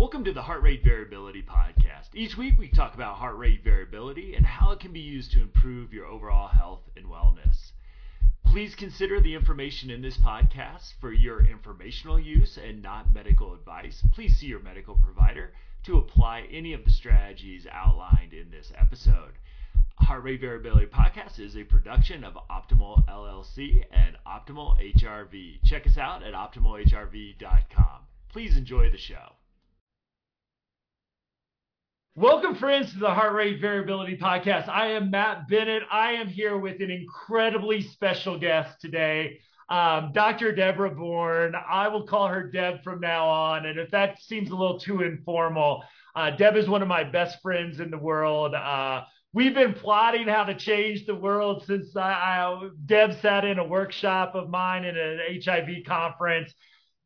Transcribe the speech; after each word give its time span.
Welcome 0.00 0.24
to 0.24 0.32
the 0.32 0.40
Heart 0.40 0.62
Rate 0.62 0.82
Variability 0.82 1.42
Podcast. 1.42 2.14
Each 2.14 2.34
week 2.34 2.58
we 2.58 2.70
talk 2.70 2.94
about 2.94 3.16
heart 3.16 3.36
rate 3.36 3.62
variability 3.62 4.34
and 4.34 4.46
how 4.46 4.70
it 4.70 4.80
can 4.80 4.94
be 4.94 5.00
used 5.00 5.30
to 5.32 5.42
improve 5.42 5.92
your 5.92 6.06
overall 6.06 6.48
health 6.48 6.80
and 6.96 7.04
wellness. 7.04 7.72
Please 8.46 8.74
consider 8.74 9.20
the 9.20 9.34
information 9.34 9.90
in 9.90 10.00
this 10.00 10.16
podcast 10.16 10.94
for 11.02 11.12
your 11.12 11.44
informational 11.44 12.18
use 12.18 12.56
and 12.56 12.82
not 12.82 13.12
medical 13.12 13.52
advice. 13.52 14.02
Please 14.14 14.34
see 14.38 14.46
your 14.46 14.60
medical 14.60 14.94
provider 14.94 15.52
to 15.84 15.98
apply 15.98 16.48
any 16.50 16.72
of 16.72 16.82
the 16.86 16.90
strategies 16.90 17.66
outlined 17.70 18.32
in 18.32 18.50
this 18.50 18.72
episode. 18.78 19.34
Heart 19.96 20.24
Rate 20.24 20.40
Variability 20.40 20.86
Podcast 20.86 21.38
is 21.38 21.58
a 21.58 21.64
production 21.64 22.24
of 22.24 22.38
Optimal 22.50 23.06
LLC 23.06 23.84
and 23.92 24.16
Optimal 24.26 24.80
HRV. 24.96 25.62
Check 25.66 25.86
us 25.86 25.98
out 25.98 26.22
at 26.22 26.32
optimalhrv.com. 26.32 28.00
Please 28.30 28.56
enjoy 28.56 28.90
the 28.90 28.96
show. 28.96 29.32
Welcome, 32.16 32.56
friends, 32.56 32.92
to 32.92 32.98
the 32.98 33.14
Heart 33.14 33.34
Rate 33.34 33.60
Variability 33.60 34.16
Podcast. 34.16 34.68
I 34.68 34.88
am 34.88 35.12
Matt 35.12 35.46
Bennett. 35.46 35.84
I 35.92 36.10
am 36.14 36.26
here 36.26 36.58
with 36.58 36.82
an 36.82 36.90
incredibly 36.90 37.82
special 37.82 38.36
guest 38.36 38.80
today, 38.80 39.38
um, 39.68 40.10
Dr. 40.12 40.52
Deborah 40.52 40.90
Borne. 40.90 41.54
I 41.54 41.86
will 41.86 42.08
call 42.08 42.26
her 42.26 42.50
Deb 42.50 42.82
from 42.82 42.98
now 42.98 43.28
on. 43.28 43.64
And 43.64 43.78
if 43.78 43.92
that 43.92 44.20
seems 44.20 44.50
a 44.50 44.56
little 44.56 44.80
too 44.80 45.02
informal, 45.02 45.84
uh, 46.16 46.30
Deb 46.30 46.56
is 46.56 46.68
one 46.68 46.82
of 46.82 46.88
my 46.88 47.04
best 47.04 47.40
friends 47.42 47.78
in 47.78 47.92
the 47.92 47.98
world. 47.98 48.56
Uh, 48.56 49.04
we've 49.32 49.54
been 49.54 49.72
plotting 49.72 50.26
how 50.26 50.42
to 50.42 50.54
change 50.56 51.06
the 51.06 51.14
world 51.14 51.62
since 51.64 51.94
I, 51.94 52.10
I, 52.10 52.70
Deb 52.86 53.20
sat 53.20 53.44
in 53.44 53.60
a 53.60 53.64
workshop 53.64 54.34
of 54.34 54.50
mine 54.50 54.84
in 54.84 54.98
an 54.98 55.20
HIV 55.44 55.84
conference 55.86 56.52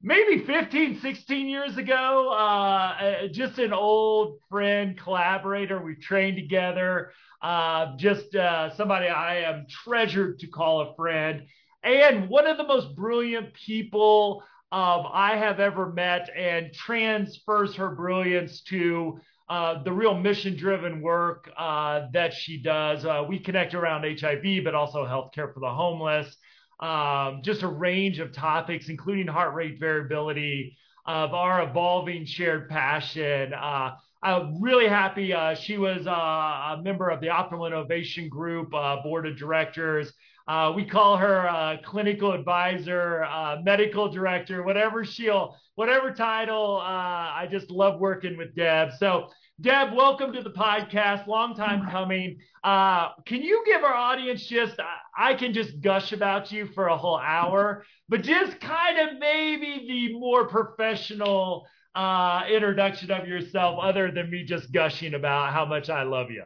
maybe 0.05 0.45
15, 0.45 1.01
16 1.01 1.49
years 1.49 1.79
ago. 1.79 2.31
Uh, 2.31 3.27
just 3.29 3.59
an 3.59 3.73
old 3.73 4.39
friend, 4.51 4.99
collaborator. 4.99 5.83
We've 5.83 6.01
trained 6.01 6.37
together. 6.37 7.11
Uh, 7.43 7.97
just 7.97 8.35
uh, 8.35 8.75
somebody 8.77 9.09
I 9.09 9.39
am 9.39 9.67
treasured 9.69 10.39
to 10.41 10.47
call 10.47 10.83
a 10.83 10.95
friend. 10.95 11.47
And 11.83 12.29
one 12.29 12.47
of 12.47 12.59
the 12.59 12.67
most 12.67 12.95
brilliant 12.95 13.55
people 13.55 14.43
um, 14.71 15.07
I 15.13 15.37
have 15.37 15.59
ever 15.59 15.91
met 15.93 16.29
and 16.37 16.73
transfers 16.73 17.75
her 17.77 17.91
brilliance 17.91 18.61
to 18.69 19.21
uh, 19.49 19.83
the 19.83 19.93
real 19.93 20.15
mission 20.15 20.57
driven 20.57 21.01
work 21.01 21.51
uh, 21.57 22.09
that 22.13 22.33
she 22.33 22.63
does. 22.63 23.05
Uh, 23.05 23.25
we 23.29 23.39
connect 23.39 23.75
around 23.75 24.05
HIV, 24.19 24.65
but 24.65 24.75
also 24.75 25.05
healthcare 25.05 25.53
for 25.53 25.61
the 25.61 25.69
homeless 25.69 26.37
um, 26.81 27.41
just 27.43 27.63
a 27.63 27.69
range 27.69 28.19
of 28.19 28.33
topics, 28.33 28.89
including 28.89 29.27
heart 29.27 29.55
rate 29.55 29.79
variability, 29.79 30.77
of 31.07 31.35
our 31.35 31.63
evolving 31.69 32.25
shared 32.25 32.69
passion. 32.69 33.53
Uh, 33.53 33.93
I'm 34.23 34.61
really 34.63 34.89
happy. 34.89 35.35
Uh, 35.35 35.55
she 35.55 35.77
was 35.77 36.07
uh, 36.07 36.11
a 36.11 36.81
member 36.83 37.11
of 37.11 37.21
the 37.21 37.27
Optimal 37.27 37.67
Innovation 37.67 38.29
Group 38.29 38.75
uh, 38.75 39.03
board 39.03 39.27
of 39.27 39.37
directors. 39.37 40.13
Uh, 40.49 40.73
we 40.75 40.85
call 40.85 41.17
her 41.19 41.49
uh, 41.49 41.77
clinical 41.85 42.33
advisor, 42.33 43.27
medical 43.63 44.11
director, 44.11 44.63
whatever 44.63 45.05
she'll, 45.05 45.57
whatever 45.75 46.11
title. 46.11 46.81
I 46.83 47.47
just 47.51 47.71
love 47.71 48.01
working 48.01 48.37
with 48.37 48.55
Deb. 48.55 48.93
So 48.99 49.29
Deb, 49.61 49.95
welcome 49.95 50.33
to 50.33 50.43
the 50.43 50.51
podcast. 50.51 51.29
Long 51.29 51.55
time 51.55 51.89
coming. 51.89 52.39
Uh, 52.65 53.11
can 53.25 53.41
you 53.41 53.63
give 53.65 53.85
our 53.85 53.95
audience 53.95 54.45
just, 54.45 54.75
I 55.17 55.35
can 55.35 55.53
just 55.53 55.81
gush 55.81 56.13
about 56.13 56.51
you 56.51 56.67
for 56.67 56.89
a 56.89 56.97
whole 56.97 57.19
hour, 57.19 57.85
but 58.09 58.23
just 58.23 58.59
kind 58.59 58.99
of 58.99 59.21
maybe 59.21 59.87
the 59.87 60.19
more 60.19 60.49
professional 60.49 61.69
uh, 61.95 62.43
introduction 62.51 63.13
of 63.13 63.29
yourself, 63.29 63.79
other 63.81 64.11
than 64.11 64.29
me 64.29 64.43
just 64.43 64.73
gushing 64.73 65.15
about 65.15 65.53
how 65.53 65.65
much 65.65 65.89
I 65.89 66.03
love 66.03 66.33
you? 66.33 66.43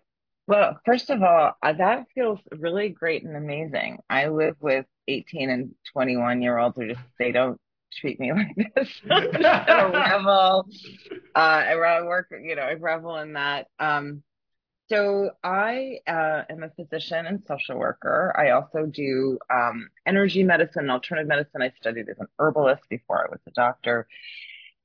Well, 0.47 0.78
first 0.84 1.09
of 1.09 1.22
all, 1.22 1.55
uh, 1.62 1.72
that 1.72 2.05
feels 2.15 2.41
really 2.59 2.91
great 2.91 3.25
and 3.25 3.39
amazing. 3.39 4.00
I 4.10 4.28
live 4.28 4.56
with 4.60 4.84
18 5.09 5.49
and 5.49 5.71
21 5.94 6.43
year 6.43 6.59
olds 6.59 6.77
who 6.77 6.88
just, 6.88 7.00
they 7.19 7.33
don't 7.33 7.59
treat 7.93 8.21
me 8.21 8.32
like 8.34 8.56
this. 8.75 9.00
I 9.10 9.91
revel. 9.93 10.69
Uh, 11.34 11.38
I 11.38 12.03
work, 12.03 12.32
you 12.43 12.56
know, 12.56 12.62
I 12.62 12.75
revel 12.75 13.16
in 13.16 13.34
that. 13.34 13.69
Um, 13.78 14.22
so 14.88 15.31
I 15.44 15.98
uh, 16.06 16.44
am 16.48 16.62
a 16.62 16.71
physician 16.71 17.27
and 17.27 17.43
social 17.47 17.77
worker. 17.77 18.34
I 18.37 18.50
also 18.50 18.87
do 18.87 19.38
um, 19.53 19.91
energy 20.06 20.43
medicine, 20.43 20.84
and 20.84 20.91
alternative 20.91 21.28
medicine. 21.28 21.60
I 21.60 21.72
studied 21.78 22.09
as 22.09 22.19
an 22.19 22.27
herbalist 22.38 22.88
before 22.88 23.27
I 23.27 23.31
was 23.31 23.41
a 23.47 23.50
doctor, 23.50 24.09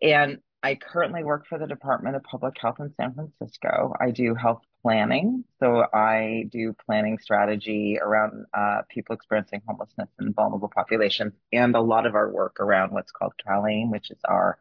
and 0.01 0.39
I 0.61 0.75
currently 0.75 1.23
work 1.23 1.47
for 1.47 1.57
the 1.57 1.67
Department 1.67 2.17
of 2.17 2.23
Public 2.23 2.55
Health 2.59 2.77
in 2.79 2.93
San 2.95 3.13
Francisco. 3.13 3.93
I 3.99 4.11
do 4.11 4.35
health 4.35 4.61
planning. 4.83 5.45
So 5.59 5.85
I 5.93 6.45
do 6.51 6.75
planning 6.85 7.17
strategy 7.17 7.97
around 7.99 8.45
uh, 8.53 8.81
people 8.89 9.15
experiencing 9.15 9.61
homelessness 9.67 10.09
in 10.19 10.33
vulnerable 10.33 10.69
populations 10.73 11.33
and 11.51 11.75
a 11.75 11.81
lot 11.81 12.05
of 12.05 12.15
our 12.15 12.29
work 12.29 12.59
around 12.59 12.91
what's 12.91 13.11
called 13.11 13.33
CalAIM, 13.47 13.89
which 13.89 14.11
is 14.11 14.19
our 14.25 14.59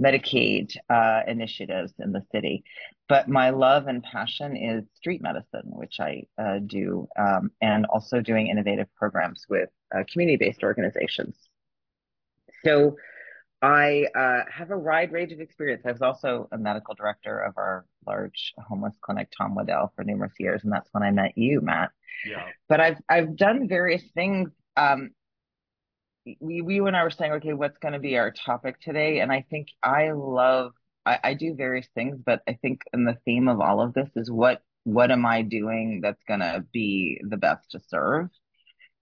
Medicaid 0.00 0.76
uh, 0.88 1.22
initiatives 1.26 1.92
in 1.98 2.12
the 2.12 2.22
city. 2.32 2.64
But 3.08 3.28
my 3.28 3.50
love 3.50 3.86
and 3.86 4.02
passion 4.02 4.56
is 4.56 4.84
street 4.94 5.20
medicine, 5.20 5.66
which 5.66 6.00
I 6.00 6.24
uh, 6.38 6.60
do, 6.64 7.06
um, 7.18 7.50
and 7.60 7.84
also 7.86 8.20
doing 8.20 8.46
innovative 8.46 8.88
programs 8.94 9.44
with 9.48 9.68
uh, 9.94 10.04
community-based 10.10 10.62
organizations. 10.62 11.36
So 12.64 12.96
I 13.64 14.06
uh, 14.14 14.42
have 14.52 14.70
a 14.72 14.78
wide 14.78 15.10
range 15.10 15.32
of 15.32 15.40
experience. 15.40 15.84
I 15.86 15.92
was 15.92 16.02
also 16.02 16.48
a 16.52 16.58
medical 16.58 16.94
director 16.94 17.38
of 17.38 17.54
our 17.56 17.86
large 18.06 18.52
homeless 18.58 18.94
clinic, 19.00 19.28
Tom 19.36 19.54
Waddell, 19.54 19.90
for 19.96 20.04
numerous 20.04 20.34
years, 20.38 20.64
and 20.64 20.72
that's 20.72 20.90
when 20.92 21.02
I 21.02 21.10
met 21.10 21.38
you, 21.38 21.62
Matt. 21.62 21.90
Yeah. 22.26 22.44
But 22.68 22.80
I've 22.80 22.98
I've 23.08 23.36
done 23.36 23.66
various 23.66 24.02
things. 24.14 24.50
Um, 24.76 25.12
we 26.40 26.60
we 26.60 26.78
and 26.80 26.94
I 26.94 27.04
were 27.04 27.10
saying, 27.10 27.32
okay, 27.32 27.54
what's 27.54 27.78
going 27.78 27.94
to 27.94 27.98
be 27.98 28.18
our 28.18 28.30
topic 28.30 28.82
today? 28.82 29.20
And 29.20 29.32
I 29.32 29.46
think 29.48 29.68
I 29.82 30.12
love 30.12 30.72
I, 31.06 31.18
I 31.24 31.34
do 31.34 31.54
various 31.54 31.88
things, 31.94 32.18
but 32.22 32.42
I 32.46 32.58
think 32.60 32.82
in 32.92 33.06
the 33.06 33.16
theme 33.24 33.48
of 33.48 33.60
all 33.60 33.80
of 33.80 33.94
this 33.94 34.10
is 34.14 34.30
what 34.30 34.60
what 34.82 35.10
am 35.10 35.24
I 35.24 35.40
doing 35.40 36.02
that's 36.02 36.22
going 36.28 36.40
to 36.40 36.66
be 36.70 37.18
the 37.26 37.38
best 37.38 37.70
to 37.70 37.80
serve 37.88 38.28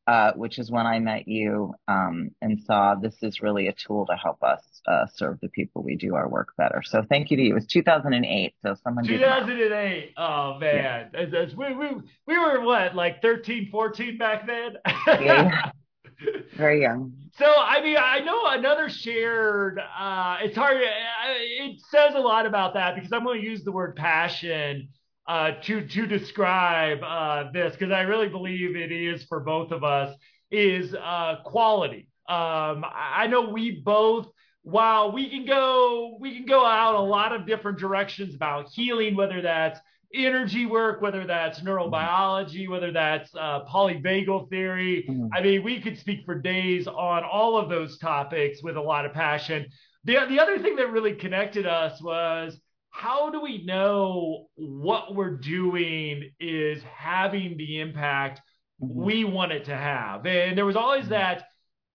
uh, 0.06 0.32
which 0.32 0.58
is 0.58 0.70
when 0.70 0.86
I 0.86 0.98
met 0.98 1.28
you 1.28 1.74
um, 1.86 2.30
and 2.40 2.60
saw 2.60 2.94
this 2.94 3.22
is 3.22 3.40
really 3.40 3.68
a 3.68 3.72
tool 3.72 4.04
to 4.06 4.16
help 4.16 4.42
us 4.42 4.62
uh, 4.88 5.06
serve 5.14 5.38
the 5.40 5.48
people 5.48 5.82
we 5.82 5.96
do 5.96 6.14
our 6.14 6.28
work 6.28 6.52
better. 6.58 6.82
So 6.84 7.04
thank 7.08 7.30
you 7.30 7.36
to 7.36 7.42
you. 7.42 7.50
It 7.52 7.54
was 7.54 7.66
2008. 7.66 8.54
So 8.62 8.74
someone 8.82 9.04
2008. 9.04 10.14
Oh 10.16 10.58
man, 10.58 11.10
yeah. 11.14 11.20
as, 11.20 11.32
as 11.34 11.56
we, 11.56 11.72
we 11.74 11.88
we 12.26 12.38
were 12.38 12.60
what 12.62 12.96
like 12.96 13.22
13, 13.22 13.68
14 13.70 14.18
back 14.18 14.46
then. 14.46 14.76
yeah. 15.06 15.70
Very 16.56 16.82
young. 16.82 17.12
So 17.38 17.46
I 17.46 17.80
mean, 17.80 17.96
I 17.98 18.20
know 18.20 18.46
another 18.46 18.88
shared. 18.88 19.78
Uh, 19.78 20.38
it's 20.42 20.56
hard. 20.56 20.78
It 20.80 21.80
says 21.90 22.14
a 22.14 22.20
lot 22.20 22.46
about 22.46 22.74
that 22.74 22.94
because 22.94 23.12
I'm 23.12 23.24
going 23.24 23.40
to 23.40 23.46
use 23.46 23.62
the 23.64 23.72
word 23.72 23.96
passion 23.96 24.88
uh, 25.26 25.52
to 25.62 25.86
to 25.86 26.06
describe 26.06 26.98
uh, 27.02 27.50
this 27.52 27.72
because 27.72 27.92
I 27.92 28.02
really 28.02 28.28
believe 28.28 28.76
it 28.76 28.92
is 28.92 29.24
for 29.24 29.40
both 29.40 29.70
of 29.70 29.84
us 29.84 30.16
is 30.50 30.94
uh, 30.94 31.36
quality. 31.44 32.08
Um, 32.28 32.84
I 32.94 33.26
know 33.28 33.48
we 33.48 33.82
both, 33.82 34.28
while 34.62 35.12
we 35.12 35.28
can 35.28 35.46
go 35.46 36.16
we 36.20 36.36
can 36.36 36.46
go 36.46 36.64
out 36.64 36.94
a 36.94 37.00
lot 37.00 37.32
of 37.32 37.46
different 37.46 37.78
directions 37.78 38.34
about 38.34 38.68
healing, 38.68 39.16
whether 39.16 39.40
that's 39.42 39.78
energy 40.14 40.66
work, 40.66 41.00
whether 41.00 41.26
that's 41.26 41.60
neurobiology, 41.60 42.68
whether 42.68 42.92
that's 42.92 43.34
uh, 43.34 43.64
polyvagal 43.64 44.50
theory. 44.50 45.06
Mm-hmm. 45.08 45.28
I 45.32 45.42
mean, 45.42 45.62
we 45.62 45.80
could 45.80 45.98
speak 45.98 46.24
for 46.26 46.34
days 46.34 46.86
on 46.86 47.24
all 47.24 47.56
of 47.56 47.68
those 47.68 47.98
topics 47.98 48.62
with 48.62 48.76
a 48.76 48.80
lot 48.80 49.06
of 49.06 49.12
passion. 49.12 49.66
The, 50.04 50.18
the 50.28 50.40
other 50.40 50.58
thing 50.58 50.76
that 50.76 50.90
really 50.90 51.14
connected 51.14 51.66
us 51.66 52.02
was 52.02 52.58
how 52.92 53.30
do 53.30 53.40
we 53.40 53.64
know 53.64 54.46
what 54.54 55.14
we're 55.14 55.36
doing 55.36 56.30
is 56.38 56.82
having 56.82 57.56
the 57.56 57.80
impact 57.80 58.40
mm-hmm. 58.80 59.02
we 59.02 59.24
want 59.24 59.50
it 59.50 59.64
to 59.64 59.76
have? 59.76 60.24
And 60.26 60.56
there 60.56 60.66
was 60.66 60.76
always 60.76 61.04
mm-hmm. 61.04 61.14
that 61.14 61.44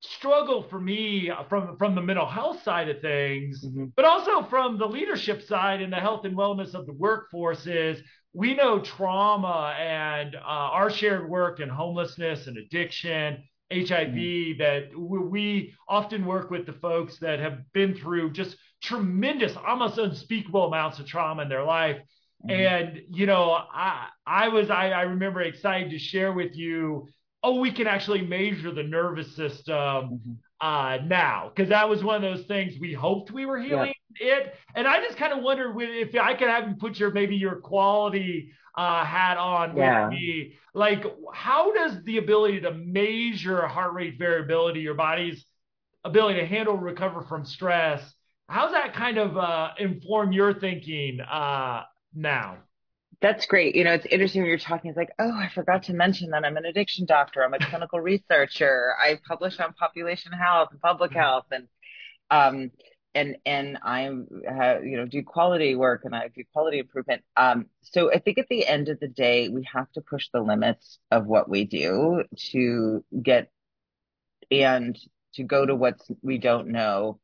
struggle 0.01 0.63
for 0.69 0.79
me 0.79 1.31
from 1.49 1.77
from 1.77 1.95
the 1.95 2.01
mental 2.01 2.25
health 2.25 2.61
side 2.63 2.89
of 2.89 2.99
things, 3.01 3.63
mm-hmm. 3.63 3.85
but 3.95 4.05
also 4.05 4.43
from 4.49 4.77
the 4.77 4.85
leadership 4.85 5.43
side 5.43 5.81
and 5.81 5.93
the 5.93 5.97
health 5.97 6.25
and 6.25 6.35
wellness 6.35 6.73
of 6.73 6.85
the 6.87 6.93
workforce 6.93 7.65
is 7.67 8.01
we 8.33 8.55
know 8.55 8.79
trauma 8.79 9.75
and 9.79 10.35
uh, 10.35 10.39
our 10.39 10.89
shared 10.89 11.29
work 11.29 11.59
and 11.59 11.71
homelessness 11.71 12.47
and 12.47 12.57
addiction 12.57 13.43
HIV 13.71 14.09
mm-hmm. 14.09 14.59
that 14.59 14.97
we 14.97 15.73
often 15.87 16.25
work 16.25 16.49
with 16.49 16.65
the 16.65 16.73
folks 16.73 17.19
that 17.19 17.39
have 17.39 17.59
been 17.73 17.95
through 17.95 18.31
just 18.31 18.57
tremendous, 18.81 19.55
almost 19.55 19.97
unspeakable 19.97 20.65
amounts 20.65 20.99
of 20.99 21.07
trauma 21.07 21.43
in 21.43 21.49
their 21.49 21.63
life. 21.63 21.97
Mm-hmm. 22.47 22.49
And, 22.49 23.01
you 23.09 23.25
know, 23.25 23.51
I, 23.51 24.07
I 24.25 24.49
was, 24.49 24.69
I, 24.69 24.91
I 24.91 25.01
remember 25.01 25.41
excited 25.41 25.89
to 25.91 25.99
share 25.99 26.31
with 26.33 26.55
you, 26.55 27.07
oh, 27.43 27.59
we 27.59 27.71
can 27.71 27.87
actually 27.87 28.21
measure 28.21 28.71
the 28.71 28.83
nervous 28.83 29.35
system. 29.35 29.75
Mm-hmm. 29.75 30.31
uh, 30.59 30.97
now 31.05 31.51
because 31.53 31.69
that 31.69 31.87
was 31.87 32.03
one 32.03 32.15
of 32.15 32.21
those 32.21 32.45
things 32.47 32.73
we 32.79 32.93
hoped 32.93 33.31
we 33.31 33.45
were 33.45 33.59
healing 33.59 33.93
yep. 34.19 34.47
it. 34.47 34.55
And 34.75 34.87
I 34.87 34.99
just 35.01 35.17
kind 35.17 35.33
of 35.33 35.43
wondered 35.43 35.75
if 35.79 36.15
I 36.15 36.33
could 36.33 36.47
have 36.47 36.67
you 36.67 36.75
put 36.75 36.99
your 36.99 37.11
maybe 37.11 37.35
your 37.35 37.57
quality 37.57 38.51
uh, 38.75 39.03
hat 39.03 39.37
on 39.37 39.75
yeah. 39.75 40.05
with 40.05 40.13
me. 40.13 40.53
Like, 40.73 41.03
how 41.33 41.73
does 41.73 42.03
the 42.03 42.17
ability 42.17 42.61
to 42.61 42.71
measure 42.71 43.65
heart 43.67 43.93
rate 43.93 44.17
variability, 44.19 44.81
your 44.81 44.93
body's 44.93 45.45
ability 46.03 46.39
to 46.39 46.45
handle 46.45 46.77
recover 46.77 47.23
from 47.23 47.45
stress, 47.45 48.01
how's 48.47 48.71
that 48.71 48.93
kind 48.93 49.17
of 49.17 49.37
uh, 49.37 49.71
inform 49.77 50.31
your 50.31 50.53
thinking 50.53 51.19
uh, 51.19 51.83
now? 52.13 52.57
That's 53.19 53.45
great. 53.47 53.75
You 53.75 53.83
know, 53.83 53.93
it's 53.93 54.05
interesting 54.05 54.41
when 54.41 54.49
you're 54.49 54.59
talking. 54.59 54.89
It's 54.89 54.97
like, 54.97 55.09
oh, 55.17 55.33
I 55.33 55.49
forgot 55.49 55.83
to 55.83 55.93
mention 55.93 56.29
that 56.31 56.45
I'm 56.45 56.55
an 56.55 56.65
addiction 56.65 57.05
doctor. 57.05 57.43
I'm 57.43 57.53
a 57.53 57.59
clinical 57.59 57.99
researcher. 57.99 58.93
I 58.99 59.19
publish 59.27 59.59
on 59.59 59.73
population 59.73 60.31
health 60.31 60.69
and 60.71 60.79
public 60.79 61.11
mm-hmm. 61.11 61.19
health, 61.19 61.45
and 61.51 61.67
um, 62.29 62.71
and 63.15 63.37
and 63.43 63.79
I'm 63.81 64.27
uh, 64.47 64.79
you 64.81 64.97
know 64.97 65.05
do 65.07 65.23
quality 65.23 65.75
work 65.75 66.01
and 66.05 66.15
I 66.15 66.27
do 66.27 66.43
quality 66.53 66.77
improvement. 66.77 67.23
Um, 67.35 67.65
so 67.81 68.13
I 68.13 68.19
think 68.19 68.37
at 68.37 68.49
the 68.49 68.67
end 68.67 68.89
of 68.89 68.99
the 68.99 69.07
day, 69.07 69.49
we 69.49 69.67
have 69.73 69.91
to 69.93 70.01
push 70.01 70.27
the 70.31 70.41
limits 70.41 70.99
of 71.09 71.25
what 71.25 71.49
we 71.49 71.65
do 71.65 72.23
to 72.51 73.03
get 73.19 73.49
and 74.51 74.97
to 75.33 75.43
go 75.43 75.65
to 75.65 75.75
what 75.75 75.99
we 76.21 76.37
don't 76.37 76.67
know 76.67 77.19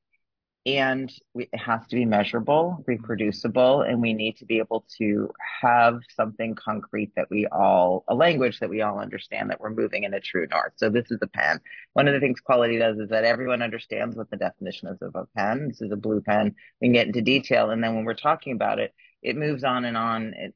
and 0.66 1.12
we, 1.34 1.50
it 1.52 1.58
has 1.58 1.86
to 1.88 1.96
be 1.96 2.06
measurable, 2.06 2.84
reproducible, 2.88 3.82
and 3.82 4.02
we 4.02 4.14
need 4.14 4.38
to 4.38 4.46
be 4.46 4.60
able 4.60 4.86
to 4.98 5.30
have 5.62 6.00
something 6.16 6.56
concrete 6.56 7.12
that 7.16 7.30
we 7.30 7.46
all, 7.48 8.06
a 8.08 8.16
language 8.16 8.60
that 8.60 8.70
we 8.70 8.82
all 8.82 9.00
understand 9.00 9.50
that 9.50 9.60
we're 9.60 9.70
moving 9.70 10.04
in 10.04 10.14
a 10.14 10.22
true 10.22 10.48
north. 10.50 10.72
So 10.78 10.90
this 10.90 11.12
is 11.12 11.20
a 11.22 11.28
pen. 11.28 11.60
One 11.94 12.08
of 12.08 12.14
the 12.14 12.22
things 12.22 12.40
quality 12.40 12.80
does 12.80 12.98
is 12.98 13.10
that 13.10 13.26
everyone 13.26 13.62
understands 13.62 14.16
what 14.16 14.30
the 14.30 14.38
definition 14.38 14.88
is 14.88 15.02
of 15.02 15.16
a 15.16 15.26
pen. 15.36 15.68
This 15.68 15.82
is 15.82 15.92
a 15.92 15.98
blue 15.98 16.22
pen. 16.22 16.56
We 16.80 16.88
can 16.88 16.94
get 16.94 17.08
into 17.08 17.22
detail, 17.22 17.72
and 17.72 17.84
then 17.84 17.96
when 17.96 18.06
we're 18.06 18.14
talking 18.14 18.54
about 18.54 18.80
it, 18.80 18.94
it 19.22 19.36
moves 19.36 19.64
on 19.64 19.84
and 19.86 19.98
on. 19.98 20.34
It, 20.34 20.56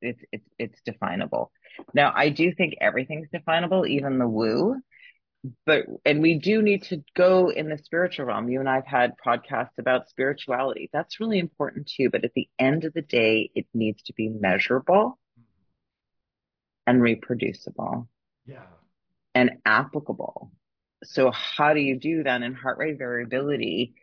it's 0.00 0.22
it's 0.32 0.48
it's 0.58 0.80
definable. 0.84 1.50
Now, 1.94 2.12
I 2.14 2.28
do 2.28 2.52
think 2.52 2.74
everything's 2.80 3.28
definable, 3.30 3.86
even 3.86 4.18
the 4.18 4.28
woo 4.28 4.76
but 5.66 5.84
and 6.04 6.22
we 6.22 6.38
do 6.38 6.62
need 6.62 6.82
to 6.84 7.02
go 7.14 7.50
in 7.50 7.68
the 7.68 7.78
spiritual 7.78 8.26
realm. 8.26 8.48
You 8.48 8.60
and 8.60 8.68
i've 8.68 8.86
had 8.86 9.12
podcasts 9.24 9.78
about 9.78 10.08
spirituality. 10.08 10.90
That's 10.92 11.20
really 11.20 11.38
important 11.38 11.90
too 11.94 12.10
but 12.10 12.24
at 12.24 12.32
the 12.34 12.48
end 12.58 12.84
of 12.84 12.94
the 12.94 13.02
day 13.02 13.50
it 13.54 13.66
needs 13.74 14.02
to 14.04 14.12
be 14.14 14.28
measurable 14.28 15.18
and 16.86 17.00
reproducible 17.00 18.08
yeah. 18.46 18.66
and 19.34 19.52
applicable. 19.64 20.52
So 21.02 21.30
how 21.30 21.74
do 21.74 21.80
you 21.80 21.98
do 21.98 22.22
that? 22.22 22.42
And 22.42 22.56
heart 22.56 22.78
rate 22.78 22.98
variability 22.98 23.94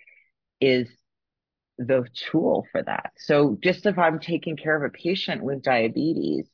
is 0.59 0.87
the 1.77 2.05
tool 2.13 2.65
for 2.71 2.83
that. 2.83 3.13
So 3.17 3.57
just 3.63 3.85
if 3.85 3.97
i'm 3.97 4.19
taking 4.19 4.55
care 4.57 4.75
of 4.75 4.83
a 4.83 4.95
patient 4.95 5.43
with 5.43 5.63
diabetes 5.63 6.47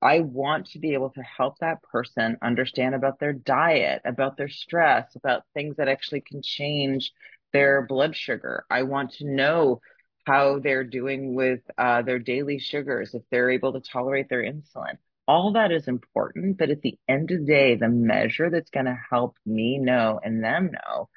I 0.00 0.20
want 0.20 0.66
to 0.70 0.78
be 0.78 0.94
able 0.94 1.10
to 1.10 1.22
help 1.22 1.58
that 1.58 1.82
person 1.82 2.36
understand 2.42 2.94
about 2.94 3.18
their 3.18 3.32
diet, 3.32 4.02
about 4.04 4.36
their 4.36 4.48
stress, 4.48 5.14
about 5.16 5.42
things 5.54 5.76
that 5.76 5.88
actually 5.88 6.20
can 6.20 6.40
change 6.42 7.12
their 7.52 7.86
blood 7.86 8.14
sugar. 8.14 8.64
I 8.70 8.82
want 8.82 9.12
to 9.14 9.24
know 9.24 9.80
how 10.24 10.58
they're 10.58 10.84
doing 10.84 11.34
with 11.34 11.60
uh, 11.78 12.02
their 12.02 12.18
daily 12.18 12.58
sugars, 12.58 13.14
if 13.14 13.22
they're 13.30 13.50
able 13.50 13.72
to 13.72 13.80
tolerate 13.80 14.28
their 14.28 14.42
insulin. 14.42 14.98
All 15.26 15.52
that 15.52 15.72
is 15.72 15.88
important, 15.88 16.58
but 16.58 16.70
at 16.70 16.82
the 16.82 16.98
end 17.08 17.30
of 17.30 17.40
the 17.40 17.46
day, 17.46 17.74
the 17.74 17.88
measure 17.88 18.50
that's 18.50 18.70
going 18.70 18.86
to 18.86 18.98
help 19.10 19.36
me 19.44 19.78
know 19.78 20.20
and 20.22 20.44
them 20.44 20.70
know 20.72 21.08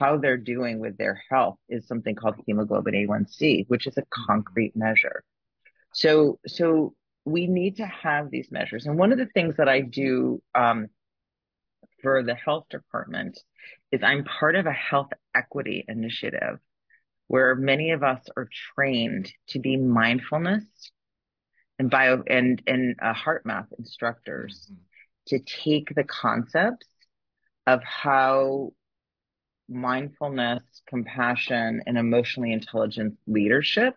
how 0.00 0.16
they're 0.16 0.36
doing 0.36 0.78
with 0.78 0.96
their 0.96 1.22
health 1.30 1.58
is 1.68 1.86
something 1.86 2.14
called 2.14 2.36
hemoglobin 2.46 2.94
A1C, 2.94 3.64
which 3.68 3.86
is 3.86 3.96
a 3.96 4.04
concrete 4.26 4.76
measure. 4.76 5.24
So, 5.92 6.38
so 6.46 6.94
we 7.28 7.46
need 7.46 7.76
to 7.76 7.86
have 7.86 8.30
these 8.30 8.50
measures. 8.50 8.86
And 8.86 8.98
one 8.98 9.12
of 9.12 9.18
the 9.18 9.26
things 9.26 9.56
that 9.58 9.68
I 9.68 9.80
do 9.80 10.42
um, 10.54 10.88
for 12.02 12.22
the 12.22 12.34
health 12.34 12.66
department 12.70 13.38
is 13.92 14.02
I'm 14.02 14.24
part 14.24 14.56
of 14.56 14.66
a 14.66 14.72
health 14.72 15.10
equity 15.34 15.84
initiative 15.88 16.58
where 17.26 17.54
many 17.54 17.90
of 17.90 18.02
us 18.02 18.20
are 18.36 18.48
trained 18.74 19.30
to 19.48 19.58
be 19.58 19.76
mindfulness 19.76 20.64
and 21.78 21.90
bio 21.90 22.22
and 22.26 22.62
and 22.66 22.96
uh, 23.00 23.14
HeartMath 23.14 23.66
instructors 23.78 24.70
mm-hmm. 24.72 24.80
to 25.28 25.38
take 25.40 25.94
the 25.94 26.04
concepts 26.04 26.86
of 27.66 27.82
how 27.84 28.72
mindfulness, 29.68 30.62
compassion, 30.88 31.82
and 31.86 31.98
emotionally 31.98 32.52
intelligent 32.52 33.18
leadership 33.26 33.94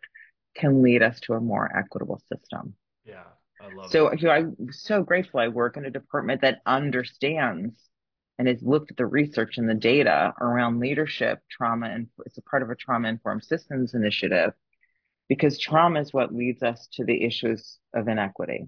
can 0.55 0.81
lead 0.83 1.01
us 1.01 1.19
to 1.21 1.33
a 1.33 1.39
more 1.39 1.69
equitable 1.75 2.21
system. 2.31 2.75
Yeah, 3.05 3.23
I 3.61 3.73
love 3.73 3.91
so, 3.91 4.07
it. 4.09 4.19
So 4.21 4.29
I'm 4.29 4.55
so 4.71 5.03
grateful 5.03 5.39
I 5.39 5.47
work 5.47 5.77
in 5.77 5.85
a 5.85 5.91
department 5.91 6.41
that 6.41 6.61
understands 6.65 7.73
and 8.37 8.47
has 8.47 8.61
looked 8.61 8.91
at 8.91 8.97
the 8.97 9.05
research 9.05 9.57
and 9.57 9.69
the 9.69 9.75
data 9.75 10.33
around 10.41 10.79
leadership, 10.79 11.39
trauma, 11.49 11.89
and 11.89 12.07
it's 12.25 12.37
a 12.37 12.41
part 12.41 12.63
of 12.63 12.69
a 12.69 12.75
trauma 12.75 13.07
informed 13.07 13.43
systems 13.43 13.93
initiative 13.93 14.53
because 15.29 15.59
trauma 15.59 16.01
is 16.01 16.13
what 16.13 16.33
leads 16.33 16.63
us 16.63 16.87
to 16.93 17.05
the 17.05 17.23
issues 17.23 17.77
of 17.93 18.07
inequity. 18.07 18.65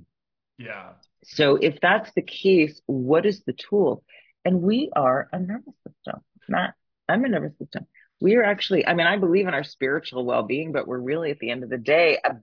Yeah. 0.58 0.92
So 1.24 1.56
if 1.56 1.80
that's 1.82 2.12
the 2.14 2.22
case, 2.22 2.82
what 2.86 3.26
is 3.26 3.44
the 3.44 3.54
tool? 3.54 4.04
And 4.46 4.62
we 4.62 4.92
are 4.96 5.28
a 5.32 5.40
nervous 5.40 5.74
system. 5.88 6.22
Not 6.48 6.74
I'm 7.10 7.26
a 7.26 7.30
nervous 7.30 7.58
system. 7.58 7.86
We 8.22 8.36
are 8.36 8.44
actually, 8.44 8.88
I 8.88 8.94
mean, 8.94 9.08
I 9.08 9.18
believe 9.18 9.48
in 9.48 9.54
our 9.54 9.64
spiritual 9.64 10.26
well 10.26 10.44
being, 10.44 10.72
but 10.72 10.88
we're 10.88 11.00
really 11.00 11.32
at 11.32 11.40
the 11.40 11.50
end 11.50 11.64
of 11.64 11.70
the 11.70 11.78
day 11.78 12.20
a 12.24 12.36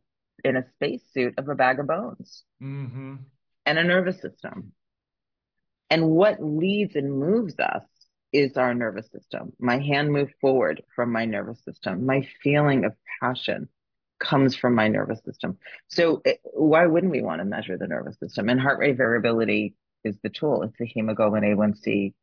in 0.44 0.56
a 0.56 0.64
spacesuit 0.74 1.34
of 1.38 1.48
a 1.48 1.54
bag 1.54 1.78
of 1.78 1.86
bones 1.86 2.44
mm-hmm. 2.62 3.16
and 3.66 3.78
a 3.78 3.84
nervous 3.84 4.20
system. 4.20 4.72
And 5.90 6.08
what 6.08 6.42
leads 6.42 6.94
and 6.94 7.12
moves 7.12 7.58
us 7.58 7.84
is 8.32 8.56
our 8.56 8.74
nervous 8.74 9.10
system. 9.10 9.52
My 9.58 9.78
hand 9.78 10.12
moved 10.12 10.34
forward 10.40 10.82
from 10.94 11.10
my 11.10 11.24
nervous 11.24 11.62
system. 11.64 12.06
My 12.06 12.26
feeling 12.42 12.84
of 12.84 12.92
passion 13.20 13.68
comes 14.20 14.54
from 14.54 14.74
my 14.74 14.86
nervous 14.86 15.20
system. 15.24 15.58
So 15.88 16.22
it, 16.24 16.40
why 16.44 16.86
wouldn't 16.86 17.10
we 17.10 17.22
want 17.22 17.40
to 17.40 17.44
measure 17.44 17.76
the 17.76 17.88
nervous 17.88 18.18
system? 18.20 18.48
And 18.48 18.60
heart 18.60 18.78
rate 18.78 18.96
variability 18.96 19.74
is 20.04 20.16
the 20.22 20.28
tool. 20.28 20.62
It's 20.62 20.76
the 20.78 20.86
hemoglobin 20.86 21.42
A1C 21.42 22.14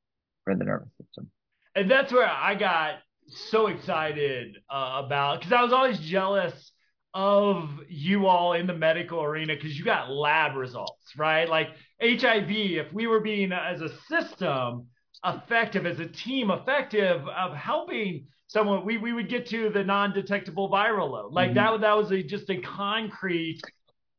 for 0.43 0.55
the 0.55 0.63
nervous 0.63 0.89
system. 1.01 1.29
And 1.75 1.91
that's 1.91 2.13
where 2.13 2.27
I 2.27 2.55
got 2.55 2.99
so 3.27 3.67
excited 3.67 4.57
uh, 4.69 5.01
about 5.05 5.39
because 5.39 5.51
I 5.51 5.61
was 5.61 5.73
always 5.73 5.99
jealous 5.99 6.71
of 7.17 7.67
you 7.89 8.27
all 8.27 8.53
in 8.53 8.67
the 8.67 8.75
medical 8.75 9.23
arena 9.23 9.55
because 9.55 9.75
you 9.75 9.83
got 9.83 10.11
lab 10.11 10.55
results, 10.55 11.17
right? 11.17 11.49
Like 11.49 11.69
HIV, 11.99 12.51
if 12.51 12.93
we 12.93 13.07
were 13.07 13.21
being 13.21 13.51
as 13.51 13.81
a 13.81 13.89
system 14.07 14.85
effective, 15.25 15.87
as 15.87 15.99
a 15.99 16.05
team 16.05 16.51
effective 16.51 17.27
of 17.27 17.55
helping 17.55 18.27
someone, 18.45 18.85
we, 18.85 18.99
we 18.99 19.13
would 19.13 19.29
get 19.29 19.47
to 19.47 19.71
the 19.71 19.83
non-detectable 19.83 20.69
viral 20.69 21.09
load. 21.09 21.33
Like 21.33 21.49
mm-hmm. 21.49 21.55
that, 21.55 21.81
that 21.81 21.97
was 21.97 22.11
a, 22.11 22.21
just 22.21 22.51
a 22.51 22.61
concrete 22.61 23.63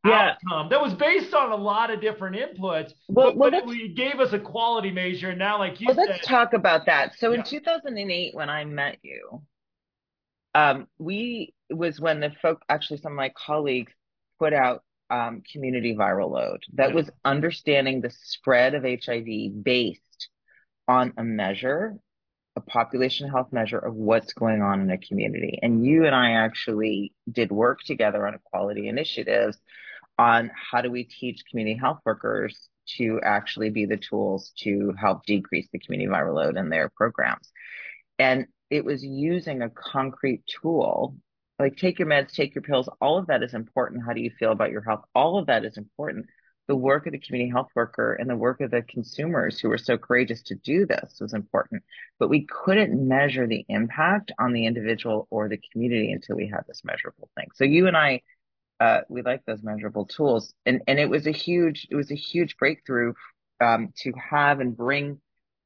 yeah. 0.04 0.32
outcome 0.32 0.68
that 0.70 0.80
was 0.80 0.92
based 0.94 1.34
on 1.34 1.52
a 1.52 1.56
lot 1.56 1.92
of 1.92 2.00
different 2.00 2.34
inputs. 2.34 2.94
Well, 3.06 3.28
but, 3.28 3.36
well, 3.36 3.50
but 3.64 3.94
gave 3.94 4.18
us 4.18 4.32
a 4.32 4.40
quality 4.40 4.90
measure. 4.90 5.30
And 5.30 5.38
now, 5.38 5.60
like 5.60 5.80
you 5.80 5.86
well, 5.86 5.94
said, 5.94 6.06
let's 6.08 6.26
talk 6.26 6.52
about 6.52 6.86
that. 6.86 7.12
So 7.16 7.30
yeah. 7.30 7.38
in 7.38 7.44
2008, 7.44 8.34
when 8.34 8.50
I 8.50 8.64
met 8.64 8.98
you, 9.02 9.40
um, 10.54 10.86
we 10.98 11.54
was 11.70 12.00
when 12.00 12.20
the 12.20 12.32
folk 12.40 12.62
actually 12.68 12.98
some 12.98 13.12
of 13.12 13.16
my 13.16 13.30
colleagues 13.46 13.92
put 14.38 14.52
out 14.52 14.82
um, 15.10 15.42
community 15.50 15.94
viral 15.94 16.30
load 16.30 16.60
that 16.74 16.90
yeah. 16.90 16.94
was 16.94 17.10
understanding 17.24 18.00
the 18.00 18.10
spread 18.10 18.74
of 18.74 18.82
HIV 18.82 19.62
based 19.62 20.28
on 20.86 21.12
a 21.16 21.24
measure, 21.24 21.94
a 22.56 22.60
population 22.60 23.28
health 23.28 23.52
measure 23.52 23.78
of 23.78 23.94
what's 23.94 24.32
going 24.32 24.62
on 24.62 24.80
in 24.80 24.90
a 24.90 24.98
community. 24.98 25.58
And 25.62 25.84
you 25.84 26.06
and 26.06 26.14
I 26.14 26.32
actually 26.32 27.12
did 27.30 27.52
work 27.52 27.80
together 27.84 28.26
on 28.26 28.34
equality 28.34 28.88
initiatives 28.88 29.58
on 30.18 30.50
how 30.54 30.80
do 30.80 30.90
we 30.90 31.04
teach 31.04 31.44
community 31.48 31.78
health 31.78 32.00
workers 32.04 32.68
to 32.96 33.20
actually 33.22 33.70
be 33.70 33.84
the 33.84 33.98
tools 33.98 34.52
to 34.58 34.92
help 34.98 35.24
decrease 35.26 35.68
the 35.72 35.78
community 35.78 36.10
viral 36.10 36.34
load 36.34 36.56
in 36.56 36.70
their 36.70 36.88
programs. 36.88 37.50
And 38.18 38.46
it 38.70 38.84
was 38.84 39.04
using 39.04 39.62
a 39.62 39.70
concrete 39.70 40.42
tool 40.46 41.16
like 41.58 41.76
take 41.76 41.98
your 41.98 42.08
meds 42.08 42.32
take 42.32 42.54
your 42.54 42.62
pills 42.62 42.88
all 43.00 43.18
of 43.18 43.26
that 43.26 43.42
is 43.42 43.54
important. 43.54 44.04
How 44.04 44.12
do 44.12 44.20
you 44.20 44.30
feel 44.30 44.52
about 44.52 44.70
your 44.70 44.82
health? 44.82 45.04
All 45.14 45.38
of 45.38 45.46
that 45.46 45.64
is 45.64 45.76
important. 45.76 46.26
The 46.68 46.76
work 46.76 47.06
of 47.06 47.12
the 47.12 47.18
community 47.18 47.50
health 47.50 47.70
worker 47.74 48.14
and 48.14 48.28
the 48.28 48.36
work 48.36 48.60
of 48.60 48.70
the 48.70 48.82
consumers 48.82 49.58
who 49.58 49.70
were 49.70 49.78
so 49.78 49.96
courageous 49.96 50.42
to 50.44 50.54
do 50.54 50.86
this 50.86 51.16
was 51.20 51.32
important. 51.32 51.82
But 52.18 52.28
we 52.28 52.46
couldn't 52.46 53.08
measure 53.08 53.46
the 53.46 53.64
impact 53.68 54.32
on 54.38 54.52
the 54.52 54.66
individual 54.66 55.26
or 55.30 55.48
the 55.48 55.60
community 55.72 56.12
until 56.12 56.36
we 56.36 56.46
had 56.46 56.64
this 56.68 56.82
measurable 56.84 57.30
thing. 57.36 57.48
So 57.54 57.64
you 57.64 57.86
and 57.86 57.96
i 57.96 58.22
uh, 58.80 59.00
we 59.08 59.22
like 59.22 59.44
those 59.44 59.62
measurable 59.62 60.04
tools. 60.06 60.54
And 60.66 60.82
and 60.86 61.00
it 61.00 61.08
was 61.10 61.26
a 61.26 61.32
huge 61.32 61.88
it 61.90 61.96
was 61.96 62.10
a 62.12 62.16
huge 62.16 62.56
breakthrough 62.58 63.14
um, 63.60 63.92
to 64.02 64.12
have 64.12 64.60
and 64.60 64.76
bring 64.76 65.20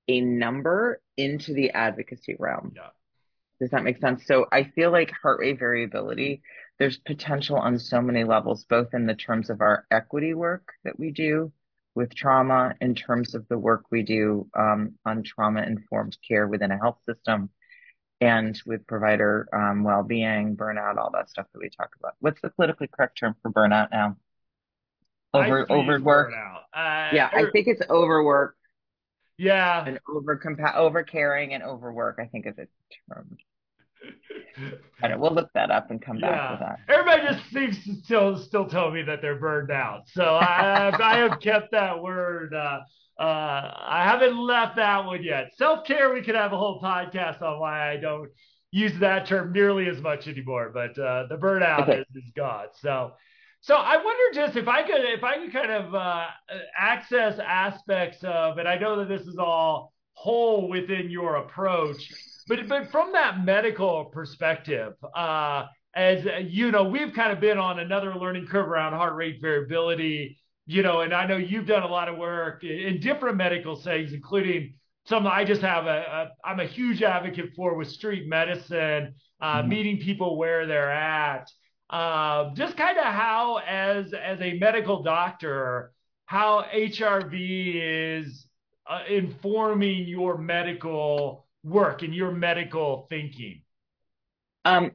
a 0.09 0.21
number 0.21 1.01
into 1.17 1.53
the 1.53 1.71
advocacy 1.71 2.37
realm. 2.39 2.73
Yeah. 2.75 2.89
Does 3.61 3.71
that 3.71 3.85
make 3.85 3.99
sense? 3.99 4.27
So 4.27 4.47
I 4.51 4.65
feel 4.65 4.91
like 4.91 5.13
heart 5.23 5.39
rate 5.39 5.59
variability, 5.59 6.43
there's 6.79 6.99
potential 6.99 7.57
on 7.57 7.79
so 7.79 8.01
many 8.03 8.25
levels, 8.25 8.65
both 8.65 8.89
in 8.93 9.07
the 9.07 9.15
terms 9.15 9.51
of 9.51 9.61
our 9.61 9.87
equity 9.91 10.35
work 10.35 10.73
that 10.85 10.99
we 10.99 11.13
do 11.13 11.53
with 11.95 12.13
trauma, 12.15 12.75
in 12.81 12.95
terms 12.95 13.35
of 13.35 13.47
the 13.49 13.59
work 13.59 13.85
we 13.91 14.03
do 14.03 14.49
um, 14.59 14.95
on 15.05 15.23
trauma 15.23 15.63
informed 15.63 16.17
care 16.27 16.49
within 16.49 16.73
a 16.73 16.79
health 16.79 16.99
system, 17.07 17.51
and 18.21 18.61
with 18.67 18.87
provider 18.87 19.49
um, 19.53 19.85
well 19.85 20.03
being, 20.03 20.57
burnout, 20.57 20.97
all 20.97 21.11
that 21.13 21.29
stuff 21.31 21.47
that 21.53 21.61
we 21.61 21.69
talk 21.69 21.91
about. 22.01 22.15
What's 22.19 22.41
the 22.41 22.51
politically 22.51 22.89
correct 22.89 23.19
term 23.19 23.37
for 23.43 23.53
burnout 23.53 23.93
now? 23.93 24.17
Over 25.35 25.71
overwork. 25.71 26.33
Uh, 26.75 27.11
yeah, 27.13 27.31
I 27.33 27.45
think 27.53 27.67
it's 27.69 27.83
overwork. 27.89 28.57
Yeah, 29.43 29.85
and 29.85 29.99
over 30.09 30.41
over 30.77 31.03
caring 31.03 31.53
and 31.53 31.65
overwork. 31.65 32.21
I 32.21 32.27
think 32.27 32.47
is 32.47 32.55
a 32.59 32.69
term. 33.13 33.37
I 35.03 35.17
we'll 35.17 35.35
look 35.35 35.51
that 35.55 35.73
up 35.73 35.91
and 35.91 36.01
come 36.01 36.19
yeah. 36.19 36.31
back 36.31 36.59
to 36.59 36.65
that. 36.65 36.95
Everybody 36.95 37.23
just 37.27 37.51
seems 37.51 37.85
to 37.85 38.05
still 38.05 38.39
still 38.39 38.67
tell 38.67 38.93
me 38.93 39.03
that 39.03 39.21
they're 39.21 39.41
burned 39.41 39.73
out. 39.73 40.03
So 40.07 40.23
I, 40.23 40.93
I 40.97 41.19
have 41.19 41.41
kept 41.41 41.73
that 41.73 42.01
word. 42.01 42.55
Uh, 42.55 42.81
uh, 43.19 43.75
I 43.85 44.05
haven't 44.05 44.39
left 44.39 44.77
that 44.77 45.05
one 45.05 45.25
yet. 45.25 45.51
Self 45.57 45.85
care, 45.85 46.15
we 46.15 46.23
could 46.23 46.37
have 46.37 46.53
a 46.53 46.57
whole 46.57 46.81
podcast 46.81 47.43
on 47.43 47.59
why 47.59 47.91
I 47.91 47.97
don't 47.97 48.31
use 48.71 48.97
that 49.01 49.27
term 49.27 49.53
nearly 49.53 49.89
as 49.89 50.01
much 50.01 50.29
anymore. 50.29 50.71
But 50.73 50.97
uh, 50.97 51.27
the 51.29 51.37
burnout 51.37 51.89
okay. 51.89 51.99
is, 51.99 52.25
is 52.25 52.31
gone. 52.37 52.67
So. 52.81 53.15
So 53.63 53.77
I 53.77 53.97
wonder 53.97 54.23
just 54.35 54.57
if 54.57 54.67
I 54.67 54.83
could 54.83 55.03
if 55.03 55.23
I 55.23 55.39
could 55.39 55.53
kind 55.53 55.71
of 55.71 55.95
uh, 55.95 56.27
access 56.77 57.39
aspects 57.39 58.19
of, 58.25 58.59
and 58.59 58.67
I 58.67 58.77
know 58.77 58.99
that 58.99 59.09
this 59.09 59.23
is 59.29 59.39
all 59.39 59.93
whole 60.15 60.69
within 60.69 61.09
your 61.09 61.37
approach, 61.37 62.13
but 62.49 62.67
but 62.69 62.91
from 62.91 63.13
that 63.13 63.45
medical 63.45 64.07
perspective, 64.07 64.95
uh, 65.15 65.67
as 65.95 66.27
you 66.51 66.73
know, 66.73 66.83
we've 66.83 67.13
kind 67.15 67.33
of 67.33 67.39
been 67.39 67.57
on 67.57 67.79
another 67.79 68.17
learning 68.17 68.47
curve 68.47 68.67
around 68.67 68.95
heart 68.95 69.15
rate 69.15 69.39
variability. 69.41 70.39
You 70.67 70.83
know, 70.83 71.01
and 71.03 71.15
I 71.15 71.27
know 71.27 71.37
you've 71.37 71.67
done 71.67 71.85
a 71.85 71.89
lot 71.89 72.09
of 72.09 72.17
work 72.17 72.65
in 72.65 72.99
different 72.99 73.37
medical 73.37 73.77
settings, 73.77 74.13
including 74.13 74.75
some 75.07 75.25
I 75.25 75.45
just 75.45 75.63
have 75.63 75.87
a, 75.87 76.31
a 76.45 76.49
I'm 76.49 76.59
a 76.59 76.67
huge 76.67 77.01
advocate 77.03 77.51
for 77.55 77.77
with 77.77 77.89
street 77.89 78.27
medicine, 78.27 79.15
uh, 79.41 79.59
mm-hmm. 79.59 79.69
meeting 79.69 79.99
people 79.99 80.37
where 80.37 80.67
they're 80.67 80.91
at. 80.91 81.49
Uh, 81.93 82.55
just 82.55 82.75
kind 82.75 82.97
of 82.97 83.05
how, 83.05 83.59
as 83.69 84.15
as 84.15 84.41
a 84.41 84.59
medical 84.59 85.03
doctor, 85.03 85.93
how 86.25 86.65
HRV 86.75 88.17
is 88.17 88.47
uh, 88.89 89.03
informing 89.11 90.09
your 90.09 90.39
medical 90.39 91.47
work 91.63 92.03
and 92.03 92.15
your 92.15 92.33
medical 92.33 93.07
thinking? 93.11 93.61
Um, 94.65 94.93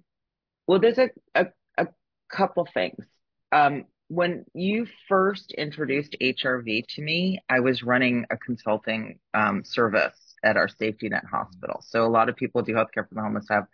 well, 0.65 0.79
there's 0.79 0.97
a, 0.97 1.09
a, 1.35 1.45
a 1.77 1.87
couple 2.31 2.67
things. 2.73 3.05
Um, 3.51 3.85
when 4.07 4.45
you 4.55 4.87
first 5.07 5.51
introduced 5.51 6.15
HRV 6.19 6.85
to 6.95 7.01
me, 7.03 7.39
I 7.47 7.59
was 7.59 7.83
running 7.83 8.25
a 8.31 8.37
consulting 8.37 9.19
um, 9.35 9.63
service 9.63 10.17
at 10.43 10.57
our 10.57 10.67
safety 10.67 11.09
net 11.09 11.25
hospital. 11.29 11.83
So 11.85 12.05
a 12.05 12.09
lot 12.09 12.29
of 12.29 12.35
people 12.35 12.63
do 12.63 12.73
healthcare 12.73 13.07
for 13.07 13.13
the 13.13 13.21
homeless 13.21 13.47
have 13.49 13.67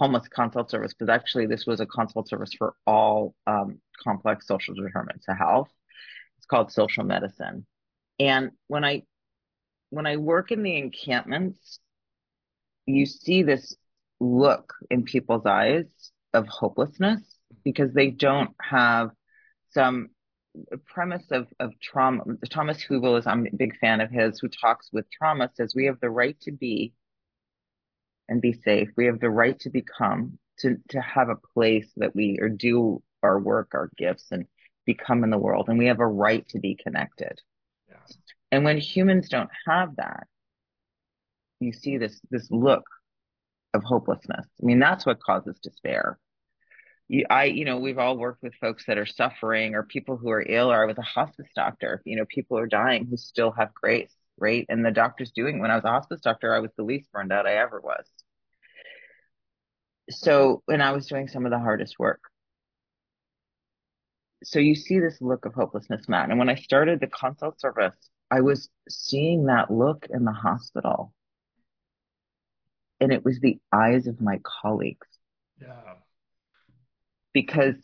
homeless 0.00 0.26
consult 0.28 0.70
service, 0.70 0.94
but 0.98 1.10
actually 1.10 1.46
this 1.46 1.66
was 1.66 1.78
a 1.78 1.86
consult 1.86 2.26
service 2.26 2.54
for 2.56 2.74
all 2.86 3.34
um, 3.46 3.78
complex 4.02 4.46
social 4.46 4.74
determinants 4.74 5.26
of 5.28 5.36
health. 5.36 5.68
It's 6.38 6.46
called 6.46 6.72
social 6.72 7.04
medicine. 7.04 7.66
And 8.18 8.50
when 8.66 8.82
I 8.82 9.02
when 9.90 10.06
I 10.06 10.16
work 10.16 10.52
in 10.52 10.62
the 10.62 10.76
encampments, 10.78 11.80
you 12.86 13.04
see 13.04 13.42
this 13.42 13.76
look 14.20 14.72
in 14.90 15.02
people's 15.04 15.44
eyes 15.44 15.84
of 16.32 16.46
hopelessness 16.48 17.20
because 17.62 17.92
they 17.92 18.10
don't 18.10 18.54
have 18.60 19.10
some 19.72 20.08
premise 20.86 21.26
of, 21.30 21.46
of 21.58 21.72
trauma. 21.80 22.22
Thomas 22.48 22.82
Hübl 22.84 23.18
is, 23.18 23.26
I'm 23.26 23.46
a 23.46 23.56
big 23.56 23.76
fan 23.78 24.00
of 24.00 24.10
his, 24.10 24.38
who 24.38 24.48
talks 24.48 24.88
with 24.92 25.10
trauma, 25.10 25.50
says 25.54 25.74
we 25.74 25.86
have 25.86 26.00
the 26.00 26.10
right 26.10 26.40
to 26.42 26.52
be 26.52 26.92
and 28.30 28.40
be 28.40 28.54
safe. 28.54 28.88
We 28.96 29.06
have 29.06 29.20
the 29.20 29.28
right 29.28 29.58
to 29.60 29.68
become, 29.68 30.38
to, 30.60 30.76
to 30.90 31.00
have 31.02 31.28
a 31.28 31.36
place 31.52 31.90
that 31.98 32.14
we 32.14 32.38
or 32.40 32.48
do 32.48 33.02
our 33.22 33.38
work, 33.38 33.72
our 33.74 33.90
gifts 33.98 34.28
and 34.30 34.46
become 34.86 35.24
in 35.24 35.30
the 35.30 35.36
world. 35.36 35.68
And 35.68 35.78
we 35.78 35.86
have 35.86 36.00
a 36.00 36.06
right 36.06 36.48
to 36.48 36.58
be 36.58 36.74
connected. 36.74 37.38
Yeah. 37.88 37.96
And 38.50 38.64
when 38.64 38.78
humans 38.78 39.28
don't 39.28 39.50
have 39.66 39.96
that, 39.96 40.26
you 41.60 41.72
see 41.74 41.98
this 41.98 42.18
this 42.30 42.50
look 42.50 42.84
of 43.74 43.82
hopelessness. 43.84 44.46
I 44.46 44.64
mean, 44.64 44.78
that's 44.78 45.04
what 45.04 45.22
causes 45.22 45.58
despair. 45.62 46.18
You, 47.08 47.26
I, 47.28 47.44
you 47.44 47.64
know, 47.64 47.78
we've 47.78 47.98
all 47.98 48.16
worked 48.16 48.42
with 48.42 48.54
folks 48.54 48.86
that 48.86 48.96
are 48.96 49.06
suffering 49.06 49.74
or 49.74 49.82
people 49.82 50.16
who 50.16 50.30
are 50.30 50.44
ill, 50.48 50.72
or 50.72 50.82
I 50.82 50.86
was 50.86 50.98
a 50.98 51.02
hospice 51.02 51.48
doctor, 51.54 52.00
you 52.04 52.16
know, 52.16 52.24
people 52.26 52.56
are 52.56 52.66
dying 52.66 53.06
who 53.06 53.16
still 53.16 53.50
have 53.50 53.74
grace, 53.74 54.14
right? 54.38 54.64
And 54.68 54.84
the 54.84 54.90
doctor's 54.90 55.32
doing, 55.32 55.60
when 55.60 55.70
I 55.70 55.74
was 55.74 55.84
a 55.84 55.88
hospice 55.88 56.20
doctor, 56.20 56.54
I 56.54 56.60
was 56.60 56.70
the 56.76 56.84
least 56.84 57.10
burned 57.12 57.32
out 57.32 57.46
I 57.46 57.56
ever 57.56 57.80
was. 57.80 58.06
So, 60.10 60.62
when 60.66 60.80
I 60.80 60.92
was 60.92 61.06
doing 61.06 61.28
some 61.28 61.44
of 61.46 61.52
the 61.52 61.58
hardest 61.58 61.98
work. 61.98 62.20
So 64.42 64.58
you 64.58 64.74
see 64.74 64.98
this 64.98 65.20
look 65.20 65.44
of 65.44 65.54
hopelessness, 65.54 66.08
Matt. 66.08 66.30
And 66.30 66.38
when 66.38 66.48
I 66.48 66.54
started 66.54 66.98
the 66.98 67.06
consult 67.06 67.60
service, 67.60 67.94
I 68.30 68.40
was 68.40 68.70
seeing 68.88 69.46
that 69.46 69.70
look 69.70 70.06
in 70.08 70.24
the 70.24 70.32
hospital 70.32 71.12
and 73.00 73.12
it 73.12 73.24
was 73.24 73.40
the 73.40 73.58
eyes 73.72 74.06
of 74.06 74.20
my 74.20 74.40
colleagues. 74.44 75.06
Yeah. 75.60 75.94
Because 77.32 77.74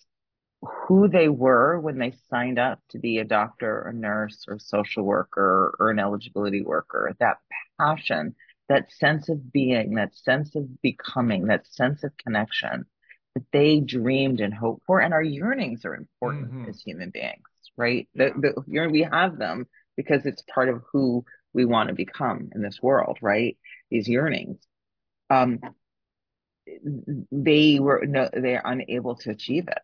who 0.61 1.09
they 1.09 1.28
were 1.28 1.80
when 1.80 1.99
they 1.99 2.14
signed 2.30 2.59
up 2.59 2.80
to 2.90 2.99
be 2.99 3.18
a 3.18 3.25
doctor 3.25 3.87
or 3.87 3.92
nurse 3.92 4.45
or 4.49 4.54
a 4.54 4.61
social 4.61 5.04
worker 5.04 5.75
or 5.78 5.90
an 5.90 5.99
eligibility 5.99 6.62
worker, 6.62 7.14
that 7.18 7.38
passion, 7.80 8.35
that 8.68 8.92
sense 8.92 9.28
of 9.28 9.52
being, 9.52 9.94
that 9.94 10.14
sense 10.16 10.54
of 10.54 10.82
becoming, 10.82 11.46
that 11.46 11.66
sense 11.66 12.04
of 12.04 12.16
connection 12.16 12.87
that 13.35 13.44
they 13.52 13.80
dreamed 13.80 14.40
and 14.40 14.52
hoped 14.52 14.85
for. 14.87 15.00
And 15.00 15.14
our 15.14 15.23
yearnings 15.23 15.85
are 15.85 15.94
important 15.94 16.50
mm-hmm. 16.50 16.70
as 16.70 16.80
human 16.80 17.11
beings, 17.11 17.46
right? 17.76 18.08
Yeah. 18.14 18.30
The, 18.37 18.54
the, 18.66 18.88
we 18.88 19.02
have 19.02 19.38
them 19.38 19.66
because 19.96 20.26
it's 20.26 20.42
part 20.42 20.68
of 20.68 20.82
who 20.92 21.25
we 21.52 21.64
want 21.64 21.88
to 21.88 21.94
become 21.94 22.50
in 22.54 22.62
this 22.62 22.80
world, 22.82 23.18
right? 23.23 23.56
These 23.90 24.08
yearnings 24.08 24.58
um, 25.30 25.61
they 27.30 27.78
were 27.80 28.04
no, 28.06 28.28
they're 28.32 28.62
unable 28.64 29.16
to 29.16 29.30
achieve 29.30 29.68
it. 29.68 29.78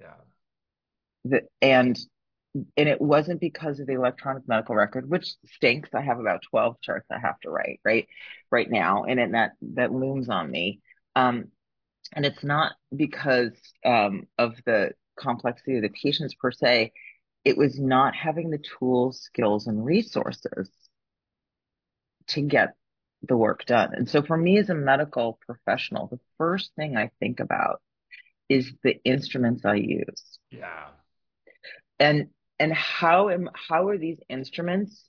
Yeah. 0.00 0.14
The, 1.24 1.40
and 1.62 1.98
and 2.76 2.88
it 2.88 3.00
wasn't 3.00 3.40
because 3.40 3.80
of 3.80 3.86
the 3.86 3.94
electronic 3.94 4.46
medical 4.48 4.74
record, 4.74 5.08
which 5.08 5.34
stinks. 5.54 5.90
I 5.94 6.02
have 6.02 6.18
about 6.18 6.42
12 6.50 6.80
charts 6.80 7.06
I 7.10 7.18
have 7.18 7.38
to 7.40 7.50
write 7.50 7.80
right 7.84 8.08
right 8.50 8.70
now, 8.70 9.04
and 9.04 9.20
it, 9.20 9.32
that 9.32 9.52
that 9.74 9.92
looms 9.92 10.28
on 10.28 10.50
me. 10.50 10.80
Um, 11.16 11.46
and 12.14 12.24
it's 12.24 12.42
not 12.42 12.72
because 12.94 13.52
um, 13.84 14.26
of 14.38 14.54
the 14.64 14.92
complexity 15.18 15.76
of 15.76 15.82
the 15.82 15.90
patients 15.90 16.34
per 16.34 16.50
se. 16.50 16.92
It 17.44 17.56
was 17.56 17.78
not 17.78 18.14
having 18.14 18.50
the 18.50 18.62
tools, 18.78 19.20
skills, 19.22 19.66
and 19.66 19.84
resources 19.84 20.70
to 22.28 22.42
get 22.42 22.74
the 23.22 23.36
work 23.36 23.64
done. 23.66 23.94
And 23.94 24.08
so 24.08 24.22
for 24.22 24.36
me 24.36 24.58
as 24.58 24.70
a 24.70 24.74
medical 24.74 25.38
professional, 25.46 26.08
the 26.08 26.20
first 26.36 26.72
thing 26.76 26.96
I 26.96 27.10
think 27.20 27.40
about 27.40 27.80
is 28.48 28.72
the 28.82 29.00
instruments 29.04 29.64
I 29.64 29.74
use. 29.74 30.38
Yeah. 30.50 30.88
And 31.98 32.28
and 32.58 32.72
how 32.72 33.28
am 33.28 33.48
how 33.54 33.88
are 33.88 33.98
these 33.98 34.18
instruments 34.28 35.04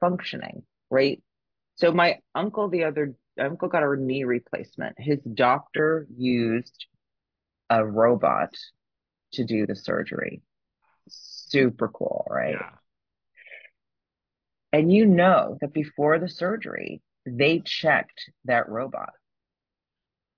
functioning, 0.00 0.62
right? 0.90 1.22
So 1.76 1.92
my 1.92 2.18
uncle 2.34 2.68
the 2.68 2.84
other 2.84 3.14
uncle 3.38 3.68
got 3.68 3.82
a 3.82 3.96
knee 3.96 4.24
replacement. 4.24 4.96
His 4.98 5.18
doctor 5.20 6.06
used 6.16 6.86
a 7.70 7.84
robot 7.84 8.54
to 9.32 9.44
do 9.44 9.66
the 9.66 9.76
surgery. 9.76 10.42
Super 11.08 11.88
cool, 11.88 12.26
right? 12.30 12.56
Yeah. 12.60 12.70
And 14.72 14.92
you 14.92 15.06
know 15.06 15.56
that 15.60 15.72
before 15.72 16.18
the 16.18 16.28
surgery, 16.28 17.00
they 17.26 17.60
checked 17.60 18.30
that 18.44 18.68
robot. 18.68 19.12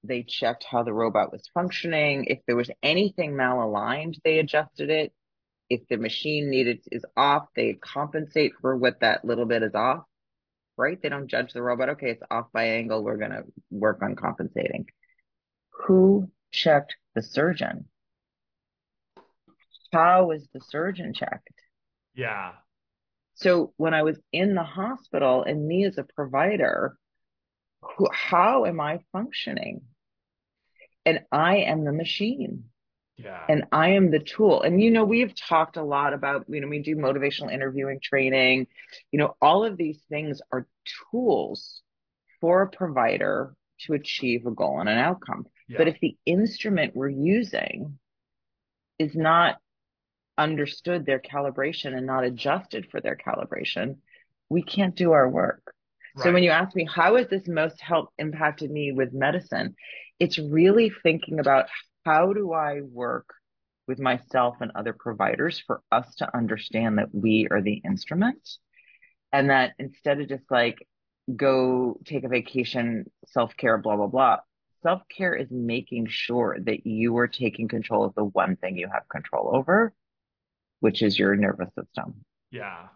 They 0.04 0.22
checked 0.22 0.64
how 0.64 0.82
the 0.82 0.92
robot 0.92 1.32
was 1.32 1.48
functioning. 1.52 2.26
If 2.26 2.40
there 2.46 2.56
was 2.56 2.70
anything 2.82 3.32
malaligned, 3.32 4.18
they 4.24 4.38
adjusted 4.38 4.90
it. 4.90 5.12
If 5.68 5.82
the 5.88 5.96
machine 5.96 6.50
needed 6.50 6.80
is 6.92 7.04
off, 7.16 7.46
they 7.56 7.74
compensate 7.74 8.52
for 8.60 8.76
what 8.76 9.00
that 9.00 9.24
little 9.24 9.46
bit 9.46 9.62
is 9.62 9.74
off. 9.74 10.04
Right? 10.78 11.00
They 11.00 11.08
don't 11.08 11.28
judge 11.28 11.52
the 11.52 11.62
robot. 11.62 11.88
Okay, 11.90 12.10
it's 12.10 12.22
off 12.30 12.46
by 12.52 12.64
angle. 12.64 13.02
We're 13.02 13.16
going 13.16 13.30
to 13.30 13.44
work 13.70 14.02
on 14.02 14.14
compensating. 14.14 14.86
Who 15.86 16.30
checked 16.52 16.96
the 17.14 17.22
surgeon? 17.22 17.86
How 19.92 20.26
was 20.26 20.46
the 20.52 20.60
surgeon 20.60 21.14
checked? 21.14 21.48
Yeah. 22.14 22.52
So 23.34 23.72
when 23.76 23.94
I 23.94 24.02
was 24.02 24.18
in 24.32 24.54
the 24.54 24.62
hospital 24.62 25.42
and 25.42 25.66
me 25.66 25.84
as 25.86 25.96
a 25.96 26.04
provider, 26.04 26.96
who, 27.80 28.08
how 28.12 28.66
am 28.66 28.80
I 28.80 29.00
functioning? 29.12 29.82
And 31.04 31.20
I 31.30 31.58
am 31.58 31.84
the 31.84 31.92
machine. 31.92 32.64
Yeah. 33.16 33.42
And 33.48 33.64
I 33.72 33.90
am 33.90 34.10
the 34.10 34.18
tool. 34.18 34.62
And, 34.62 34.82
you 34.82 34.90
know, 34.90 35.04
we 35.04 35.20
have 35.20 35.34
talked 35.34 35.76
a 35.76 35.82
lot 35.82 36.12
about, 36.12 36.44
you 36.48 36.60
know, 36.60 36.68
we 36.68 36.82
do 36.82 36.96
motivational 36.96 37.52
interviewing 37.52 37.98
training. 38.02 38.66
You 39.10 39.18
know, 39.18 39.36
all 39.40 39.64
of 39.64 39.76
these 39.76 39.98
things 40.10 40.40
are 40.52 40.66
tools 41.10 41.82
for 42.40 42.62
a 42.62 42.68
provider 42.68 43.54
to 43.80 43.94
achieve 43.94 44.46
a 44.46 44.50
goal 44.50 44.80
and 44.80 44.88
an 44.88 44.98
outcome. 44.98 45.46
Yeah. 45.68 45.78
But 45.78 45.88
if 45.88 45.98
the 46.00 46.16
instrument 46.26 46.94
we're 46.94 47.08
using 47.08 47.98
is 48.98 49.14
not 49.14 49.56
understood 50.38 51.06
their 51.06 51.18
calibration 51.18 51.96
and 51.96 52.06
not 52.06 52.24
adjusted 52.24 52.88
for 52.90 53.00
their 53.00 53.16
calibration, 53.16 53.96
we 54.50 54.62
can't 54.62 54.94
do 54.94 55.12
our 55.12 55.28
work. 55.28 55.62
Right. 56.16 56.24
So 56.24 56.32
when 56.32 56.42
you 56.42 56.50
ask 56.50 56.76
me, 56.76 56.86
how 56.92 57.16
has 57.16 57.28
this 57.28 57.48
most 57.48 57.80
helped 57.80 58.12
impacted 58.18 58.70
me 58.70 58.92
with 58.92 59.12
medicine? 59.12 59.74
It's 60.18 60.38
really 60.38 60.92
thinking 61.02 61.40
about 61.40 61.66
how 62.06 62.32
do 62.32 62.52
I 62.52 62.82
work 62.82 63.28
with 63.88 63.98
myself 63.98 64.56
and 64.60 64.70
other 64.74 64.92
providers 64.92 65.60
for 65.66 65.82
us 65.90 66.14
to 66.16 66.36
understand 66.36 66.98
that 66.98 67.08
we 67.12 67.48
are 67.50 67.60
the 67.60 67.82
instrument 67.84 68.48
and 69.32 69.50
that 69.50 69.72
instead 69.80 70.20
of 70.20 70.28
just 70.28 70.44
like 70.48 70.86
go 71.34 71.98
take 72.04 72.22
a 72.22 72.28
vacation, 72.28 73.06
self 73.26 73.56
care, 73.56 73.76
blah, 73.76 73.96
blah, 73.96 74.06
blah. 74.06 74.36
Self 74.84 75.02
care 75.16 75.34
is 75.34 75.48
making 75.50 76.06
sure 76.08 76.56
that 76.60 76.86
you 76.86 77.16
are 77.16 77.26
taking 77.26 77.66
control 77.66 78.04
of 78.04 78.14
the 78.14 78.24
one 78.24 78.54
thing 78.54 78.76
you 78.76 78.88
have 78.92 79.08
control 79.08 79.50
over, 79.52 79.92
which 80.78 81.02
is 81.02 81.18
your 81.18 81.34
nervous 81.34 81.70
system. 81.74 82.24
Yeah. 82.52 82.86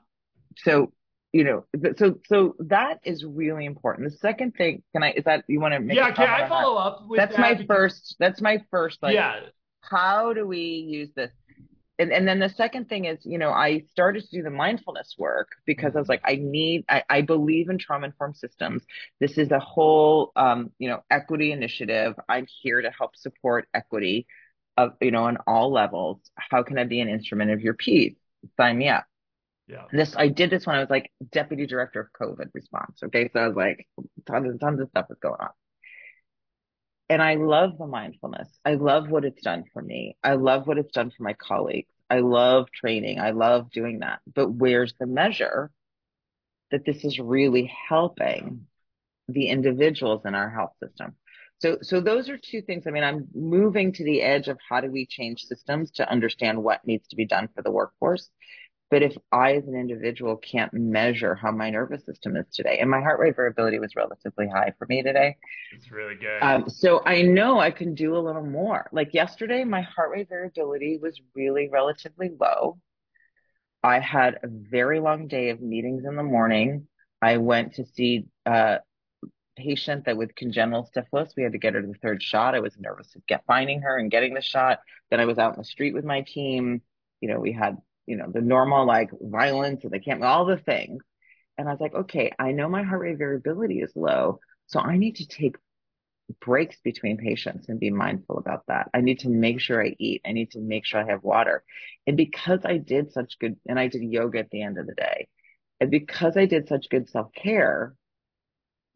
So, 0.59 0.93
you 1.33 1.45
know, 1.45 1.65
so 1.97 2.19
so 2.27 2.57
that 2.59 2.99
is 3.05 3.25
really 3.25 3.65
important. 3.65 4.11
The 4.11 4.17
second 4.19 4.53
thing, 4.53 4.83
can 4.93 5.03
I? 5.03 5.13
Is 5.13 5.25
that 5.25 5.45
you 5.47 5.61
want 5.61 5.75
to 5.75 5.81
make? 5.81 5.97
Yeah, 5.97 6.11
can 6.11 6.29
I 6.29 6.49
follow 6.49 6.75
that? 6.75 6.81
up? 6.81 7.07
that's 7.17 7.37
that 7.37 7.41
my 7.41 7.55
because... 7.55 7.67
first. 7.67 8.17
That's 8.19 8.41
my 8.41 8.65
first. 8.71 9.03
Like, 9.03 9.15
yeah. 9.15 9.41
How 9.83 10.33
do 10.33 10.47
we 10.47 10.59
use 10.59 11.09
this? 11.15 11.31
And, 12.01 12.13
and 12.13 12.27
then 12.27 12.39
the 12.39 12.49
second 12.49 12.89
thing 12.89 13.05
is, 13.05 13.19
you 13.25 13.37
know, 13.37 13.51
I 13.51 13.85
started 13.91 14.25
to 14.25 14.31
do 14.31 14.43
the 14.43 14.51
mindfulness 14.51 15.17
work 15.19 15.49
because 15.67 15.95
I 15.95 15.99
was 15.99 16.09
like, 16.09 16.23
I 16.25 16.37
need, 16.37 16.87
I, 16.89 17.03
I 17.11 17.21
believe 17.21 17.69
in 17.69 17.77
trauma 17.77 18.07
informed 18.07 18.39
systems. 18.39 18.83
This 19.21 19.37
is 19.37 19.51
a 19.51 19.59
whole, 19.59 20.33
um, 20.35 20.71
you 20.79 20.89
know, 20.89 21.03
equity 21.11 21.53
initiative. 21.53 22.15
I'm 22.27 22.47
here 22.63 22.81
to 22.81 22.91
help 22.91 23.17
support 23.17 23.69
equity 23.75 24.27
of, 24.79 24.93
you 25.03 25.11
know, 25.11 25.25
on 25.25 25.37
all 25.47 25.73
levels. 25.73 26.21
How 26.37 26.63
can 26.63 26.79
I 26.79 26.85
be 26.85 27.01
an 27.01 27.11
instrument 27.11 27.51
of 27.51 27.61
your 27.61 27.75
peace? 27.75 28.17
Sign 28.57 28.79
me 28.79 28.89
up. 28.89 29.05
Yeah. 29.71 29.85
This 29.93 30.17
I 30.17 30.29
did 30.29 30.51
this 30.51 30.67
when 30.67 30.77
I 30.77 30.81
was 30.81 30.91
like 30.91 31.13
deputy 31.31 31.67
director 31.67 32.01
of 32.01 32.09
COVID 32.21 32.49
response. 32.53 33.01
Okay, 33.05 33.31
so 33.33 33.41
I 33.41 33.47
was 33.49 33.57
like 33.57 33.87
tons, 34.27 34.49
and 34.49 34.61
tons 34.61 34.81
of 34.81 34.89
stuff 34.89 35.07
was 35.09 35.19
going 35.23 35.41
on, 35.41 35.51
and 37.09 37.23
I 37.23 37.37
love 37.37 37.79
the 37.79 37.87
mindfulness. 37.87 38.49
I 38.65 38.75
love 38.75 39.09
what 39.09 39.25
it's 39.25 39.43
done 39.43 39.65
for 39.73 39.81
me. 39.81 40.17
I 40.25 40.35
love 40.35 40.67
what 40.67 40.79
it's 40.79 40.93
done 40.93 41.13
for 41.17 41.23
my 41.23 41.35
colleagues. 41.35 41.93
I 42.11 42.19
love 42.19 42.67
training. 42.73 43.21
I 43.21 43.31
love 43.31 43.71
doing 43.71 44.01
that. 44.01 44.19
But 44.35 44.49
where's 44.51 44.95
the 44.99 45.07
measure 45.07 45.71
that 46.73 46.85
this 46.85 47.05
is 47.05 47.21
really 47.21 47.73
helping 47.89 48.67
the 49.29 49.49
individuals 49.49 50.23
in 50.25 50.35
our 50.35 50.51
health 50.51 50.73
system? 50.83 51.15
So, 51.61 51.79
so 51.83 52.01
those 52.01 52.29
are 52.29 52.39
two 52.39 52.63
things. 52.63 52.87
I 52.87 52.91
mean, 52.91 53.05
I'm 53.05 53.29
moving 53.35 53.93
to 53.93 54.05
the 54.05 54.23
edge 54.23 54.49
of 54.49 54.59
how 54.67 54.81
do 54.81 54.91
we 54.91 55.07
change 55.07 55.43
systems 55.43 55.91
to 55.93 56.11
understand 56.11 56.63
what 56.63 56.85
needs 56.87 57.07
to 57.09 57.17
be 57.17 57.27
done 57.27 57.49
for 57.55 57.63
the 57.63 57.71
workforce. 57.71 58.31
But 58.91 59.03
if 59.03 59.17
I, 59.31 59.53
as 59.53 59.69
an 59.69 59.77
individual, 59.77 60.37
can't 60.37 60.73
measure 60.75 61.37
how 61.37 61.53
my 61.53 61.71
nervous 61.71 62.05
system 62.05 62.37
is 62.37 62.47
today, 62.53 62.79
and 62.81 62.91
my 62.91 63.01
heart 63.01 63.21
rate 63.21 63.37
variability 63.37 63.79
was 63.79 63.95
relatively 63.95 64.49
high 64.49 64.73
for 64.79 64.87
me 64.89 65.03
today. 65.03 65.37
It's 65.73 65.93
really 65.93 66.17
good. 66.17 66.43
Um, 66.43 66.69
so 66.69 67.01
I 67.07 67.23
know 67.23 67.61
I 67.61 67.71
can 67.71 67.95
do 67.95 68.17
a 68.17 68.19
little 68.19 68.45
more. 68.45 68.89
Like 68.91 69.15
yesterday, 69.15 69.63
my 69.63 69.83
heart 69.83 70.11
rate 70.11 70.29
variability 70.29 70.99
was 71.01 71.21
really 71.37 71.69
relatively 71.69 72.33
low. 72.41 72.79
I 73.83 74.01
had 74.01 74.41
a 74.43 74.49
very 74.49 74.99
long 74.99 75.29
day 75.29 75.51
of 75.51 75.61
meetings 75.61 76.05
in 76.05 76.17
the 76.17 76.23
morning. 76.23 76.89
I 77.23 77.37
went 77.37 77.75
to 77.75 77.87
see 77.87 78.27
a 78.45 78.79
patient 79.57 80.07
that 80.07 80.17
with 80.17 80.35
congenital 80.35 80.91
syphilis. 80.93 81.35
We 81.37 81.45
had 81.45 81.53
to 81.53 81.59
get 81.59 81.75
her 81.75 81.81
to 81.81 81.87
the 81.87 81.95
third 81.95 82.23
shot. 82.23 82.55
I 82.55 82.61
was 82.61 82.77
nervous 82.79 83.15
of 83.15 83.25
get 83.27 83.45
finding 83.47 83.83
her 83.83 83.97
and 83.99 84.11
getting 84.11 84.35
the 84.35 84.43
shot. 84.43 84.81
Then 85.11 85.21
I 85.21 85.27
was 85.27 85.39
out 85.39 85.55
in 85.55 85.61
the 85.61 85.65
street 85.65 85.95
with 85.95 86.05
my 86.05 86.23
team. 86.23 86.83
You 87.21 87.29
know, 87.29 87.39
we 87.39 87.53
had 87.53 87.77
you 88.11 88.17
know, 88.17 88.29
the 88.29 88.41
normal 88.41 88.85
like 88.87 89.11
violence 89.21 89.85
and 89.85 90.05
camp, 90.05 90.25
all 90.25 90.45
the 90.45 90.57
things. 90.57 91.05
And 91.57 91.69
I 91.69 91.71
was 91.71 91.81
like, 91.81 91.95
okay, 91.95 92.33
I 92.41 92.51
know 92.51 92.69
my 92.69 92.83
heart 92.83 93.03
rate 93.03 93.19
variability 93.19 93.81
is 93.81 93.93
low. 93.95 94.41
So 94.67 94.81
I 94.81 94.97
need 94.97 95.17
to 95.17 95.29
take 95.29 95.55
breaks 96.41 96.77
between 96.83 97.19
patients 97.19 97.69
and 97.69 97.79
be 97.79 97.91
mindful 97.91 98.39
about 98.39 98.65
that. 98.67 98.91
I 98.93 99.01
need 99.01 99.21
to 99.21 99.29
make 99.29 99.61
sure 99.61 99.81
I 99.81 99.95
eat. 100.01 100.23
I 100.27 100.33
need 100.33 100.51
to 100.53 100.61
make 100.61 100.87
sure 100.87 101.01
I 101.01 101.09
have 101.09 101.23
water. 101.23 101.63
And 102.05 102.17
because 102.17 102.61
I 102.65 102.79
did 102.79 103.13
such 103.13 103.39
good, 103.39 103.57
and 103.69 103.79
I 103.79 103.87
did 103.87 104.03
yoga 104.03 104.41
at 104.41 104.51
the 104.51 104.63
end 104.63 104.77
of 104.77 104.89
the 104.89 104.95
day, 104.95 105.29
and 105.79 105.89
because 105.89 106.37
I 106.37 106.47
did 106.47 106.67
such 106.67 106.91
good 106.91 107.09
self 107.09 107.33
care, 107.33 107.95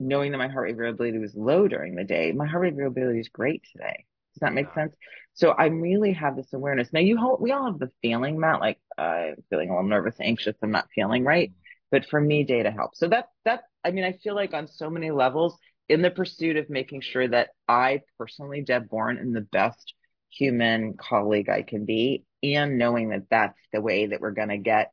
knowing 0.00 0.32
that 0.32 0.38
my 0.38 0.48
heart 0.48 0.64
rate 0.64 0.76
variability 0.76 1.18
was 1.18 1.36
low 1.36 1.68
during 1.68 1.94
the 1.94 2.04
day, 2.04 2.32
my 2.32 2.46
heart 2.46 2.62
rate 2.62 2.74
variability 2.74 3.20
is 3.20 3.28
great 3.28 3.62
today. 3.70 4.06
Does 4.34 4.40
that 4.40 4.52
make 4.52 4.72
sense? 4.74 4.94
So 5.34 5.50
I 5.50 5.66
really 5.66 6.12
have 6.12 6.36
this 6.36 6.52
awareness. 6.52 6.92
Now 6.92 7.00
you 7.00 7.36
we 7.40 7.52
all 7.52 7.66
have 7.66 7.78
the 7.78 7.90
feeling, 8.02 8.38
Matt, 8.38 8.60
like 8.60 8.78
uh, 8.98 9.02
I'm 9.02 9.44
feeling 9.50 9.70
a 9.70 9.74
little 9.74 9.88
nervous, 9.88 10.16
anxious, 10.20 10.56
I'm 10.62 10.70
not 10.70 10.88
feeling 10.94 11.24
right. 11.24 11.52
But 11.90 12.06
for 12.06 12.20
me, 12.20 12.44
data 12.44 12.70
helps. 12.70 12.98
So 12.98 13.08
that 13.08 13.28
that 13.44 13.64
I 13.84 13.90
mean, 13.90 14.04
I 14.04 14.12
feel 14.12 14.34
like 14.34 14.54
on 14.54 14.66
so 14.66 14.90
many 14.90 15.10
levels, 15.10 15.56
in 15.88 16.02
the 16.02 16.10
pursuit 16.10 16.56
of 16.56 16.70
making 16.70 17.02
sure 17.02 17.28
that 17.28 17.50
I 17.68 18.00
personally, 18.18 18.62
Deb 18.62 18.88
Borne, 18.88 19.18
am 19.18 19.32
the 19.32 19.40
best 19.40 19.94
human 20.30 20.94
colleague 20.96 21.48
I 21.48 21.62
can 21.62 21.84
be, 21.84 22.24
and 22.42 22.78
knowing 22.78 23.10
that 23.10 23.28
that's 23.30 23.58
the 23.72 23.80
way 23.80 24.06
that 24.06 24.20
we're 24.20 24.32
going 24.32 24.48
to 24.48 24.58
get 24.58 24.90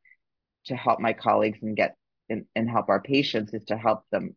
to 0.66 0.76
help 0.76 1.00
my 1.00 1.12
colleagues 1.12 1.58
and 1.62 1.76
get 1.76 1.96
and, 2.28 2.44
and 2.54 2.70
help 2.70 2.88
our 2.88 3.00
patients 3.00 3.52
is 3.52 3.64
to 3.64 3.76
help 3.76 4.04
them 4.10 4.36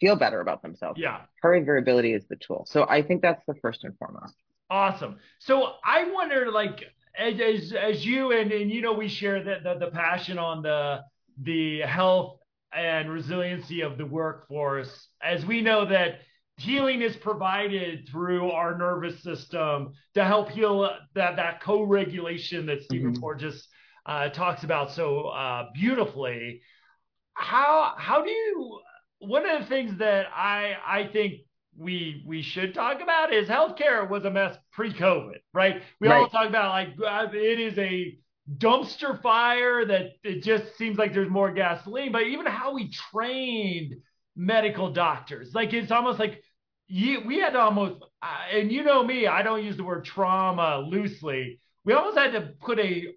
feel 0.00 0.16
better 0.16 0.40
about 0.40 0.62
themselves. 0.62 0.98
Yeah. 0.98 1.20
Heart 1.42 1.64
variability 1.64 2.14
is 2.14 2.26
the 2.28 2.36
tool. 2.36 2.64
So 2.68 2.86
I 2.88 3.02
think 3.02 3.22
that's 3.22 3.44
the 3.46 3.54
first 3.54 3.84
and 3.84 3.96
foremost. 3.98 4.34
Awesome. 4.70 5.18
So 5.38 5.74
I 5.84 6.10
wonder, 6.12 6.50
like, 6.50 6.84
as 7.18 7.72
as 7.72 8.06
you 8.06 8.32
and 8.32 8.52
and 8.52 8.70
you 8.70 8.82
know, 8.82 8.92
we 8.92 9.08
share 9.08 9.42
the, 9.42 9.56
the 9.62 9.86
the 9.86 9.90
passion 9.90 10.38
on 10.38 10.62
the 10.62 11.00
the 11.42 11.80
health 11.80 12.38
and 12.72 13.10
resiliency 13.10 13.80
of 13.80 13.98
the 13.98 14.06
workforce. 14.06 15.08
As 15.22 15.44
we 15.44 15.60
know 15.60 15.84
that 15.86 16.20
healing 16.56 17.02
is 17.02 17.16
provided 17.16 18.08
through 18.08 18.50
our 18.50 18.76
nervous 18.76 19.22
system 19.22 19.92
to 20.14 20.24
help 20.24 20.50
heal 20.50 20.88
that 21.14 21.36
that 21.36 21.60
co-regulation 21.62 22.66
that 22.66 22.82
Stephen 22.82 23.12
mm-hmm. 23.12 23.20
Porges 23.20 23.66
uh, 24.06 24.28
talks 24.28 24.62
about 24.62 24.92
so 24.92 25.26
uh, 25.28 25.68
beautifully. 25.74 26.62
How 27.34 27.94
how 27.96 28.22
do 28.22 28.30
you 28.30 28.80
one 29.20 29.48
of 29.48 29.60
the 29.60 29.66
things 29.66 29.98
that 29.98 30.26
I 30.34 30.76
I 30.84 31.08
think 31.12 31.42
we 31.76 32.22
we 32.26 32.42
should 32.42 32.74
talk 32.74 33.00
about 33.00 33.32
is 33.32 33.48
healthcare 33.48 34.08
was 34.08 34.24
a 34.24 34.30
mess 34.30 34.56
pre-COVID, 34.72 35.38
right? 35.54 35.82
We 36.00 36.08
right. 36.08 36.16
all 36.16 36.28
talk 36.28 36.48
about 36.48 36.70
like 36.70 36.88
uh, 37.06 37.28
it 37.32 37.60
is 37.60 37.78
a 37.78 38.18
dumpster 38.58 39.20
fire 39.22 39.84
that 39.86 40.12
it 40.24 40.42
just 40.42 40.76
seems 40.76 40.98
like 40.98 41.14
there's 41.14 41.30
more 41.30 41.52
gasoline, 41.52 42.12
but 42.12 42.22
even 42.24 42.46
how 42.46 42.74
we 42.74 42.90
trained 42.90 43.94
medical 44.36 44.92
doctors, 44.92 45.54
like 45.54 45.72
it's 45.72 45.92
almost 45.92 46.18
like 46.18 46.42
you, 46.88 47.20
we 47.24 47.38
had 47.38 47.50
to 47.50 47.60
almost, 47.60 48.02
uh, 48.20 48.26
and 48.52 48.72
you 48.72 48.82
know 48.82 49.04
me, 49.04 49.28
I 49.28 49.42
don't 49.42 49.62
use 49.64 49.76
the 49.76 49.84
word 49.84 50.04
trauma 50.04 50.78
loosely. 50.78 51.60
We 51.84 51.92
almost 51.92 52.18
had 52.18 52.32
to 52.32 52.52
put 52.60 52.80
a 52.80 53.14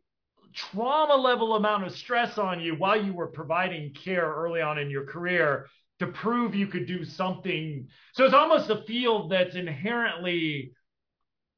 trauma 0.53 1.15
level 1.15 1.55
amount 1.55 1.85
of 1.85 1.95
stress 1.95 2.37
on 2.37 2.59
you 2.59 2.75
while 2.75 3.03
you 3.03 3.13
were 3.13 3.27
providing 3.27 3.93
care 3.93 4.31
early 4.31 4.61
on 4.61 4.77
in 4.77 4.91
your 4.91 5.05
career 5.05 5.65
to 5.99 6.07
prove 6.07 6.55
you 6.55 6.67
could 6.67 6.87
do 6.87 7.05
something. 7.05 7.87
So 8.13 8.25
it's 8.25 8.33
almost 8.33 8.69
a 8.69 8.83
field 8.83 9.31
that's 9.31 9.55
inherently 9.55 10.73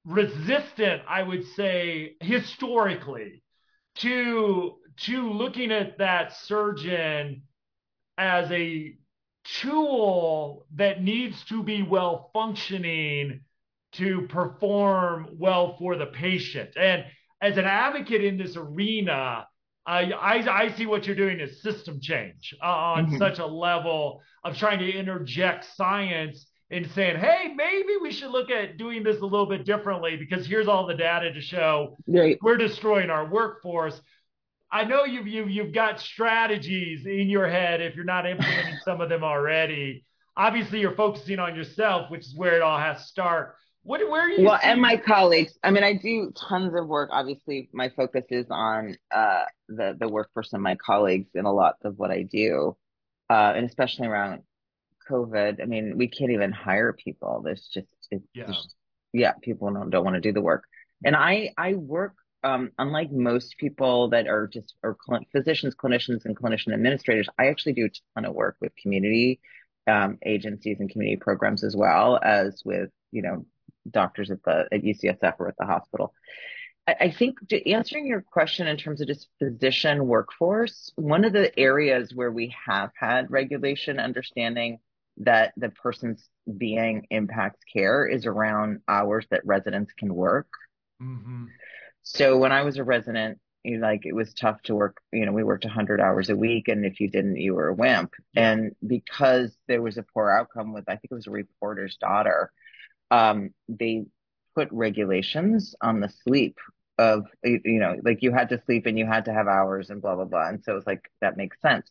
resistant, 0.06 1.02
I 1.08 1.24
would 1.24 1.46
say, 1.56 2.16
historically, 2.20 3.44
to 3.96 4.76
to 4.98 5.30
looking 5.30 5.72
at 5.72 5.98
that 5.98 6.34
surgeon 6.38 7.44
as 8.18 8.50
a 8.52 8.98
tool 9.44 10.66
that 10.76 11.04
needs 11.04 11.44
to 11.46 11.64
be 11.64 11.84
well 11.84 12.30
functioning 12.34 13.42
to 13.94 14.22
perform 14.28 15.28
well 15.34 15.76
for 15.78 15.96
the 15.96 16.06
patient. 16.06 16.72
And 16.78 17.06
as 17.42 17.58
an 17.58 17.66
advocate 17.66 18.24
in 18.24 18.38
this 18.38 18.56
arena, 18.56 19.48
I, 19.86 20.12
I, 20.12 20.64
I 20.64 20.72
see 20.76 20.86
what 20.86 21.06
you're 21.06 21.16
doing 21.16 21.40
is 21.40 21.62
system 21.62 22.00
change 22.02 22.56
uh, 22.62 22.66
on 22.66 23.06
mm-hmm. 23.06 23.18
such 23.18 23.40
a 23.40 23.46
level 23.46 24.22
of 24.44 24.58
trying 24.58 24.80
to 24.80 24.92
interject 24.92 25.66
science 25.76 26.48
and 26.72 26.90
saying, 26.92 27.18
hey, 27.18 27.54
maybe 27.56 27.94
we 28.02 28.12
should 28.12 28.32
look 28.32 28.50
at 28.50 28.78
doing 28.78 29.04
this 29.04 29.18
a 29.18 29.26
little 29.26 29.46
bit 29.46 29.66
differently 29.66 30.18
because 30.18 30.48
here's 30.48 30.68
all 30.68 30.88
the 30.88 30.96
data 30.96 31.32
to 31.32 31.42
show 31.42 31.96
right. 32.08 32.38
we're 32.42 32.58
destroying 32.58 33.10
our 33.10 33.30
workforce. 33.30 34.00
I 34.72 34.84
know 34.84 35.06
you've 35.06 35.28
you've 35.28 35.50
you've 35.50 35.74
got 35.74 36.00
strategies 36.00 37.06
in 37.06 37.30
your 37.30 37.48
head 37.48 37.82
if 37.82 37.96
you're 37.96 38.04
not 38.04 38.26
implementing 38.26 38.78
some 38.84 39.00
of 39.00 39.10
them 39.10 39.24
already. 39.24 40.04
Obviously, 40.36 40.80
you're 40.80 40.96
focusing 40.96 41.40
on 41.40 41.56
yourself, 41.56 42.10
which 42.10 42.22
is 42.22 42.36
where 42.36 42.56
it 42.56 42.62
all 42.62 42.80
has 42.80 42.98
to 42.98 43.04
start. 43.04 43.56
What 43.86 44.02
where 44.10 44.22
are 44.22 44.30
you? 44.30 44.46
Well, 44.46 44.60
seeing- 44.60 44.74
and 44.74 44.82
my 44.82 44.98
colleagues. 44.98 45.58
I 45.64 45.70
mean, 45.70 45.84
I 45.84 45.94
do 45.94 46.32
tons 46.36 46.74
of 46.76 46.88
work. 46.88 47.10
Obviously, 47.12 47.70
my 47.72 47.90
focus 47.90 48.26
is 48.30 48.48
on 48.50 48.98
uh, 49.12 49.44
the 49.70 49.96
the 50.00 50.10
workforce 50.10 50.54
and 50.54 50.64
my 50.64 50.76
colleagues 50.76 51.30
in 51.36 51.46
a 51.46 51.54
lot 51.54 51.76
of 51.84 51.98
what 51.98 52.10
I 52.10 52.24
do, 52.24 52.76
uh, 53.30 53.54
and 53.56 53.66
especially 53.66 54.08
around 54.08 54.42
COVID. 55.10 55.62
I 55.62 55.66
mean, 55.66 55.98
we 55.98 56.08
can't 56.08 56.32
even 56.32 56.52
hire 56.52 56.94
people. 56.94 57.42
There's 57.44 57.68
just 57.72 57.88
it's 58.10 58.26
yeah, 58.34 58.48
just, 58.48 58.76
yeah 59.14 59.34
people 59.44 59.72
don't 59.72 59.92
don't 59.92 60.04
want 60.04 60.16
to 60.16 60.22
do 60.22 60.34
the 60.34 60.42
work. 60.42 60.64
And 61.04 61.16
I 61.16 61.52
I 61.56 61.76
work 61.76 62.16
um, 62.44 62.72
unlike 62.80 63.12
most 63.12 63.56
people 63.60 64.10
that 64.10 64.28
are 64.28 64.48
just 64.48 64.74
or 64.82 64.98
cl- 65.08 65.26
physicians, 65.32 65.76
clinicians, 65.76 66.26
and 66.26 66.36
clinician 66.36 66.74
administrators, 66.74 67.30
I 67.38 67.48
actually 67.50 67.74
do 67.74 67.86
a 67.86 67.90
ton 68.16 68.26
of 68.26 68.34
work 68.34 68.58
with 68.62 68.76
community 68.76 69.42
um, 69.88 70.18
agencies 70.26 70.78
and 70.80 70.90
community 70.90 71.18
programs 71.18 71.64
as 71.64 71.76
well 71.76 72.20
as 72.24 72.64
with 72.66 72.90
you 73.12 73.22
know 73.22 73.46
doctors 73.90 74.32
at 74.32 74.44
the 74.44 74.68
at 74.72 74.82
UCSF 74.82 75.36
or 75.40 75.48
at 75.48 75.58
the 75.58 75.66
hospital. 75.66 76.14
I, 76.88 76.96
I 77.02 77.12
think 77.12 77.38
answering 77.66 78.08
your 78.08 78.22
question 78.22 78.68
in 78.68 78.78
terms 78.78 79.02
of 79.02 79.08
just 79.08 79.28
physician 79.40 80.06
workforce, 80.08 80.92
one 80.96 81.26
of 81.26 81.34
the 81.34 81.58
areas 81.58 82.14
where 82.14 82.32
we 82.32 82.56
have 82.66 82.92
had 82.98 83.32
regulation, 83.32 84.00
understanding 84.00 84.80
that 85.18 85.54
the 85.58 85.70
person's 85.70 86.28
being 86.58 87.08
impacts 87.10 87.64
care 87.72 88.06
is 88.06 88.26
around 88.26 88.82
hours 88.88 89.26
that 89.32 89.46
residents 89.46 89.94
can 89.98 90.14
work. 90.14 90.48
Mm-hmm. 91.02 91.46
So 92.04 92.38
when 92.38 92.52
I 92.52 92.64
was 92.64 92.78
a 92.78 92.84
resident, 92.84 93.40
you 93.64 93.78
know, 93.78 93.88
like 93.88 94.06
it 94.06 94.14
was 94.14 94.34
tough 94.34 94.62
to 94.64 94.76
work, 94.76 94.98
you 95.12 95.26
know, 95.26 95.32
we 95.32 95.44
worked 95.44 95.66
100 95.66 96.00
hours 96.00 96.30
a 96.30 96.36
week. 96.36 96.68
And 96.68 96.86
if 96.86 97.00
you 97.00 97.10
didn't, 97.10 97.38
you 97.38 97.56
were 97.56 97.70
a 97.70 97.74
wimp. 97.74 98.12
Yeah. 98.34 98.52
And 98.52 98.76
because 98.86 99.56
there 99.68 99.82
was 99.82 99.98
a 99.98 100.06
poor 100.14 100.30
outcome 100.30 100.74
with, 100.74 100.84
I 100.88 100.94
think 100.98 101.12
it 101.12 101.16
was 101.16 101.28
a 101.28 101.32
reporter's 101.32 101.98
daughter, 101.98 102.52
um, 103.12 103.52
they 103.68 104.06
put 104.56 104.70
regulations 104.72 105.76
on 105.82 106.00
the 106.00 106.10
sleep 106.10 106.58
of 106.98 107.26
you 107.44 107.78
know 107.78 107.98
like 108.04 108.24
you 108.24 108.32
had 108.32 108.48
to 108.48 108.62
sleep 108.66 108.86
and 108.86 108.98
you 108.98 109.06
had 109.06 109.26
to 109.26 109.34
have 109.34 109.48
hours 109.48 109.90
and 109.90 110.02
blah 110.02 110.16
blah 110.16 110.24
blah. 110.26 110.48
And 110.48 110.64
so 110.64 110.78
it's 110.78 110.88
like 110.88 111.12
that 111.20 111.36
makes 111.36 111.60
sense. 111.62 111.90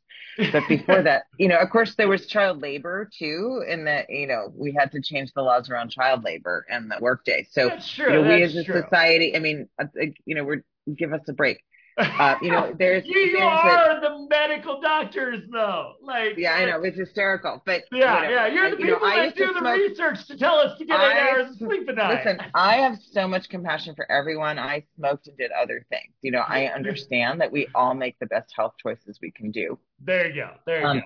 But 0.50 0.62
before 0.68 1.02
that 1.04 1.24
you 1.38 1.48
know 1.48 1.58
of 1.58 1.68
course 1.70 1.94
there 1.96 2.08
was 2.08 2.26
child 2.26 2.62
labor 2.62 3.10
too 3.16 3.62
in 3.68 3.84
that 3.84 4.08
you 4.08 4.26
know 4.26 4.52
we 4.56 4.72
had 4.72 4.92
to 4.92 5.02
change 5.02 5.32
the 5.34 5.42
laws 5.42 5.68
around 5.68 5.90
child 5.90 6.24
labor 6.24 6.64
and 6.70 6.90
the 6.90 6.96
workday. 7.00 7.46
So 7.50 7.70
you 7.98 8.08
know, 8.08 8.22
we 8.22 8.42
as 8.42 8.56
a 8.56 8.64
true. 8.64 8.82
society 8.82 9.36
i 9.36 9.38
mean 9.38 9.68
uh, 9.80 9.84
you 10.24 10.34
know 10.34 10.44
we're 10.44 10.64
give 10.96 11.12
us 11.12 11.22
a 11.28 11.32
break 11.32 11.62
uh, 11.96 12.36
you 12.42 12.50
know, 12.50 12.74
there's 12.78 13.04
you 13.06 13.38
are 13.38 14.00
the 14.00 14.26
medical 14.28 14.80
doctors, 14.80 15.42
though. 15.50 15.94
Like, 16.02 16.36
yeah, 16.36 16.54
I 16.54 16.64
know 16.64 16.82
it's 16.82 16.98
hysterical, 16.98 17.62
but 17.64 17.84
yeah, 17.92 18.28
you 18.28 18.34
yeah, 18.34 18.46
you're 18.46 18.70
the 18.70 18.76
people 18.76 19.00
know, 19.00 19.16
that 19.16 19.36
do 19.36 19.52
the 19.52 19.58
smoke, 19.60 19.76
research 19.76 20.26
to 20.26 20.36
tell 20.36 20.56
us 20.56 20.76
to 20.78 20.84
get 20.84 21.00
eight 21.00 21.18
hours 21.18 21.50
of 21.50 21.58
sleep 21.58 21.88
a 21.88 21.92
night. 21.92 22.24
Listen, 22.24 22.40
I 22.54 22.76
have 22.76 22.98
so 23.12 23.28
much 23.28 23.48
compassion 23.48 23.94
for 23.94 24.10
everyone. 24.10 24.58
I 24.58 24.84
smoked 24.96 25.28
and 25.28 25.36
did 25.36 25.52
other 25.52 25.86
things. 25.88 26.12
You 26.22 26.32
know, 26.32 26.42
I 26.46 26.66
understand 26.66 27.40
that 27.40 27.52
we 27.52 27.68
all 27.74 27.94
make 27.94 28.18
the 28.18 28.26
best 28.26 28.52
health 28.56 28.74
choices 28.82 29.18
we 29.22 29.30
can 29.30 29.50
do. 29.50 29.78
There 30.00 30.28
you 30.28 30.34
go. 30.34 30.50
There 30.66 30.80
you 30.80 30.86
um, 30.86 30.98
go. 30.98 31.04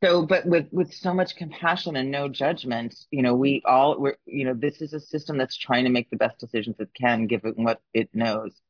So, 0.00 0.26
but 0.26 0.46
with 0.46 0.66
with 0.70 0.92
so 0.94 1.12
much 1.12 1.34
compassion 1.36 1.96
and 1.96 2.10
no 2.10 2.28
judgment, 2.28 2.94
you 3.10 3.22
know, 3.22 3.34
we 3.34 3.62
all 3.64 3.98
we're 3.98 4.16
you 4.26 4.44
know, 4.44 4.54
this 4.54 4.80
is 4.80 4.92
a 4.92 5.00
system 5.00 5.38
that's 5.38 5.56
trying 5.56 5.84
to 5.84 5.90
make 5.90 6.08
the 6.10 6.16
best 6.16 6.38
decisions 6.38 6.76
it 6.78 6.90
can, 6.94 7.26
given 7.26 7.54
what 7.56 7.80
it 7.94 8.08
knows. 8.12 8.60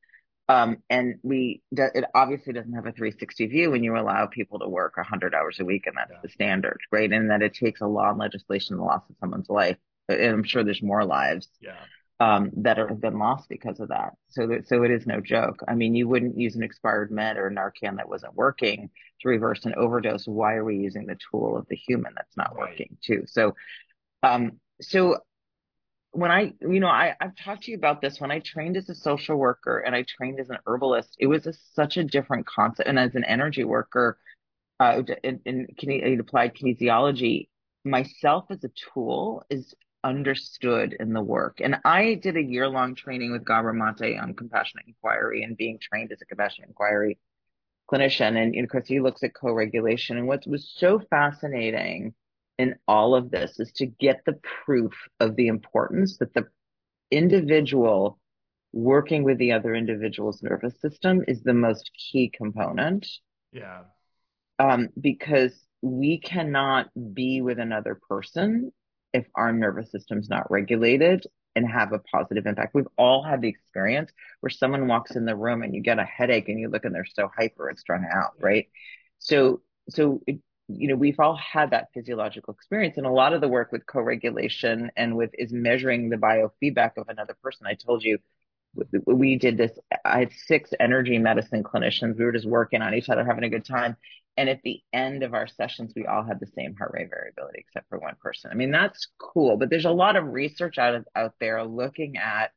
Um, 0.48 0.78
and 0.88 1.16
we, 1.22 1.62
it 1.72 2.04
obviously 2.14 2.54
doesn't 2.54 2.72
have 2.72 2.86
a 2.86 2.92
360 2.92 3.46
view 3.48 3.70
when 3.70 3.84
you 3.84 3.98
allow 3.98 4.26
people 4.26 4.58
to 4.60 4.68
work 4.68 4.96
100 4.96 5.34
hours 5.34 5.60
a 5.60 5.64
week, 5.64 5.86
and 5.86 5.96
that's 5.96 6.10
yeah. 6.10 6.20
the 6.22 6.28
standard, 6.30 6.78
right? 6.90 7.12
And 7.12 7.30
that 7.30 7.42
it 7.42 7.52
takes 7.52 7.82
a 7.82 7.86
law 7.86 8.10
and 8.10 8.18
legislation, 8.18 8.78
the 8.78 8.82
loss 8.82 9.02
of 9.10 9.16
someone's 9.20 9.50
life. 9.50 9.76
And 10.08 10.20
I'm 10.20 10.44
sure 10.44 10.64
there's 10.64 10.82
more 10.82 11.04
lives 11.04 11.48
yeah. 11.60 11.76
um, 12.18 12.50
that 12.58 12.78
are, 12.78 12.88
have 12.88 13.00
been 13.00 13.18
lost 13.18 13.50
because 13.50 13.78
of 13.78 13.88
that. 13.88 14.14
So, 14.30 14.46
that, 14.46 14.66
so 14.66 14.84
it 14.84 14.90
is 14.90 15.06
no 15.06 15.20
joke. 15.20 15.62
I 15.68 15.74
mean, 15.74 15.94
you 15.94 16.08
wouldn't 16.08 16.38
use 16.38 16.56
an 16.56 16.62
expired 16.62 17.10
med 17.10 17.36
or 17.36 17.50
Narcan 17.50 17.96
that 17.96 18.08
wasn't 18.08 18.34
working 18.34 18.88
to 19.20 19.28
reverse 19.28 19.66
an 19.66 19.74
overdose. 19.76 20.26
Why 20.26 20.54
are 20.54 20.64
we 20.64 20.78
using 20.78 21.04
the 21.04 21.18
tool 21.30 21.58
of 21.58 21.66
the 21.68 21.76
human 21.76 22.14
that's 22.16 22.38
not 22.38 22.56
right. 22.56 22.70
working 22.70 22.96
too? 23.04 23.24
So, 23.26 23.54
um, 24.22 24.52
so 24.80 25.18
when 26.12 26.30
I, 26.30 26.52
you 26.60 26.80
know, 26.80 26.88
I, 26.88 27.14
I've 27.20 27.36
talked 27.36 27.64
to 27.64 27.70
you 27.70 27.76
about 27.76 28.00
this. 28.00 28.20
When 28.20 28.30
I 28.30 28.40
trained 28.40 28.76
as 28.76 28.88
a 28.88 28.94
social 28.94 29.36
worker 29.36 29.78
and 29.78 29.94
I 29.94 30.04
trained 30.08 30.40
as 30.40 30.50
an 30.50 30.58
herbalist, 30.66 31.16
it 31.18 31.26
was 31.26 31.46
a, 31.46 31.52
such 31.74 31.96
a 31.96 32.04
different 32.04 32.46
concept. 32.46 32.88
And 32.88 32.98
as 32.98 33.14
an 33.14 33.24
energy 33.24 33.64
worker, 33.64 34.18
uh, 34.80 35.02
in, 35.22 35.40
in, 35.44 35.66
in 35.82 36.20
applied 36.20 36.54
kinesiology, 36.54 37.48
myself 37.84 38.46
as 38.50 38.64
a 38.64 38.70
tool 38.94 39.44
is 39.50 39.74
understood 40.04 40.96
in 40.98 41.12
the 41.12 41.22
work. 41.22 41.58
And 41.62 41.76
I 41.84 42.14
did 42.14 42.36
a 42.36 42.42
year 42.42 42.68
long 42.68 42.94
training 42.94 43.32
with 43.32 43.44
Gabor 43.44 43.72
Mate 43.72 44.18
on 44.18 44.34
compassionate 44.34 44.86
inquiry 44.86 45.42
and 45.42 45.56
being 45.56 45.78
trained 45.80 46.12
as 46.12 46.22
a 46.22 46.26
compassionate 46.26 46.68
inquiry 46.68 47.18
clinician. 47.90 48.40
And, 48.40 48.56
of 48.64 48.70
course, 48.70 48.86
he 48.86 49.00
looks 49.00 49.22
at 49.22 49.34
co 49.34 49.52
regulation. 49.52 50.16
And 50.16 50.26
what 50.26 50.46
was 50.46 50.72
so 50.76 51.00
fascinating 51.10 52.14
in 52.58 52.74
all 52.86 53.14
of 53.14 53.30
this 53.30 53.58
is 53.60 53.72
to 53.72 53.86
get 53.86 54.22
the 54.26 54.38
proof 54.64 54.92
of 55.20 55.36
the 55.36 55.46
importance 55.46 56.18
that 56.18 56.34
the 56.34 56.46
individual 57.10 58.18
working 58.72 59.22
with 59.22 59.38
the 59.38 59.52
other 59.52 59.74
individual's 59.74 60.42
nervous 60.42 60.78
system 60.80 61.24
is 61.26 61.42
the 61.42 61.54
most 61.54 61.90
key 61.94 62.30
component. 62.32 63.06
Yeah. 63.52 63.82
Um, 64.58 64.88
because 65.00 65.52
we 65.80 66.18
cannot 66.18 66.88
be 67.14 67.40
with 67.40 67.58
another 67.58 67.98
person 68.08 68.72
if 69.14 69.26
our 69.34 69.52
nervous 69.52 69.90
system's 69.90 70.28
not 70.28 70.50
regulated 70.50 71.24
and 71.56 71.66
have 71.66 71.92
a 71.92 71.98
positive 71.98 72.46
impact. 72.46 72.74
We've 72.74 72.88
all 72.96 73.22
had 73.22 73.40
the 73.40 73.48
experience 73.48 74.10
where 74.40 74.50
someone 74.50 74.86
walks 74.86 75.16
in 75.16 75.24
the 75.24 75.36
room 75.36 75.62
and 75.62 75.74
you 75.74 75.80
get 75.80 75.98
a 75.98 76.04
headache 76.04 76.48
and 76.48 76.58
you 76.58 76.68
look 76.68 76.84
and 76.84 76.94
they're 76.94 77.04
so 77.04 77.30
hyper 77.36 77.68
and 77.68 77.78
strung 77.78 78.06
out, 78.12 78.32
right? 78.38 78.66
So, 79.18 79.62
so 79.88 80.20
it, 80.26 80.40
you 80.68 80.88
know, 80.88 80.94
we've 80.94 81.18
all 81.18 81.36
had 81.36 81.70
that 81.70 81.88
physiological 81.94 82.52
experience. 82.52 82.98
And 82.98 83.06
a 83.06 83.10
lot 83.10 83.32
of 83.32 83.40
the 83.40 83.48
work 83.48 83.72
with 83.72 83.86
co-regulation 83.86 84.90
and 84.96 85.16
with 85.16 85.30
is 85.34 85.52
measuring 85.52 86.10
the 86.10 86.16
biofeedback 86.16 86.92
of 86.98 87.08
another 87.08 87.36
person. 87.42 87.66
I 87.66 87.74
told 87.74 88.04
you 88.04 88.18
we 89.06 89.36
did 89.36 89.56
this. 89.56 89.72
I 90.04 90.18
had 90.18 90.32
six 90.32 90.70
energy 90.78 91.18
medicine 91.18 91.62
clinicians. 91.62 92.18
We 92.18 92.24
were 92.24 92.32
just 92.32 92.46
working 92.46 92.82
on 92.82 92.94
each 92.94 93.08
other, 93.08 93.24
having 93.24 93.44
a 93.44 93.48
good 93.48 93.64
time. 93.64 93.96
And 94.36 94.48
at 94.48 94.62
the 94.62 94.80
end 94.92 95.24
of 95.24 95.34
our 95.34 95.48
sessions, 95.48 95.94
we 95.96 96.06
all 96.06 96.22
had 96.22 96.38
the 96.38 96.46
same 96.46 96.76
heart 96.76 96.92
rate 96.94 97.08
variability, 97.10 97.58
except 97.58 97.88
for 97.88 97.98
one 97.98 98.14
person. 98.22 98.50
I 98.52 98.54
mean, 98.54 98.70
that's 98.70 99.08
cool, 99.18 99.56
but 99.56 99.68
there's 99.68 99.84
a 99.84 99.90
lot 99.90 100.16
of 100.16 100.26
research 100.26 100.78
out 100.78 100.94
of, 100.94 101.08
out 101.16 101.34
there 101.40 101.64
looking 101.64 102.18
at 102.18 102.52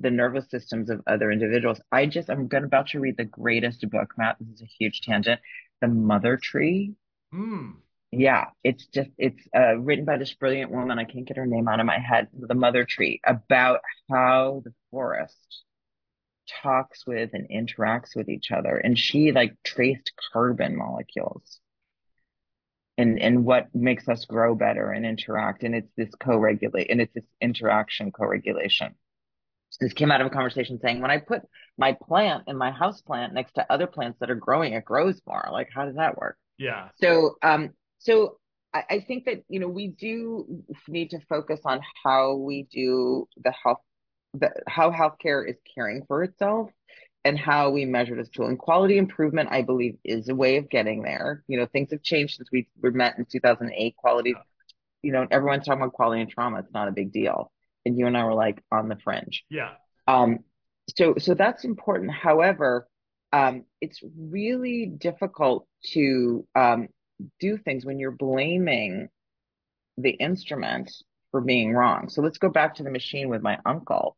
the 0.00 0.10
nervous 0.10 0.50
systems 0.50 0.90
of 0.90 1.00
other 1.06 1.30
individuals. 1.30 1.80
I 1.92 2.06
just, 2.06 2.28
I'm 2.28 2.48
going 2.48 2.64
about 2.64 2.88
to 2.88 2.98
read 2.98 3.16
the 3.18 3.24
greatest 3.24 3.88
book, 3.88 4.14
Matt. 4.18 4.36
This 4.40 4.56
is 4.56 4.62
a 4.62 4.70
huge 4.80 5.02
tangent. 5.02 5.40
The 5.80 5.86
Mother 5.86 6.36
Tree 6.36 6.94
Mm. 7.34 7.76
Yeah, 8.10 8.50
it's 8.62 8.86
just 8.86 9.10
it's 9.16 9.42
uh, 9.56 9.76
written 9.78 10.04
by 10.04 10.18
this 10.18 10.34
brilliant 10.34 10.70
woman. 10.70 10.98
I 10.98 11.04
can't 11.04 11.26
get 11.26 11.38
her 11.38 11.46
name 11.46 11.66
out 11.68 11.80
of 11.80 11.86
my 11.86 11.98
head. 11.98 12.28
The 12.32 12.54
Mother 12.54 12.84
Tree 12.84 13.20
about 13.24 13.80
how 14.10 14.62
the 14.64 14.74
forest 14.90 15.62
talks 16.62 17.06
with 17.06 17.30
and 17.32 17.48
interacts 17.48 18.14
with 18.14 18.28
each 18.28 18.50
other, 18.50 18.76
and 18.76 18.98
she 18.98 19.32
like 19.32 19.56
traced 19.64 20.12
carbon 20.32 20.76
molecules 20.76 21.58
and 22.98 23.18
and 23.20 23.44
what 23.44 23.74
makes 23.74 24.08
us 24.08 24.24
grow 24.26 24.54
better 24.54 24.90
and 24.90 25.06
interact. 25.06 25.62
And 25.62 25.74
it's 25.74 25.92
this 25.96 26.10
co-regulate 26.20 26.90
and 26.90 27.00
it's 27.00 27.14
this 27.14 27.24
interaction 27.40 28.12
co-regulation. 28.12 28.94
This 29.80 29.94
came 29.94 30.10
out 30.10 30.20
of 30.20 30.26
a 30.26 30.30
conversation 30.30 30.78
saying 30.80 31.00
when 31.00 31.10
I 31.10 31.18
put 31.18 31.42
my 31.78 31.96
plant 32.06 32.44
in 32.46 32.58
my 32.58 32.70
house 32.72 33.00
plant 33.00 33.32
next 33.32 33.54
to 33.54 33.72
other 33.72 33.86
plants 33.86 34.18
that 34.20 34.30
are 34.30 34.34
growing, 34.34 34.74
it 34.74 34.84
grows 34.84 35.20
more. 35.26 35.48
Like, 35.50 35.70
how 35.74 35.86
does 35.86 35.96
that 35.96 36.18
work? 36.18 36.36
Yeah. 36.58 36.88
So, 37.00 37.36
um, 37.42 37.70
so 37.98 38.38
I, 38.72 38.84
I 38.90 39.00
think 39.00 39.24
that, 39.26 39.42
you 39.48 39.60
know, 39.60 39.68
we 39.68 39.88
do 39.88 40.64
need 40.88 41.10
to 41.10 41.20
focus 41.28 41.60
on 41.64 41.80
how 42.04 42.34
we 42.36 42.66
do 42.72 43.28
the 43.42 43.52
health, 43.52 43.80
the, 44.34 44.50
how 44.66 44.90
healthcare 44.90 45.48
is 45.48 45.56
caring 45.74 46.04
for 46.06 46.22
itself 46.22 46.70
and 47.24 47.38
how 47.38 47.70
we 47.70 47.84
measure 47.84 48.16
this 48.16 48.28
tool. 48.28 48.46
And 48.46 48.58
quality 48.58 48.98
improvement, 48.98 49.48
I 49.52 49.62
believe, 49.62 49.96
is 50.04 50.28
a 50.28 50.34
way 50.34 50.56
of 50.56 50.68
getting 50.68 51.02
there. 51.02 51.44
You 51.46 51.58
know, 51.58 51.66
things 51.66 51.90
have 51.92 52.02
changed 52.02 52.36
since 52.36 52.48
we 52.50 52.68
were 52.80 52.90
met 52.90 53.18
in 53.18 53.26
2008. 53.30 53.96
Quality, 53.96 54.34
you 55.02 55.12
know, 55.12 55.26
everyone's 55.30 55.64
talking 55.64 55.82
about 55.82 55.92
quality 55.92 56.20
and 56.22 56.30
trauma. 56.30 56.60
It's 56.60 56.72
not 56.72 56.88
a 56.88 56.92
big 56.92 57.12
deal. 57.12 57.52
And 57.84 57.98
you 57.98 58.06
and 58.06 58.16
I 58.16 58.24
were 58.24 58.34
like 58.34 58.62
on 58.72 58.88
the 58.88 58.96
fringe. 58.96 59.44
Yeah. 59.50 59.72
Um, 60.08 60.40
so, 60.96 61.14
so 61.18 61.34
that's 61.34 61.64
important. 61.64 62.10
However, 62.10 62.88
um, 63.32 63.64
it's 63.80 64.00
really 64.18 64.86
difficult 64.86 65.66
to 65.92 66.46
um, 66.54 66.88
do 67.40 67.56
things 67.58 67.84
when 67.84 67.98
you're 67.98 68.10
blaming 68.10 69.08
the 69.98 70.10
instrument 70.10 70.90
for 71.30 71.40
being 71.40 71.72
wrong. 71.72 72.08
So 72.08 72.22
let's 72.22 72.38
go 72.38 72.50
back 72.50 72.76
to 72.76 72.82
the 72.82 72.90
machine 72.90 73.28
with 73.28 73.42
my 73.42 73.58
uncle. 73.66 74.16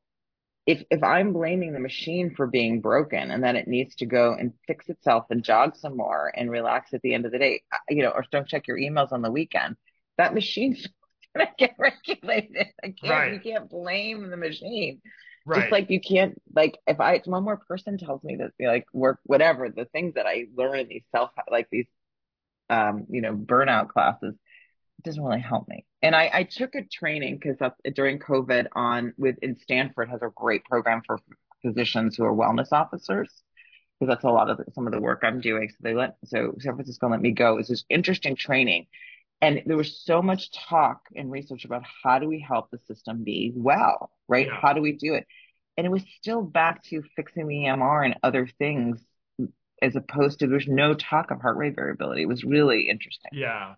if 0.67 0.83
if 0.91 1.03
I'm 1.03 1.33
blaming 1.33 1.73
the 1.73 1.81
machine 1.81 2.35
for 2.35 2.47
being 2.47 2.81
broken 2.81 3.31
and 3.31 3.45
that 3.45 3.57
it 3.57 3.69
needs 3.69 3.97
to 3.97 4.07
go 4.07 4.35
and 4.35 4.53
fix 4.67 4.89
itself 4.89 5.27
and 5.31 5.45
jog 5.45 5.77
some 5.77 5.97
more 5.97 6.33
and 6.35 6.51
relax 6.51 6.95
at 6.95 7.03
the 7.03 7.15
end 7.15 7.27
of 7.27 7.33
the 7.33 7.39
day, 7.39 7.63
you 7.91 8.03
know, 8.03 8.11
or 8.11 8.25
don't 8.31 8.49
check 8.49 8.67
your 8.67 8.79
emails 8.79 9.13
on 9.13 9.23
the 9.23 9.31
weekend, 9.31 9.77
that 10.19 10.35
machine's 10.35 10.87
gonna 11.37 11.51
get 11.59 11.75
regulated. 11.79 12.69
I 12.83 12.95
can't, 13.03 13.11
right. 13.11 13.33
you 13.35 13.41
can't 13.41 13.69
blame 13.69 14.31
the 14.31 14.37
machine. 14.37 15.01
Right. 15.47 15.61
Just 15.61 15.73
like 15.73 15.91
you 15.91 16.01
can't 16.01 16.41
like 16.55 16.79
if 16.87 17.01
I 17.01 17.21
one 17.27 17.45
more 17.45 17.59
person 17.59 17.99
tells 17.99 18.23
me 18.25 18.37
that 18.37 18.53
like 18.61 18.87
work 18.93 19.21
whatever 19.25 19.69
the 19.69 19.85
things 19.87 20.15
that 20.15 20.27
I 20.27 20.47
learn 20.57 20.79
in 20.79 20.89
these 20.89 21.05
self 21.15 21.31
like 21.51 21.69
these 21.71 21.87
um 22.71 23.07
you 23.11 23.21
know 23.21 23.35
burnout 23.35 23.89
classes 23.89 24.35
doesn't 25.05 25.23
really 25.23 25.41
help 25.41 25.69
me. 25.69 25.85
And 26.03 26.17
I, 26.17 26.31
I 26.33 26.43
took 26.45 26.75
a 26.75 26.83
training 26.83 27.39
because 27.39 27.59
during 27.95 28.19
COVID 28.19 28.69
on 28.75 29.13
with 29.17 29.37
in 29.43 29.57
Stanford 29.57 30.09
has 30.09 30.23
a 30.23 30.31
great 30.35 30.65
program 30.65 31.03
for 31.07 31.19
physicians 31.63 32.17
who 32.17 32.25
are 32.25 32.35
wellness 32.35 32.73
officers 32.73 33.31
because 33.99 34.13
that's 34.13 34.25
a 34.25 34.31
lot 34.31 34.51
of 34.51 34.59
the, 34.59 34.65
some 34.75 34.87
of 34.87 34.93
the 34.93 35.01
work 35.01 35.21
I'm 35.23 35.41
doing. 35.41 35.69
So 35.69 35.77
they 35.81 35.95
let 35.95 36.17
so 36.25 36.55
San 36.59 36.75
Francisco 36.75 37.09
let 37.09 37.21
me 37.21 37.31
go. 37.31 37.59
It's 37.59 37.69
this 37.69 37.85
interesting 37.89 38.37
training, 38.37 38.87
and 39.41 39.63
there 39.67 39.77
was 39.77 40.03
so 40.05 40.23
much 40.23 40.51
talk 40.53 41.03
and 41.15 41.31
research 41.31 41.65
about 41.65 41.83
how 42.03 42.19
do 42.19 42.27
we 42.27 42.41
help 42.41 42.71
the 42.71 42.79
system 42.87 43.25
be 43.25 43.53
well, 43.55 44.11
right? 44.29 44.47
Yeah. 44.47 44.59
How 44.61 44.73
do 44.73 44.81
we 44.81 44.93
do 44.93 45.15
it? 45.15 45.27
And 45.77 45.87
it 45.87 45.91
was 45.91 46.03
still 46.21 46.43
back 46.43 46.83
to 46.85 47.03
fixing 47.17 47.47
the 47.47 47.55
EMR 47.55 48.05
and 48.05 48.15
other 48.23 48.49
things 48.59 49.05
as 49.83 49.97
opposed 49.97 50.39
to 50.39 50.47
there's 50.47 50.69
no 50.69 50.95
talk 50.95 51.31
of 51.31 51.41
heart 51.41 51.57
rate 51.57 51.75
variability. 51.75 52.23
It 52.23 52.29
was 52.29 52.45
really 52.45 52.89
interesting. 52.89 53.31
Yeah. 53.33 53.75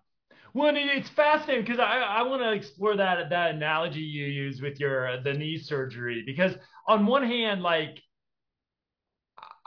Well, 0.53 0.73
it's 0.75 1.09
fascinating 1.09 1.65
because 1.65 1.79
I, 1.79 1.99
I 1.99 2.21
want 2.23 2.41
to 2.41 2.51
explore 2.53 2.95
that 2.95 3.29
that 3.29 3.55
analogy 3.55 3.99
you 3.99 4.25
use 4.25 4.61
with 4.61 4.79
your 4.79 5.21
the 5.21 5.33
knee 5.33 5.57
surgery 5.57 6.23
because 6.25 6.55
on 6.87 7.05
one 7.05 7.23
hand, 7.23 7.61
like 7.61 8.01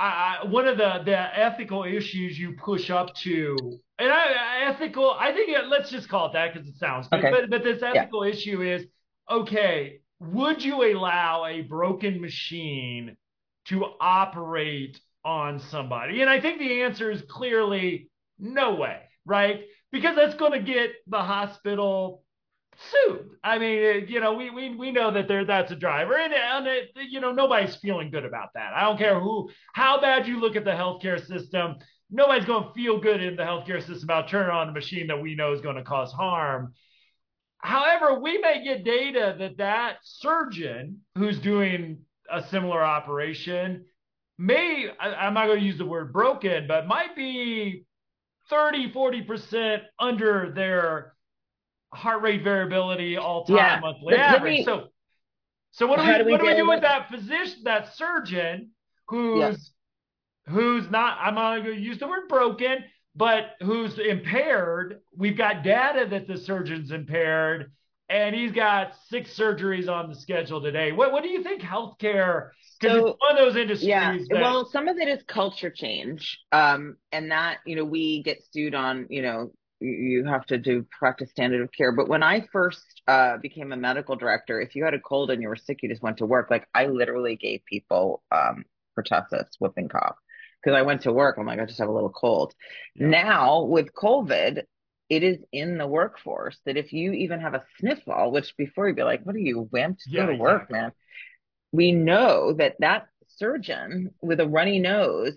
I, 0.02 0.46
one 0.46 0.66
of 0.66 0.78
the 0.78 1.02
the 1.04 1.38
ethical 1.38 1.84
issues 1.84 2.38
you 2.38 2.56
push 2.56 2.90
up 2.90 3.14
to, 3.16 3.56
and 3.98 4.10
I, 4.10 4.64
ethical, 4.70 5.10
I 5.18 5.32
think 5.32 5.50
it, 5.50 5.66
let's 5.68 5.90
just 5.90 6.08
call 6.08 6.28
it 6.28 6.32
that 6.32 6.54
because 6.54 6.68
it 6.68 6.76
sounds 6.78 7.08
good. 7.08 7.24
Okay. 7.24 7.30
But 7.30 7.50
but 7.50 7.64
this 7.64 7.82
ethical 7.82 8.26
yeah. 8.26 8.32
issue 8.32 8.62
is 8.62 8.86
okay. 9.30 10.00
Would 10.20 10.62
you 10.62 10.84
allow 10.96 11.46
a 11.46 11.62
broken 11.62 12.20
machine 12.20 13.16
to 13.66 13.84
operate 14.00 15.00
on 15.24 15.60
somebody? 15.60 16.20
And 16.20 16.30
I 16.30 16.40
think 16.40 16.58
the 16.58 16.82
answer 16.82 17.10
is 17.10 17.22
clearly 17.28 18.10
no 18.38 18.74
way, 18.74 19.00
right? 19.24 19.64
because 19.92 20.16
that's 20.16 20.34
going 20.34 20.52
to 20.52 20.60
get 20.60 20.90
the 21.06 21.18
hospital 21.18 22.22
sued. 22.90 23.30
I 23.42 23.58
mean, 23.58 23.78
uh, 23.84 24.06
you 24.06 24.20
know, 24.20 24.34
we 24.34 24.50
we 24.50 24.74
we 24.74 24.90
know 24.90 25.10
that 25.10 25.28
there 25.28 25.44
that's 25.44 25.72
a 25.72 25.76
driver, 25.76 26.16
and 26.16 26.32
and 26.32 26.66
uh, 26.66 26.70
it, 26.70 26.90
you 27.10 27.20
know 27.20 27.32
nobody's 27.32 27.76
feeling 27.76 28.10
good 28.10 28.24
about 28.24 28.50
that. 28.54 28.72
I 28.74 28.82
don't 28.82 28.98
care 28.98 29.18
who 29.20 29.50
how 29.72 30.00
bad 30.00 30.26
you 30.26 30.40
look 30.40 30.56
at 30.56 30.64
the 30.64 30.70
healthcare 30.70 31.24
system. 31.24 31.76
Nobody's 32.10 32.44
going 32.44 32.64
to 32.64 32.72
feel 32.74 32.98
good 32.98 33.22
in 33.22 33.36
the 33.36 33.42
healthcare 33.42 33.80
system 33.80 34.04
about 34.04 34.28
turning 34.28 34.50
on 34.50 34.68
a 34.68 34.72
machine 34.72 35.06
that 35.08 35.22
we 35.22 35.34
know 35.36 35.52
is 35.52 35.60
going 35.60 35.76
to 35.76 35.84
cause 35.84 36.12
harm. 36.12 36.74
However, 37.58 38.18
we 38.18 38.38
may 38.38 38.64
get 38.64 38.84
data 38.84 39.36
that 39.38 39.58
that 39.58 39.98
surgeon 40.02 41.00
who's 41.16 41.38
doing 41.38 42.00
a 42.28 42.42
similar 42.42 42.82
operation 42.82 43.84
may 44.40 44.88
I, 44.98 45.26
am 45.26 45.34
not 45.34 45.46
going 45.46 45.60
to 45.60 45.64
use 45.64 45.78
the 45.78 45.84
word 45.84 46.12
broken, 46.12 46.66
but 46.66 46.86
might 46.86 47.14
be 47.14 47.84
30, 48.48 48.90
40% 48.90 49.82
under 49.98 50.52
their 50.54 51.14
heart 51.92 52.22
rate 52.22 52.42
variability 52.42 53.16
all 53.16 53.44
time 53.44 53.56
yeah. 53.56 53.80
monthly 53.80 54.14
let, 54.14 54.20
average. 54.20 54.42
Let 54.42 54.50
me, 54.50 54.64
so, 54.64 54.88
so 55.72 55.86
what 55.86 55.98
do 55.98 56.06
we, 56.06 56.18
do 56.18 56.24
we 56.24 56.32
what 56.32 56.40
do 56.40 56.46
we 56.46 56.56
do 56.56 56.68
with 56.68 56.82
that 56.82 57.08
physician, 57.10 57.62
that 57.64 57.94
surgeon 57.94 58.70
who's, 59.08 59.72
who's 60.46 60.90
not, 60.90 61.18
I'm 61.20 61.34
not 61.34 61.64
going 61.64 61.76
to 61.76 61.80
use 61.80 61.98
the 61.98 62.08
word 62.08 62.28
broken, 62.28 62.84
but 63.14 63.52
who's 63.60 63.98
impaired? 63.98 65.00
We've 65.16 65.36
got 65.36 65.62
data 65.62 66.06
that 66.10 66.26
the 66.26 66.36
surgeon's 66.36 66.90
impaired 66.90 67.70
and 68.10 68.34
he's 68.34 68.50
got 68.50 68.92
six 69.08 69.36
surgeries 69.38 69.88
on 69.88 70.10
the 70.10 70.16
schedule 70.16 70.60
today. 70.60 70.90
What 70.90 71.12
what 71.12 71.22
do 71.22 71.28
you 71.28 71.42
think 71.42 71.62
healthcare? 71.62 72.50
Because 72.78 72.98
so, 72.98 73.06
it's 73.06 73.16
one 73.20 73.30
of 73.30 73.38
those 73.38 73.56
industries. 73.56 73.88
Yeah. 73.88 74.16
That... 74.28 74.40
Well, 74.40 74.68
some 74.68 74.88
of 74.88 74.98
it 74.98 75.08
is 75.08 75.22
culture 75.28 75.70
change, 75.70 76.40
um, 76.50 76.96
and 77.12 77.30
that 77.30 77.58
you 77.64 77.76
know 77.76 77.84
we 77.84 78.22
get 78.22 78.42
sued 78.52 78.74
on. 78.74 79.06
You 79.10 79.22
know, 79.22 79.52
you 79.80 80.24
have 80.24 80.44
to 80.46 80.58
do 80.58 80.86
practice 80.98 81.30
standard 81.30 81.62
of 81.62 81.72
care. 81.72 81.92
But 81.92 82.08
when 82.08 82.22
I 82.22 82.46
first 82.52 83.02
uh, 83.08 83.38
became 83.38 83.72
a 83.72 83.76
medical 83.76 84.16
director, 84.16 84.60
if 84.60 84.76
you 84.76 84.84
had 84.84 84.94
a 84.94 85.00
cold 85.00 85.30
and 85.30 85.40
you 85.40 85.48
were 85.48 85.56
sick, 85.56 85.82
you 85.82 85.88
just 85.88 86.02
went 86.02 86.18
to 86.18 86.26
work. 86.26 86.50
Like 86.50 86.68
I 86.74 86.86
literally 86.86 87.36
gave 87.36 87.64
people 87.64 88.22
um, 88.30 88.64
pertussis, 88.98 89.46
whooping 89.58 89.88
cough 89.88 90.16
because 90.62 90.76
I 90.76 90.82
went 90.82 91.02
to 91.02 91.12
work. 91.12 91.36
I'm 91.38 91.46
like, 91.46 91.60
I 91.60 91.64
just 91.64 91.78
have 91.78 91.88
a 91.88 91.92
little 91.92 92.10
cold. 92.10 92.54
Yeah. 92.94 93.08
Now 93.08 93.62
with 93.64 93.94
COVID, 93.94 94.62
it 95.08 95.22
is 95.24 95.38
in 95.52 95.78
the 95.78 95.86
workforce 95.86 96.58
that 96.66 96.76
if 96.76 96.92
you 96.92 97.12
even 97.12 97.40
have 97.40 97.54
a 97.54 97.64
sniffle, 97.78 98.30
which 98.30 98.56
before 98.56 98.86
you'd 98.86 98.96
be 98.96 99.02
like, 99.02 99.24
what 99.24 99.34
are 99.34 99.40
you, 99.40 99.68
wimp? 99.72 99.98
Yeah, 100.06 100.22
go 100.22 100.26
to 100.26 100.32
exactly. 100.32 100.52
work, 100.52 100.70
man. 100.70 100.92
We 101.72 101.92
know 101.92 102.52
that 102.54 102.76
that 102.80 103.08
surgeon 103.36 104.14
with 104.20 104.40
a 104.40 104.48
runny 104.48 104.78
nose 104.78 105.34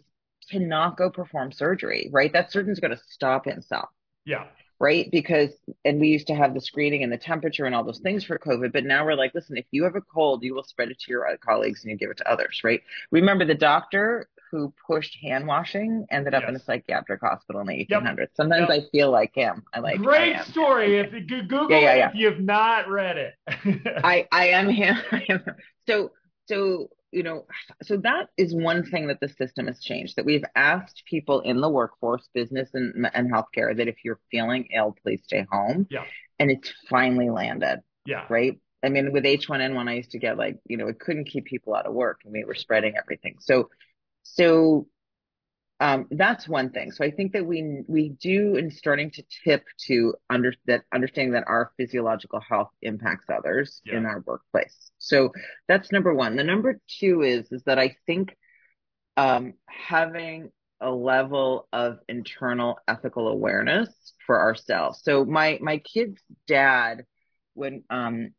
cannot 0.51 0.97
go 0.97 1.09
perform 1.09 1.51
surgery, 1.51 2.09
right? 2.11 2.31
That 2.33 2.51
surgeon's 2.51 2.79
going 2.79 2.95
to 2.95 3.01
stop 3.09 3.45
himself. 3.45 3.89
Yeah. 4.25 4.45
Right. 4.79 5.09
Because, 5.11 5.51
and 5.85 5.99
we 5.99 6.09
used 6.09 6.27
to 6.27 6.35
have 6.35 6.53
the 6.53 6.59
screening 6.59 7.03
and 7.03 7.11
the 7.11 7.17
temperature 7.17 7.65
and 7.65 7.73
all 7.73 7.83
those 7.83 7.99
things 7.99 8.25
for 8.25 8.37
COVID, 8.37 8.73
but 8.73 8.83
now 8.83 9.05
we're 9.05 9.15
like, 9.15 9.33
listen, 9.33 9.55
if 9.55 9.65
you 9.71 9.83
have 9.83 9.95
a 9.95 10.01
cold, 10.01 10.43
you 10.43 10.53
will 10.53 10.63
spread 10.63 10.89
it 10.89 10.99
to 10.99 11.11
your 11.11 11.27
uh, 11.27 11.37
colleagues 11.37 11.83
and 11.83 11.91
you 11.91 11.97
give 11.97 12.09
it 12.09 12.17
to 12.17 12.29
others, 12.29 12.61
right? 12.63 12.81
Remember 13.11 13.45
the 13.45 13.53
doctor 13.53 14.27
who 14.53 14.71
pushed 14.85 15.17
hand 15.19 15.47
washing 15.47 16.05
ended 16.11 16.35
up 16.35 16.43
yes. 16.43 16.49
in 16.49 16.55
a 16.55 16.59
psychiatric 16.59 17.19
hospital 17.21 17.59
in 17.61 17.67
the 17.67 17.73
1800s. 17.73 18.17
Yep. 18.19 18.31
Sometimes 18.35 18.67
yep. 18.69 18.83
I 18.83 18.89
feel 18.91 19.09
like 19.09 19.33
him. 19.33 19.63
I 19.73 19.79
like 19.79 19.97
great 19.97 20.39
story. 20.41 20.99
If 20.99 21.11
you 21.11 21.41
Google 21.41 21.71
yeah, 21.71 21.79
yeah, 21.79 21.95
yeah. 21.95 22.09
if 22.09 22.15
you've 22.15 22.39
not 22.39 22.87
read 22.87 23.17
it, 23.17 23.33
I 24.03 24.27
I 24.31 24.49
am 24.49 24.69
him. 24.69 24.95
I 25.11 25.25
am 25.27 25.43
So 25.87 26.11
so 26.47 26.91
you 27.13 27.23
know 27.23 27.45
so 27.83 27.97
that 27.97 28.29
is 28.37 28.53
one 28.53 28.83
thing 28.83 29.07
that 29.07 29.19
the 29.19 29.29
system 29.29 29.67
has 29.67 29.79
changed. 29.79 30.15
That 30.15 30.25
we've 30.25 30.45
asked 30.55 31.03
people 31.05 31.41
in 31.41 31.61
the 31.61 31.69
workforce, 31.69 32.27
business 32.33 32.69
and 32.73 33.07
and 33.13 33.31
healthcare 33.31 33.75
that 33.75 33.87
if 33.87 33.97
you're 34.03 34.19
feeling 34.31 34.67
ill, 34.73 34.95
please 35.03 35.21
stay 35.23 35.45
home. 35.49 35.87
Yeah. 35.89 36.05
And 36.39 36.51
it's 36.51 36.73
finally 36.89 37.29
landed. 37.29 37.79
Yeah. 38.05 38.25
Right. 38.29 38.59
I 38.83 38.89
mean, 38.89 39.13
with 39.13 39.23
H1N1, 39.23 39.87
I 39.87 39.93
used 39.93 40.11
to 40.11 40.19
get 40.19 40.37
like, 40.37 40.57
you 40.67 40.75
know, 40.75 40.87
it 40.87 40.99
couldn't 40.99 41.25
keep 41.25 41.45
people 41.45 41.73
out 41.73 41.85
of 41.85 41.93
work 41.93 42.21
and 42.25 42.33
we 42.33 42.43
were 42.43 42.55
spreading 42.55 42.95
everything. 42.97 43.37
So 43.39 43.69
so 44.23 44.87
um, 45.83 46.07
that's 46.11 46.47
one 46.47 46.69
thing. 46.69 46.93
So 46.93 47.03
I 47.03 47.11
think 47.11 47.33
that 47.33 47.45
we 47.45 47.83
we 47.87 48.07
do 48.07 48.55
in 48.55 48.71
starting 48.71 49.11
to 49.11 49.23
tip 49.43 49.65
to 49.87 50.13
under 50.29 50.53
that 50.65 50.83
understanding 50.93 51.33
that 51.33 51.43
our 51.45 51.73
physiological 51.75 52.39
health 52.39 52.69
impacts 52.81 53.25
others 53.29 53.81
yeah. 53.85 53.97
in 53.97 54.05
our 54.05 54.23
workplace. 54.25 54.91
So 54.97 55.33
that's 55.67 55.91
number 55.91 56.13
one. 56.13 56.37
The 56.37 56.45
number 56.45 56.79
two 56.87 57.21
is 57.23 57.51
is 57.51 57.63
that 57.63 57.79
I 57.79 57.97
think 58.07 58.33
um, 59.17 59.55
having 59.67 60.51
a 60.79 60.89
level 60.89 61.67
of 61.73 61.99
internal 62.07 62.79
ethical 62.87 63.27
awareness 63.27 63.89
for 64.25 64.39
ourselves. 64.39 65.01
So 65.03 65.25
my 65.25 65.59
my 65.61 65.79
kid's 65.79 66.21
dad, 66.47 67.03
when 67.55 67.83
um, 67.89 68.29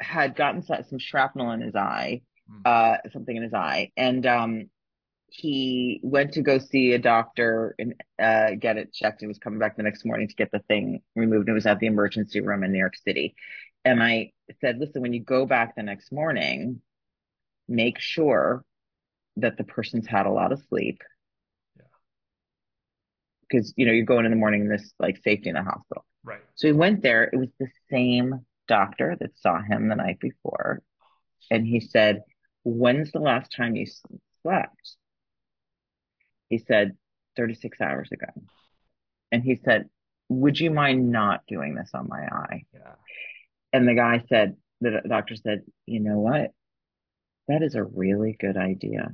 had 0.00 0.34
gotten 0.34 0.64
some 0.64 0.98
shrapnel 0.98 1.52
in 1.52 1.60
his 1.60 1.76
eye, 1.76 2.22
hmm. 2.50 2.62
uh, 2.64 2.96
something 3.12 3.36
in 3.36 3.44
his 3.44 3.54
eye, 3.54 3.92
and 3.96 4.26
um, 4.26 4.70
he 5.36 5.98
went 6.04 6.34
to 6.34 6.42
go 6.42 6.58
see 6.58 6.92
a 6.92 6.98
doctor 6.98 7.74
and 7.76 7.94
uh, 8.22 8.54
get 8.56 8.76
it 8.76 8.92
checked. 8.92 9.20
He 9.20 9.26
was 9.26 9.38
coming 9.38 9.58
back 9.58 9.76
the 9.76 9.82
next 9.82 10.04
morning 10.04 10.28
to 10.28 10.34
get 10.36 10.52
the 10.52 10.60
thing 10.60 11.02
removed. 11.16 11.48
It 11.48 11.54
was 11.54 11.66
at 11.66 11.80
the 11.80 11.88
emergency 11.88 12.40
room 12.40 12.62
in 12.62 12.70
New 12.70 12.78
York 12.78 12.94
City. 12.96 13.34
And 13.84 14.00
I 14.00 14.30
said, 14.60 14.78
listen, 14.78 15.02
when 15.02 15.12
you 15.12 15.20
go 15.20 15.44
back 15.44 15.74
the 15.74 15.82
next 15.82 16.12
morning, 16.12 16.80
make 17.68 17.98
sure 17.98 18.64
that 19.38 19.56
the 19.56 19.64
person's 19.64 20.06
had 20.06 20.26
a 20.26 20.30
lot 20.30 20.52
of 20.52 20.62
sleep. 20.68 21.02
Because, 23.48 23.74
you 23.76 23.86
know, 23.86 23.92
you're 23.92 24.04
going 24.04 24.26
in 24.26 24.30
the 24.30 24.36
morning, 24.36 24.60
in 24.60 24.68
this 24.68 24.92
like 25.00 25.16
safety 25.24 25.48
in 25.48 25.56
the 25.56 25.64
hospital. 25.64 26.04
Right. 26.22 26.42
So 26.54 26.68
he 26.68 26.72
went 26.72 27.02
there. 27.02 27.24
It 27.24 27.36
was 27.38 27.50
the 27.58 27.68
same 27.90 28.46
doctor 28.68 29.16
that 29.18 29.36
saw 29.40 29.60
him 29.60 29.88
the 29.88 29.96
night 29.96 30.20
before. 30.20 30.80
And 31.50 31.66
he 31.66 31.80
said, 31.80 32.22
when's 32.62 33.10
the 33.10 33.18
last 33.18 33.52
time 33.54 33.74
you 33.74 33.86
slept? 34.42 34.96
He 36.48 36.58
said 36.58 36.96
36 37.36 37.80
hours 37.80 38.10
ago. 38.12 38.26
And 39.32 39.42
he 39.42 39.60
said, 39.64 39.88
Would 40.28 40.58
you 40.58 40.70
mind 40.70 41.10
not 41.10 41.42
doing 41.48 41.74
this 41.74 41.90
on 41.94 42.08
my 42.08 42.20
eye? 42.20 42.64
Yeah. 42.72 42.94
And 43.72 43.88
the 43.88 43.94
guy 43.94 44.24
said, 44.28 44.56
The 44.80 45.02
doctor 45.08 45.36
said, 45.36 45.62
You 45.86 46.00
know 46.00 46.18
what? 46.18 46.52
That 47.48 47.62
is 47.62 47.74
a 47.74 47.84
really 47.84 48.36
good 48.38 48.56
idea. 48.56 49.12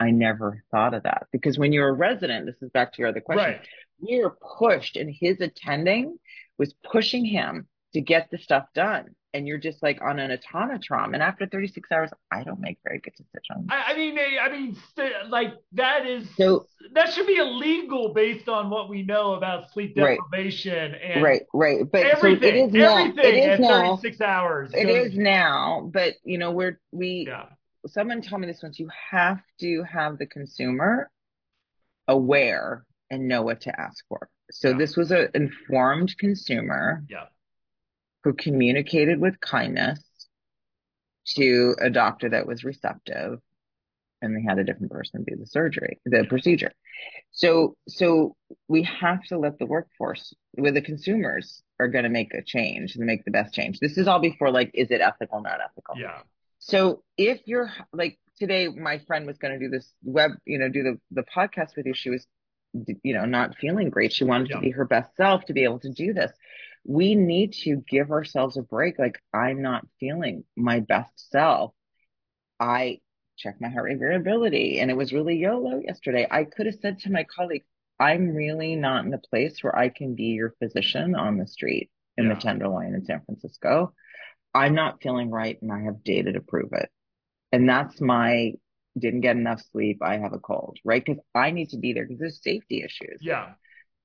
I 0.00 0.10
never 0.10 0.62
thought 0.70 0.94
of 0.94 1.02
that 1.04 1.26
because 1.32 1.58
when 1.58 1.72
you're 1.72 1.88
a 1.88 1.92
resident, 1.92 2.46
this 2.46 2.62
is 2.62 2.70
back 2.70 2.92
to 2.92 3.02
your 3.02 3.08
other 3.08 3.20
question. 3.20 3.44
Right. 3.44 3.68
We 4.00 4.20
were 4.20 4.36
pushed, 4.58 4.96
and 4.96 5.12
his 5.12 5.40
attending 5.40 6.18
was 6.56 6.72
pushing 6.72 7.24
him 7.24 7.66
to 7.94 8.00
get 8.00 8.30
the 8.30 8.38
stuff 8.38 8.66
done. 8.74 9.14
And 9.34 9.46
you're 9.46 9.58
just 9.58 9.82
like 9.82 10.00
on 10.02 10.18
an 10.18 10.36
autonotron. 10.36 11.12
And 11.14 11.22
after 11.22 11.46
36 11.46 11.90
hours, 11.92 12.10
I 12.30 12.42
don't 12.44 12.60
make 12.60 12.78
very 12.84 12.98
good 12.98 13.12
decisions. 13.12 13.68
I, 13.70 13.92
I 13.92 13.96
mean, 13.96 14.16
eh, 14.16 14.38
I 14.40 14.50
mean, 14.50 14.76
st- 14.90 15.28
like 15.28 15.54
that 15.72 16.06
is 16.06 16.26
so 16.36 16.66
that 16.94 17.12
should 17.12 17.26
be 17.26 17.36
illegal 17.36 18.14
based 18.14 18.48
on 18.48 18.70
what 18.70 18.88
we 18.88 19.02
know 19.02 19.34
about 19.34 19.70
sleep 19.72 19.94
deprivation 19.94 20.92
right, 20.92 21.00
and 21.02 21.22
right, 21.22 21.42
right. 21.52 21.90
But 21.90 22.06
everything, 22.06 22.40
so 22.40 22.46
it 22.46 22.54
is 22.54 22.74
everything 22.74 23.16
now, 23.16 23.22
it 23.22 23.34
is 23.34 23.46
at 23.46 23.60
now, 23.60 23.96
36 23.96 24.20
hours. 24.20 24.70
It 24.74 24.86
goes, 24.86 25.06
is 25.08 25.18
now, 25.18 25.90
but 25.92 26.14
you 26.24 26.38
know, 26.38 26.50
we're 26.50 26.80
we. 26.92 27.26
Yeah. 27.28 27.46
Someone 27.86 28.20
told 28.22 28.40
me 28.40 28.46
this 28.46 28.62
once. 28.62 28.78
You 28.78 28.90
have 29.10 29.40
to 29.60 29.84
have 29.84 30.18
the 30.18 30.26
consumer 30.26 31.10
aware 32.06 32.84
and 33.10 33.28
know 33.28 33.42
what 33.42 33.62
to 33.62 33.80
ask 33.80 34.04
for. 34.08 34.28
So 34.50 34.70
yeah. 34.70 34.78
this 34.78 34.96
was 34.96 35.10
an 35.10 35.28
informed 35.34 36.16
consumer. 36.18 37.04
Yeah 37.08 37.26
who 38.24 38.32
communicated 38.32 39.20
with 39.20 39.40
kindness 39.40 40.02
to 41.36 41.76
a 41.80 41.90
doctor 41.90 42.30
that 42.30 42.46
was 42.46 42.64
receptive 42.64 43.38
and 44.20 44.36
they 44.36 44.42
had 44.42 44.58
a 44.58 44.64
different 44.64 44.90
person 44.90 45.24
do 45.26 45.36
the 45.36 45.46
surgery, 45.46 46.00
the 46.04 46.24
procedure. 46.28 46.72
So, 47.30 47.76
so 47.88 48.34
we 48.66 48.82
have 48.82 49.22
to 49.24 49.38
let 49.38 49.58
the 49.58 49.66
workforce, 49.66 50.34
where 50.52 50.72
the 50.72 50.82
consumers 50.82 51.62
are 51.78 51.88
going 51.88 52.02
to 52.04 52.10
make 52.10 52.34
a 52.34 52.42
change 52.42 52.96
and 52.96 53.06
make 53.06 53.24
the 53.24 53.30
best 53.30 53.54
change. 53.54 53.78
This 53.78 53.96
is 53.96 54.08
all 54.08 54.18
before 54.18 54.50
like, 54.50 54.70
is 54.74 54.90
it 54.90 55.00
ethical, 55.00 55.40
not 55.40 55.60
ethical? 55.60 55.96
Yeah. 55.96 56.20
So 56.58 57.04
if 57.16 57.40
you're 57.44 57.70
like 57.92 58.18
today, 58.36 58.68
my 58.68 58.98
friend 59.06 59.26
was 59.26 59.38
going 59.38 59.58
to 59.58 59.64
do 59.64 59.70
this 59.70 59.92
web, 60.02 60.32
you 60.44 60.58
know, 60.58 60.68
do 60.68 60.82
the, 60.82 60.98
the 61.12 61.22
podcast 61.22 61.76
with 61.76 61.86
you. 61.86 61.94
She 61.94 62.10
was, 62.10 62.26
you 63.02 63.14
know, 63.14 63.24
not 63.24 63.56
feeling 63.56 63.90
great. 63.90 64.12
She 64.12 64.24
wanted 64.24 64.48
yeah. 64.50 64.56
to 64.56 64.62
be 64.62 64.70
her 64.70 64.84
best 64.84 65.14
self 65.16 65.44
to 65.44 65.52
be 65.52 65.62
able 65.62 65.78
to 65.80 65.92
do 65.92 66.12
this 66.12 66.32
we 66.84 67.14
need 67.14 67.52
to 67.64 67.82
give 67.88 68.10
ourselves 68.10 68.56
a 68.56 68.62
break. 68.62 68.98
Like, 68.98 69.20
I'm 69.32 69.62
not 69.62 69.86
feeling 70.00 70.44
my 70.56 70.80
best 70.80 71.30
self. 71.30 71.74
I 72.60 73.00
checked 73.36 73.60
my 73.60 73.68
heart 73.68 73.84
rate 73.84 73.98
variability 73.98 74.80
and 74.80 74.90
it 74.90 74.96
was 74.96 75.12
really 75.12 75.36
YOLO 75.36 75.80
yesterday. 75.80 76.26
I 76.30 76.44
could 76.44 76.66
have 76.66 76.78
said 76.80 76.98
to 77.00 77.12
my 77.12 77.24
colleague, 77.24 77.64
I'm 78.00 78.34
really 78.34 78.76
not 78.76 79.04
in 79.04 79.10
the 79.10 79.18
place 79.18 79.62
where 79.62 79.76
I 79.76 79.88
can 79.88 80.14
be 80.14 80.24
your 80.24 80.54
physician 80.58 81.14
on 81.14 81.38
the 81.38 81.46
street 81.46 81.90
in 82.16 82.26
yeah. 82.26 82.34
the 82.34 82.40
Tenderloin 82.40 82.94
in 82.94 83.04
San 83.04 83.22
Francisco. 83.24 83.94
I'm 84.54 84.74
not 84.74 85.02
feeling 85.02 85.30
right 85.30 85.60
and 85.62 85.72
I 85.72 85.82
have 85.82 86.02
data 86.02 86.32
to 86.32 86.40
prove 86.40 86.72
it. 86.72 86.90
And 87.52 87.68
that's 87.68 88.00
my 88.00 88.52
didn't 88.98 89.20
get 89.20 89.36
enough 89.36 89.62
sleep. 89.72 89.98
I 90.02 90.18
have 90.18 90.32
a 90.32 90.38
cold, 90.38 90.78
right? 90.84 91.04
Because 91.04 91.22
I 91.34 91.50
need 91.50 91.70
to 91.70 91.78
be 91.78 91.92
there 91.92 92.04
because 92.04 92.18
there's 92.18 92.42
safety 92.42 92.82
issues. 92.82 93.20
Yeah. 93.20 93.50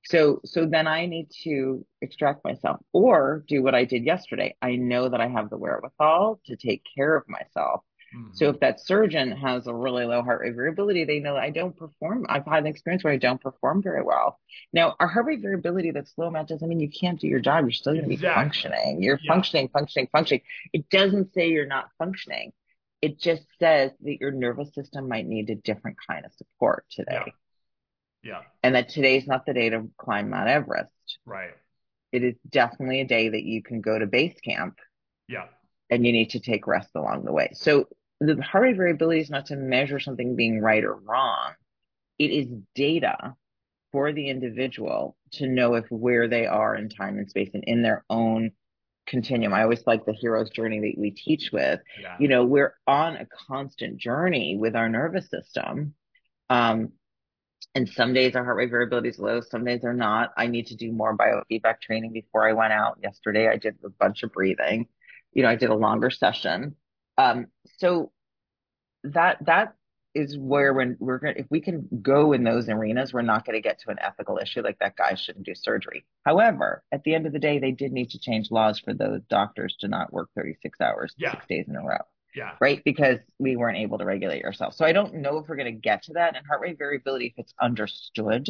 So, 0.06 0.42
so 0.46 0.66
then 0.66 0.88
I 0.88 1.06
need 1.06 1.30
to 1.44 1.86
extract 2.02 2.44
myself 2.44 2.80
or 2.92 3.44
do 3.48 3.64
what 3.64 3.76
I 3.76 3.86
did 3.86 4.04
yesterday. 4.04 4.56
I 4.62 4.76
know 4.76 5.10
that 5.10 5.22
I 5.22 5.28
have 5.28 5.50
the 5.50 5.58
wherewithal 5.58 6.42
to 6.46 6.56
take 6.56 6.84
care 6.96 7.16
of 7.16 7.28
myself. 7.30 7.82
Mm-hmm. 8.16 8.32
So 8.34 8.50
if 8.50 8.60
that 8.60 8.80
surgeon 8.80 9.32
has 9.32 9.68
a 9.68 9.74
really 9.74 10.06
low 10.06 10.22
heart 10.22 10.42
rate 10.42 10.56
variability, 10.56 11.06
they 11.06 11.20
know 11.20 11.36
I 11.36 11.50
don't 11.50 11.76
perform. 11.76 12.26
I've 12.30 12.46
had 12.46 12.60
an 12.60 12.68
experience 12.68 13.04
where 13.04 13.14
I 13.14 13.18
don't 13.18 13.42
perform 13.42 13.82
very 13.82 14.04
well. 14.04 14.40
Now, 14.72 14.96
our 15.00 15.08
heart 15.08 15.26
rate 15.26 15.42
variability 15.42 15.92
that's 15.92 16.14
low, 16.18 16.30
Matt, 16.30 16.48
doesn't 16.48 16.68
mean 16.68 16.80
you 16.80 16.90
can't 16.90 17.20
do 17.20 17.28
your 17.28 17.40
job. 17.40 17.64
You're 17.64 17.72
still 17.72 17.94
going 17.94 18.06
to 18.06 18.14
exactly. 18.14 18.30
be 18.30 18.46
functioning. 18.46 19.04
You're 19.04 19.20
yeah. 19.24 19.34
functioning, 19.34 19.70
functioning, 19.70 20.10
functioning. 20.12 20.42
It 20.74 20.90
doesn't 20.90 21.34
say 21.34 21.50
you're 21.50 21.66
not 21.66 21.90
functioning. 21.98 22.52
It 23.02 23.20
just 23.20 23.44
says 23.60 23.92
that 24.02 24.20
your 24.20 24.32
nervous 24.32 24.74
system 24.74 25.10
might 25.10 25.28
need 25.28 25.50
a 25.50 25.56
different 25.56 25.98
kind 26.08 26.26
of 26.26 26.34
support 26.34 26.86
today. 26.92 27.22
Yeah. 27.26 27.32
Yeah. 28.24 28.42
And 28.62 28.76
that 28.76 28.90
today's 28.90 29.28
not 29.28 29.46
the 29.46 29.54
day 29.54 29.70
to 29.70 29.90
climb 29.98 30.30
Mount 30.30 30.50
Everest. 30.50 30.90
Right. 31.26 31.52
It 32.12 32.24
is 32.24 32.36
definitely 32.50 33.02
a 33.02 33.06
day 33.06 33.30
that 33.30 33.44
you 33.44 33.62
can 33.62 33.82
go 33.82 33.98
to 34.00 34.06
base 34.06 34.40
camp. 34.40 34.80
Yeah. 35.28 35.46
And 35.90 36.06
you 36.06 36.12
need 36.12 36.32
to 36.32 36.40
take 36.40 36.68
rest 36.68 36.90
along 36.96 37.26
the 37.26 37.34
way. 37.34 37.52
So 37.54 37.88
the 38.20 38.42
heart 38.42 38.64
rate 38.64 38.78
variability 38.78 39.22
is 39.22 39.30
not 39.30 39.48
to 39.48 39.56
measure 39.56 40.00
something 40.00 40.36
being 40.36 40.62
right 40.62 40.84
or 40.84 40.96
wrong. 40.96 41.52
It 42.18 42.32
is 42.32 42.48
data 42.76 43.36
for 43.92 44.14
the 44.14 44.30
individual 44.30 45.18
to 45.34 45.48
know 45.48 45.76
if 45.76 45.86
where 45.90 46.28
they 46.28 46.46
are 46.46 46.76
in 46.76 46.90
time 46.90 47.18
and 47.18 47.30
space 47.30 47.50
and 47.54 47.64
in 47.66 47.82
their 47.84 48.06
own 48.10 48.52
continuum. 49.06 49.54
I 49.54 49.64
always 49.64 49.86
like 49.86 50.06
the 50.06 50.14
hero's 50.14 50.50
journey 50.50 50.80
that 50.80 51.00
we 51.00 51.12
teach 51.12 51.52
with. 51.52 51.82
Yeah. 52.00 52.16
You 52.20 52.28
know, 52.28 52.46
we're 52.46 52.76
on 52.88 53.18
a 53.18 53.28
constant 53.48 53.98
journey 53.98 54.56
with 54.58 54.76
our 54.76 54.90
nervous 54.90 55.30
system. 55.30 55.94
Um, 56.50 56.94
and 57.76 57.90
some 57.90 58.14
days 58.14 58.36
our 58.36 58.44
heart 58.44 58.58
rate 58.58 58.70
variability 58.70 59.10
is 59.10 59.20
low, 59.20 59.42
some 59.42 59.66
days 59.66 59.84
are 59.84 59.94
not. 59.94 60.32
I 60.38 60.48
need 60.48 60.68
to 60.68 60.76
do 60.76 60.92
more 60.92 61.18
biofeedback 61.18 61.82
training 61.82 62.14
before 62.14 62.48
I 62.48 62.54
went 62.54 62.74
out. 62.74 63.00
Yesterday, 63.02 63.48
I 63.48 63.58
did 63.58 63.76
a 63.84 63.90
bunch 63.90 64.24
of 64.24 64.32
breathing. 64.32 64.88
You 65.34 65.44
know, 65.44 65.50
I 65.50 65.56
did 65.56 65.70
a 65.70 65.76
longer 65.76 66.12
session. 66.12 66.76
Um, 67.18 67.48
so 67.80 68.12
that 69.04 69.38
that 69.46 69.76
is 70.14 70.38
where 70.38 70.74
when 70.74 70.96
we're 71.00 71.18
going 71.18 71.36
if 71.38 71.48
we 71.50 71.60
can 71.60 71.88
go 72.02 72.34
in 72.34 72.44
those 72.44 72.70
arenas, 72.70 73.12
we're 73.14 73.24
not 73.24 73.46
going 73.46 73.56
to 73.56 73.62
get 73.62 73.80
to 73.80 73.90
an 73.90 73.98
ethical 74.00 74.38
issue 74.38 74.62
like 74.62 74.78
that 74.80 74.96
guy 74.96 75.16
shouldn't 75.16 75.46
do 75.46 75.56
surgery. 75.56 76.06
However, 76.24 76.84
at 76.92 77.04
the 77.04 77.16
end 77.16 77.26
of 77.26 77.34
the 77.34 77.40
day, 77.40 77.58
they 77.58 77.72
did 77.72 77.92
need 77.92 78.12
to 78.12 78.20
change 78.20 78.52
laws 78.52 78.80
for 78.80 78.94
those 78.94 79.22
doctors 79.30 79.76
to 79.80 79.88
not 79.88 80.14
work 80.14 80.30
36 80.36 80.80
hours, 80.80 81.14
yeah. 81.18 81.32
six 81.32 81.46
days 81.48 81.66
in 81.68 81.76
a 81.76 81.84
row. 81.84 81.98
Yeah. 82.36 82.52
Right. 82.60 82.82
Because 82.84 83.20
we 83.40 83.56
weren't 83.56 83.78
able 83.78 83.98
to 84.00 84.06
regulate 84.06 84.44
ourselves. 84.44 84.78
So 84.78 84.86
I 84.86 84.92
don't 84.92 85.16
know 85.16 85.38
if 85.38 85.48
we're 85.48 85.56
going 85.56 85.74
to 85.74 85.80
get 85.80 86.04
to 86.04 86.14
that. 86.14 86.36
And 86.36 86.46
heart 86.46 86.62
rate 86.62 86.78
variability, 86.78 87.28
if 87.28 87.34
it's 87.38 87.54
understood, 87.62 88.50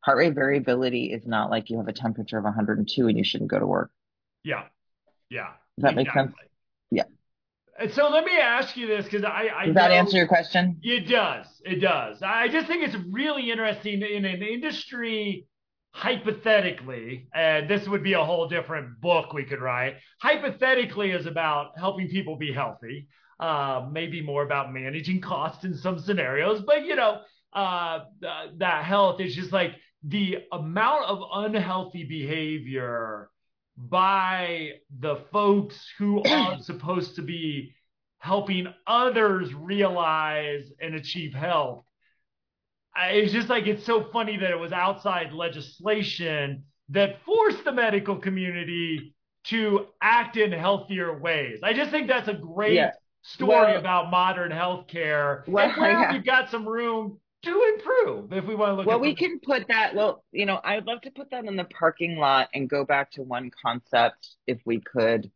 heart 0.00 0.18
rate 0.18 0.34
variability 0.34 1.12
is 1.12 1.26
not 1.26 1.50
like 1.50 1.70
you 1.70 1.78
have 1.78 1.88
a 1.88 1.92
temperature 1.92 2.38
of 2.38 2.44
102 2.44 3.08
and 3.08 3.16
you 3.16 3.24
shouldn't 3.24 3.50
go 3.50 3.58
to 3.58 3.66
work. 3.66 3.90
Yeah. 4.44 4.64
Yeah. 5.30 5.48
Does 5.78 5.82
that 5.82 5.98
exactly. 5.98 6.04
make 6.04 6.12
sense? 6.12 6.36
Yeah. 6.90 7.04
And 7.78 7.92
so 7.92 8.08
let 8.08 8.24
me 8.24 8.36
ask 8.38 8.76
you 8.76 8.86
this 8.86 9.04
because 9.04 9.24
I, 9.24 9.48
I 9.56 9.66
does 9.66 9.74
that 9.74 9.90
answer 9.90 10.16
your 10.16 10.26
question? 10.26 10.78
It 10.82 11.08
does. 11.08 11.46
It 11.64 11.76
does. 11.76 12.18
I 12.22 12.48
just 12.48 12.66
think 12.66 12.82
it's 12.82 12.96
really 13.10 13.50
interesting 13.50 14.02
in 14.02 14.24
an 14.24 14.42
industry 14.42 15.46
hypothetically, 15.90 17.28
and 17.34 17.68
this 17.68 17.88
would 17.88 18.02
be 18.02 18.12
a 18.12 18.24
whole 18.24 18.48
different 18.48 19.00
book 19.00 19.32
we 19.32 19.44
could 19.44 19.60
write. 19.60 19.96
Hypothetically 20.20 21.10
is 21.10 21.26
about 21.26 21.72
helping 21.78 22.08
people 22.08 22.36
be 22.36 22.52
healthy. 22.52 23.08
Uh, 23.40 23.86
maybe 23.92 24.20
more 24.20 24.42
about 24.42 24.72
managing 24.72 25.20
costs 25.20 25.64
in 25.64 25.76
some 25.76 25.98
scenarios, 25.98 26.60
but 26.66 26.84
you 26.84 26.96
know, 26.96 27.20
uh, 27.52 28.00
th- 28.20 28.50
that 28.58 28.84
health 28.84 29.20
is 29.20 29.34
just 29.34 29.52
like 29.52 29.74
the 30.02 30.38
amount 30.52 31.04
of 31.04 31.22
unhealthy 31.32 32.04
behavior 32.04 33.30
by 33.76 34.72
the 34.98 35.16
folks 35.32 35.88
who 35.98 36.22
are 36.24 36.58
supposed 36.62 37.14
to 37.14 37.22
be 37.22 37.72
helping 38.18 38.66
others 38.86 39.54
realize 39.54 40.64
and 40.80 40.94
achieve 40.96 41.32
health 41.32 41.84
it's 43.06 43.32
just 43.32 43.48
like 43.48 43.66
it's 43.66 43.84
so 43.84 44.08
funny 44.12 44.36
that 44.36 44.50
it 44.50 44.58
was 44.58 44.72
outside 44.72 45.32
legislation 45.32 46.64
that 46.90 47.22
forced 47.24 47.64
the 47.64 47.72
medical 47.72 48.16
community 48.16 49.14
to 49.44 49.86
act 50.02 50.36
in 50.36 50.52
healthier 50.52 51.18
ways. 51.18 51.60
I 51.62 51.72
just 51.72 51.90
think 51.90 52.08
that's 52.08 52.28
a 52.28 52.34
great 52.34 52.74
yeah. 52.74 52.90
story 53.22 53.72
well, 53.72 53.78
about 53.78 54.10
modern 54.10 54.50
healthcare. 54.50 55.46
Well, 55.46 55.68
and 55.68 55.76
where 55.76 55.92
yeah. 55.92 56.12
we've 56.12 56.24
got 56.24 56.50
some 56.50 56.68
room 56.68 57.18
to 57.44 57.74
improve 57.74 58.32
if 58.32 58.44
we 58.46 58.54
want 58.56 58.70
to 58.70 58.74
look 58.74 58.86
well 58.86 58.98
we 58.98 59.10
the- 59.10 59.14
can 59.14 59.38
put 59.38 59.68
that 59.68 59.94
well 59.94 60.24
you 60.32 60.44
know 60.44 60.60
i'd 60.64 60.84
love 60.86 61.00
to 61.00 61.10
put 61.12 61.30
that 61.30 61.44
in 61.44 61.54
the 61.54 61.64
parking 61.64 62.16
lot 62.16 62.48
and 62.52 62.68
go 62.68 62.84
back 62.84 63.12
to 63.12 63.22
one 63.22 63.48
concept 63.64 64.30
if 64.48 64.58
we 64.64 64.80
could 64.80 65.30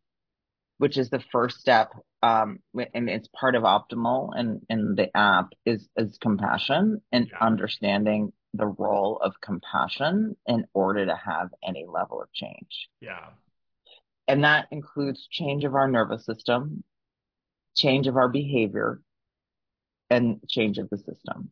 which 0.79 0.97
is 0.97 1.09
the 1.09 1.23
first 1.31 1.61
step 1.61 1.93
um, 2.23 2.59
and 2.93 3.09
it's 3.09 3.27
part 3.37 3.53
of 3.53 3.63
optimal 3.63 4.29
and 4.33 4.61
in 4.69 4.95
the 4.95 5.15
app 5.15 5.49
is 5.65 5.89
is 5.97 6.17
compassion 6.19 7.01
and 7.11 7.27
yeah. 7.29 7.45
understanding 7.45 8.31
the 8.53 8.65
role 8.65 9.17
of 9.21 9.33
compassion 9.41 10.35
in 10.47 10.65
order 10.73 11.05
to 11.05 11.15
have 11.15 11.49
any 11.67 11.85
level 11.85 12.21
of 12.21 12.31
change. 12.31 12.87
Yeah. 13.01 13.29
And 14.27 14.45
that 14.45 14.67
includes 14.71 15.27
change 15.29 15.65
of 15.65 15.75
our 15.75 15.87
nervous 15.87 16.25
system 16.25 16.83
change 17.75 18.07
of 18.07 18.15
our 18.15 18.29
behavior 18.29 19.01
and 20.09 20.39
change 20.47 20.77
of 20.77 20.89
the 20.91 20.97
system. 20.97 21.51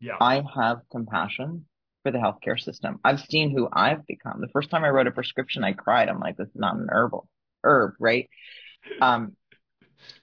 Yeah. 0.00 0.16
I 0.20 0.44
have 0.54 0.82
compassion 0.90 1.64
for 2.02 2.12
the 2.12 2.18
healthcare 2.18 2.60
system. 2.60 3.00
I've 3.04 3.20
seen 3.20 3.50
who 3.50 3.68
i've 3.72 4.06
become. 4.06 4.40
The 4.40 4.52
first 4.52 4.70
time 4.70 4.84
i 4.84 4.90
wrote 4.90 5.08
a 5.08 5.12
prescription 5.12 5.64
i 5.64 5.72
cried. 5.72 6.08
I'm 6.08 6.20
like 6.20 6.36
this 6.36 6.48
is 6.48 6.54
not 6.54 6.76
an 6.76 6.86
herbal 6.90 7.28
herb 7.64 7.94
right? 7.98 8.28
Um 9.00 9.36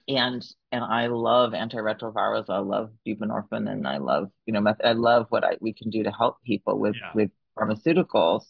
and 0.08 0.44
and 0.72 0.84
I 0.84 1.06
love 1.06 1.52
antiretrovirals. 1.52 2.46
I 2.48 2.58
love 2.58 2.90
buprenorphine, 3.06 3.70
and 3.70 3.86
I 3.86 3.98
love 3.98 4.30
you 4.46 4.52
know 4.52 4.74
I 4.84 4.92
love 4.92 5.26
what 5.30 5.44
I, 5.44 5.56
we 5.60 5.72
can 5.72 5.90
do 5.90 6.02
to 6.02 6.10
help 6.10 6.42
people 6.44 6.78
with 6.78 6.96
yeah. 7.00 7.10
with 7.14 7.30
pharmaceuticals. 7.58 8.44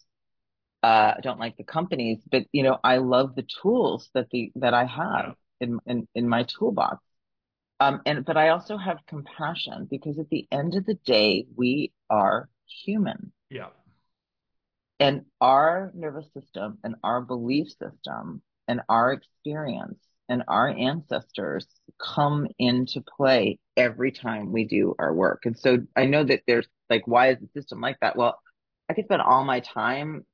Uh, 0.83 1.13
I 1.17 1.19
don't 1.21 1.39
like 1.39 1.57
the 1.57 1.63
companies, 1.63 2.19
but 2.31 2.45
you 2.51 2.63
know 2.63 2.79
I 2.83 2.97
love 2.97 3.35
the 3.35 3.45
tools 3.61 4.09
that 4.13 4.29
the 4.31 4.51
that 4.55 4.73
I 4.73 4.85
have 4.85 5.35
yeah. 5.59 5.67
in, 5.67 5.79
in 5.85 6.07
in 6.15 6.29
my 6.29 6.43
toolbox. 6.43 7.03
Um, 7.79 8.01
and 8.05 8.23
but 8.23 8.37
I 8.37 8.49
also 8.49 8.77
have 8.77 8.99
compassion 9.07 9.87
because 9.89 10.19
at 10.19 10.29
the 10.29 10.47
end 10.51 10.75
of 10.75 10.85
the 10.85 10.99
day, 11.05 11.47
we 11.55 11.91
are 12.09 12.47
human. 12.85 13.31
Yeah. 13.49 13.69
And 14.99 15.25
our 15.41 15.91
nervous 15.95 16.27
system 16.31 16.77
and 16.83 16.95
our 17.03 17.21
belief 17.21 17.69
system 17.69 18.43
and 18.67 18.81
our 18.87 19.11
experience 19.13 19.97
and 20.31 20.43
our 20.47 20.69
ancestors 20.69 21.67
come 21.99 22.47
into 22.57 23.01
play 23.01 23.59
every 23.75 24.13
time 24.13 24.53
we 24.53 24.63
do 24.63 24.95
our 24.97 25.13
work. 25.13 25.41
And 25.43 25.59
so 25.59 25.79
I 25.93 26.05
know 26.05 26.23
that 26.23 26.43
there's 26.47 26.67
like, 26.89 27.05
why 27.05 27.31
is 27.31 27.37
the 27.41 27.49
system 27.59 27.81
like 27.81 27.97
that? 27.99 28.15
Well, 28.15 28.39
I 28.89 28.93
could 28.93 29.05
spend 29.05 29.21
all 29.21 29.43
my 29.43 29.59
time 29.59 30.25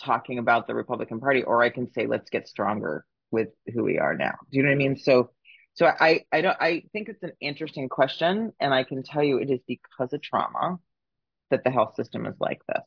talking 0.00 0.38
about 0.38 0.66
the 0.66 0.74
Republican 0.74 1.20
Party, 1.20 1.42
or 1.42 1.62
I 1.62 1.68
can 1.68 1.92
say, 1.92 2.06
let's 2.06 2.30
get 2.30 2.48
stronger 2.48 3.04
with 3.30 3.48
who 3.74 3.84
we 3.84 3.98
are 3.98 4.16
now. 4.16 4.34
Do 4.50 4.56
you 4.56 4.62
know 4.62 4.70
what 4.70 4.76
I 4.76 4.78
mean? 4.78 4.96
So, 4.96 5.30
so 5.74 5.86
I, 5.86 6.24
I 6.32 6.40
don't, 6.40 6.56
I 6.58 6.84
think 6.94 7.10
it's 7.10 7.22
an 7.22 7.32
interesting 7.38 7.90
question. 7.90 8.52
And 8.60 8.72
I 8.72 8.82
can 8.82 9.02
tell 9.02 9.22
you 9.22 9.38
it 9.38 9.50
is 9.50 9.60
because 9.68 10.14
of 10.14 10.22
trauma 10.22 10.78
that 11.50 11.64
the 11.64 11.70
health 11.70 11.96
system 11.96 12.24
is 12.24 12.36
like 12.40 12.62
this. 12.66 12.84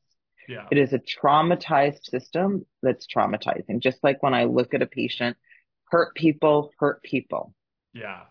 Yeah. 0.47 0.65
It 0.71 0.79
is 0.79 0.91
a 0.91 0.99
traumatized 0.99 2.03
system 2.05 2.65
that's 2.81 3.05
traumatizing. 3.07 3.79
Just 3.79 4.03
like 4.03 4.23
when 4.23 4.33
I 4.33 4.45
look 4.45 4.73
at 4.73 4.81
a 4.81 4.87
patient, 4.87 5.37
hurt 5.95 6.13
people 6.13 6.71
hurt 6.77 7.01
people. 7.03 7.53
Yeah. 7.93 8.23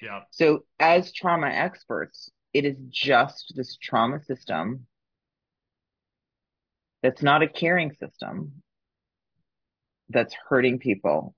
Yeah. 0.00 0.20
So 0.30 0.64
as 0.80 1.12
trauma 1.12 1.48
experts, 1.48 2.30
it 2.54 2.64
is 2.64 2.78
just 2.88 3.52
this 3.54 3.76
trauma 3.76 4.24
system 4.24 4.86
that's 7.02 7.22
not 7.22 7.42
a 7.42 7.48
caring 7.48 7.92
system 7.92 8.62
that's 10.08 10.34
hurting 10.48 10.78
people 10.78 11.34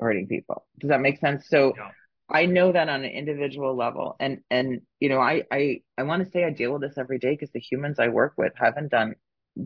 hurting 0.00 0.26
people 0.26 0.66
does 0.78 0.88
that 0.88 1.00
make 1.00 1.18
sense 1.18 1.48
so 1.48 1.74
yeah. 1.76 1.90
i 2.30 2.46
know 2.46 2.72
that 2.72 2.88
on 2.88 3.04
an 3.04 3.10
individual 3.10 3.76
level 3.76 4.16
and 4.20 4.38
and 4.48 4.80
you 5.00 5.08
know 5.08 5.20
i 5.20 5.42
i 5.50 5.80
i 5.98 6.02
want 6.02 6.24
to 6.24 6.30
say 6.30 6.44
i 6.44 6.50
deal 6.50 6.72
with 6.72 6.82
this 6.82 6.96
every 6.96 7.18
day 7.18 7.32
because 7.32 7.50
the 7.50 7.60
humans 7.60 7.98
i 7.98 8.08
work 8.08 8.34
with 8.38 8.52
haven't 8.56 8.90
done 8.90 9.14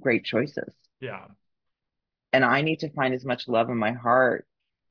great 0.01 0.24
choices 0.24 0.72
yeah 1.01 1.26
and 2.33 2.45
i 2.45 2.62
need 2.62 2.80
to 2.80 2.91
find 2.91 3.14
as 3.14 3.24
much 3.24 3.49
love 3.49 3.70
in 3.70 3.76
my 3.76 3.93
heart 3.93 4.47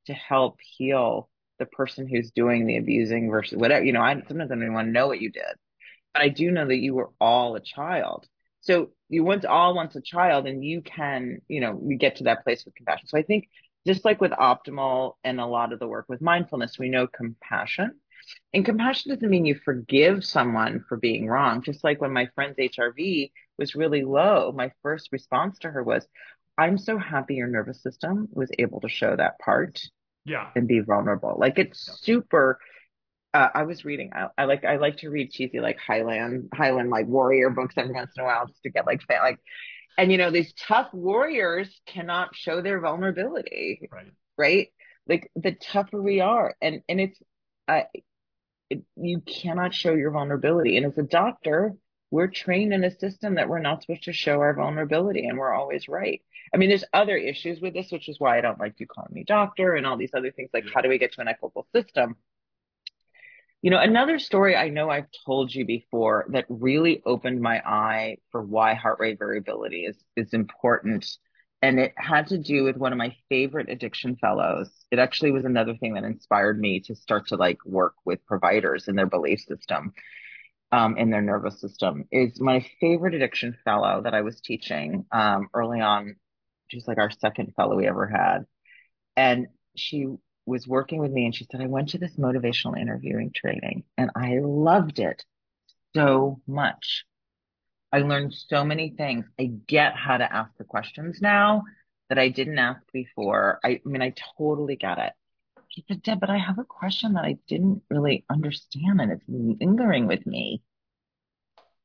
to 0.05 0.13
help 0.13 0.59
heal 0.61 1.29
the 1.59 1.65
person 1.65 2.07
who's 2.07 2.31
doing 2.31 2.65
the 2.65 2.77
abusing 2.77 3.29
versus 3.29 3.57
whatever 3.57 3.85
you 3.85 3.93
know 3.93 4.01
i 4.01 4.13
sometimes 4.27 4.51
i 4.51 4.55
don't 4.55 4.63
even 4.63 4.73
want 4.73 4.87
to 4.87 4.91
know 4.91 5.07
what 5.07 5.21
you 5.21 5.31
did 5.31 5.55
but 6.13 6.23
i 6.23 6.29
do 6.29 6.51
know 6.51 6.67
that 6.67 6.77
you 6.77 6.93
were 6.93 7.11
all 7.19 7.55
a 7.55 7.61
child 7.61 8.27
so 8.61 8.91
you 9.09 9.23
once 9.23 9.43
all 9.43 9.75
once 9.75 9.95
a 9.95 10.01
child 10.01 10.47
and 10.47 10.63
you 10.63 10.81
can, 10.81 11.41
you 11.47 11.59
know, 11.59 11.73
we 11.73 11.97
get 11.97 12.17
to 12.17 12.25
that 12.25 12.43
place 12.43 12.63
with 12.63 12.75
compassion. 12.75 13.07
So 13.07 13.17
I 13.17 13.23
think 13.23 13.49
just 13.85 14.05
like 14.05 14.21
with 14.21 14.31
optimal 14.31 15.13
and 15.23 15.39
a 15.41 15.45
lot 15.45 15.73
of 15.73 15.79
the 15.79 15.87
work 15.87 16.05
with 16.07 16.21
mindfulness, 16.21 16.77
we 16.77 16.87
know 16.87 17.07
compassion. 17.07 17.99
And 18.53 18.63
compassion 18.63 19.11
doesn't 19.11 19.29
mean 19.29 19.45
you 19.45 19.55
forgive 19.55 20.23
someone 20.23 20.85
for 20.87 20.95
being 20.95 21.27
wrong. 21.27 21.63
Just 21.63 21.83
like 21.83 21.99
when 21.99 22.13
my 22.13 22.27
friend's 22.35 22.59
HRV 22.59 23.31
was 23.57 23.73
really 23.75 24.03
low, 24.03 24.51
my 24.51 24.71
first 24.83 25.09
response 25.11 25.57
to 25.59 25.71
her 25.71 25.83
was, 25.83 26.07
I'm 26.61 26.77
so 26.77 26.97
happy 26.97 27.35
your 27.35 27.47
nervous 27.47 27.81
system 27.81 28.27
was 28.31 28.51
able 28.59 28.81
to 28.81 28.89
show 28.89 29.15
that 29.15 29.39
part 29.39 29.81
yeah 30.25 30.49
and 30.55 30.67
be 30.67 30.79
vulnerable. 30.79 31.35
Like 31.39 31.57
it's 31.57 31.87
yeah. 31.87 31.95
super 32.01 32.59
uh, 33.33 33.47
I 33.53 33.63
was 33.63 33.85
reading. 33.85 34.11
I, 34.13 34.27
I, 34.37 34.45
like 34.45 34.65
I 34.65 34.75
like 34.75 34.97
to 34.97 35.09
read 35.09 35.31
cheesy 35.31 35.59
like 35.59 35.77
Highland 35.79 36.49
Highland 36.53 36.89
like 36.89 37.07
warrior 37.07 37.49
books 37.49 37.75
every 37.77 37.93
once 37.93 38.11
in 38.17 38.23
a 38.23 38.25
while 38.25 38.45
just 38.45 38.61
to 38.63 38.69
get 38.69 38.85
like 38.85 39.01
like, 39.09 39.39
and 39.97 40.11
you 40.11 40.17
know 40.17 40.31
these 40.31 40.53
tough 40.53 40.93
warriors 40.93 41.69
cannot 41.87 42.35
show 42.35 42.61
their 42.61 42.79
vulnerability, 42.79 43.87
right? 43.91 44.11
Right? 44.37 44.67
Like 45.07 45.31
the 45.35 45.53
tougher 45.53 46.01
we 46.01 46.19
are, 46.19 46.55
and 46.61 46.81
and 46.89 46.99
it's, 46.99 47.19
uh, 47.67 47.83
it, 48.69 48.83
you 48.97 49.21
cannot 49.21 49.73
show 49.73 49.93
your 49.93 50.11
vulnerability. 50.11 50.77
And 50.77 50.85
as 50.85 50.97
a 50.97 51.03
doctor, 51.03 51.73
we're 52.11 52.27
trained 52.27 52.73
in 52.73 52.83
a 52.83 52.99
system 52.99 53.35
that 53.35 53.49
we're 53.49 53.59
not 53.59 53.81
supposed 53.81 54.03
to 54.03 54.13
show 54.13 54.39
our 54.41 54.53
vulnerability, 54.53 55.25
and 55.25 55.37
we're 55.37 55.53
always 55.53 55.87
right. 55.87 56.21
I 56.53 56.57
mean, 56.57 56.69
there's 56.69 56.83
other 56.93 57.15
issues 57.15 57.61
with 57.61 57.73
this, 57.73 57.91
which 57.91 58.09
is 58.09 58.19
why 58.19 58.37
I 58.37 58.41
don't 58.41 58.59
like 58.59 58.75
you 58.77 58.85
calling 58.85 59.13
me 59.13 59.23
doctor 59.23 59.75
and 59.75 59.87
all 59.87 59.97
these 59.97 60.13
other 60.13 60.31
things. 60.31 60.49
Like, 60.53 60.65
how 60.73 60.81
do 60.81 60.89
we 60.89 60.97
get 60.97 61.13
to 61.13 61.21
an 61.21 61.29
equitable 61.29 61.65
system? 61.73 62.17
You 63.61 63.71
know, 63.71 63.79
another 63.79 64.19
story 64.19 64.55
I 64.55 64.69
know 64.69 64.89
I've 64.89 65.07
told 65.25 65.53
you 65.53 65.65
before 65.65 66.25
that 66.29 66.45
really 66.49 67.01
opened 67.05 67.41
my 67.41 67.61
eye 67.63 68.17
for 68.31 68.41
why 68.41 68.73
heart 68.73 68.99
rate 68.99 69.19
variability 69.19 69.85
is, 69.85 69.95
is 70.17 70.33
important. 70.33 71.05
And 71.61 71.79
it 71.79 71.93
had 71.95 72.27
to 72.27 72.39
do 72.39 72.63
with 72.63 72.75
one 72.75 72.91
of 72.91 72.97
my 72.97 73.15
favorite 73.29 73.69
addiction 73.69 74.15
fellows. 74.15 74.71
It 74.89 74.97
actually 74.97 75.29
was 75.29 75.45
another 75.45 75.75
thing 75.75 75.93
that 75.93 76.03
inspired 76.03 76.59
me 76.59 76.79
to 76.81 76.95
start 76.95 77.27
to 77.27 77.35
like 77.35 77.63
work 77.63 77.93
with 78.03 78.25
providers 78.25 78.87
in 78.87 78.95
their 78.95 79.05
belief 79.05 79.41
system, 79.41 79.93
um, 80.71 80.97
in 80.97 81.09
their 81.09 81.21
nervous 81.21 81.59
system 81.59 82.05
is 82.11 82.39
my 82.39 82.65
favorite 82.79 83.13
addiction 83.13 83.57
fellow 83.63 84.01
that 84.03 84.13
I 84.13 84.21
was 84.21 84.39
teaching, 84.41 85.05
um, 85.11 85.47
early 85.53 85.81
on. 85.81 86.15
She's 86.67 86.87
like 86.87 86.97
our 86.97 87.11
second 87.11 87.53
fellow 87.55 87.75
we 87.75 87.87
ever 87.87 88.07
had. 88.07 88.45
And 89.17 89.47
she 89.75 90.07
was 90.45 90.67
working 90.67 90.99
with 90.99 91.11
me 91.11 91.25
and 91.25 91.35
she 91.35 91.45
said, 91.51 91.61
I 91.61 91.67
went 91.67 91.89
to 91.89 91.97
this 91.97 92.15
motivational 92.17 92.79
interviewing 92.79 93.31
training 93.35 93.83
and 93.97 94.11
I 94.15 94.39
loved 94.39 94.99
it 94.99 95.23
so 95.93 96.41
much. 96.47 97.05
I 97.91 97.99
learned 97.99 98.33
so 98.33 98.63
many 98.63 98.91
things. 98.91 99.25
I 99.39 99.51
get 99.67 99.95
how 99.95 100.17
to 100.17 100.33
ask 100.33 100.51
the 100.57 100.63
questions 100.63 101.19
now 101.21 101.63
that 102.09 102.17
I 102.17 102.29
didn't 102.29 102.59
ask 102.59 102.81
before. 102.93 103.59
I, 103.63 103.69
I 103.69 103.81
mean, 103.85 104.01
I 104.01 104.13
totally 104.37 104.77
get 104.77 104.97
it. 104.97 105.13
She 105.71 105.83
said, 105.87 106.03
Deb, 106.03 106.19
but 106.19 106.29
I 106.29 106.37
have 106.37 106.59
a 106.59 106.63
question 106.63 107.13
that 107.13 107.25
I 107.25 107.37
didn't 107.47 107.81
really 107.89 108.25
understand 108.29 109.01
and 109.01 109.11
it's 109.11 109.23
lingering 109.27 110.07
with 110.07 110.25
me. 110.25 110.61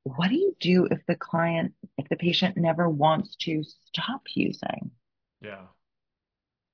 What 0.02 0.28
do 0.28 0.36
you 0.36 0.56
do 0.60 0.86
if 0.90 1.00
the 1.06 1.16
client, 1.16 1.72
if 1.98 2.08
the 2.08 2.16
patient 2.16 2.56
never 2.56 2.88
wants 2.88 3.36
to 3.42 3.62
stop 3.92 4.22
using? 4.34 4.90
Yeah 5.40 5.66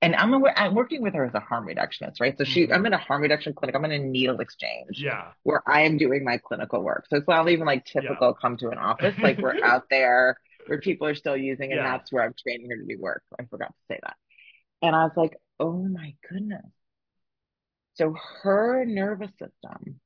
and 0.03 0.15
I'm, 0.17 0.43
I'm 0.57 0.75
working 0.75 1.01
with 1.01 1.13
her 1.13 1.23
as 1.23 1.33
a 1.33 1.39
harm 1.39 1.65
reductionist, 1.65 2.19
right? 2.19 2.37
So 2.37 2.43
she, 2.43 2.65
mm-hmm. 2.65 2.73
I'm 2.73 2.85
in 2.85 2.91
a 2.91 2.97
harm 2.97 3.21
reduction 3.21 3.53
clinic. 3.53 3.73
I'm 3.73 3.85
in 3.85 3.91
a 3.93 3.99
needle 3.99 4.41
exchange. 4.41 4.99
Yeah. 4.99 5.29
Where 5.43 5.63
I 5.65 5.83
am 5.83 5.97
doing 5.97 6.25
my 6.25 6.39
clinical 6.39 6.83
work. 6.83 7.05
So 7.09 7.15
it's 7.15 7.27
not 7.27 7.47
even 7.47 7.65
like 7.65 7.85
typical 7.85 8.27
yeah. 8.27 8.41
come 8.41 8.57
to 8.57 8.69
an 8.69 8.77
office. 8.77 9.15
Like 9.17 9.37
we're 9.37 9.55
out 9.63 9.83
there 9.89 10.35
where 10.67 10.81
people 10.81 11.07
are 11.07 11.15
still 11.15 11.37
using 11.37 11.71
and 11.71 11.79
yeah. 11.79 11.89
that's 11.89 12.11
where 12.11 12.21
I'm 12.21 12.33
training 12.37 12.69
her 12.69 12.75
to 12.75 12.85
do 12.85 12.99
work. 12.99 13.23
I 13.39 13.45
forgot 13.45 13.69
to 13.69 13.93
say 13.93 13.99
that. 14.03 14.17
And 14.81 14.93
I 14.93 15.05
was 15.05 15.13
like, 15.15 15.37
oh 15.61 15.71
my 15.71 16.15
goodness. 16.29 16.65
So 17.95 18.15
her 18.41 18.85
nervous 18.85 19.31
system 19.39 19.99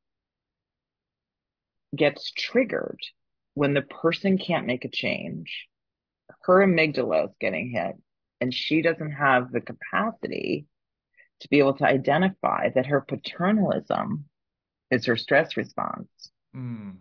gets 1.95 2.31
triggered 2.31 2.99
when 3.53 3.73
the 3.73 3.81
person 3.81 4.37
can't 4.37 4.67
make 4.67 4.85
a 4.85 4.89
change. 4.89 5.67
Her 6.43 6.65
amygdala 6.65 7.25
is 7.25 7.35
getting 7.39 7.71
hit 7.71 7.95
and 8.41 8.53
she 8.53 8.81
doesn't 8.81 9.11
have 9.11 9.51
the 9.51 9.61
capacity 9.61 10.67
to 11.41 11.49
be 11.49 11.59
able 11.59 11.75
to 11.75 11.85
identify 11.85 12.69
that 12.75 12.87
her 12.87 13.01
paternalism 13.01 14.25
is 14.91 15.05
her 15.05 15.17
stress 15.17 15.57
response, 15.57 16.09
mm. 16.55 16.95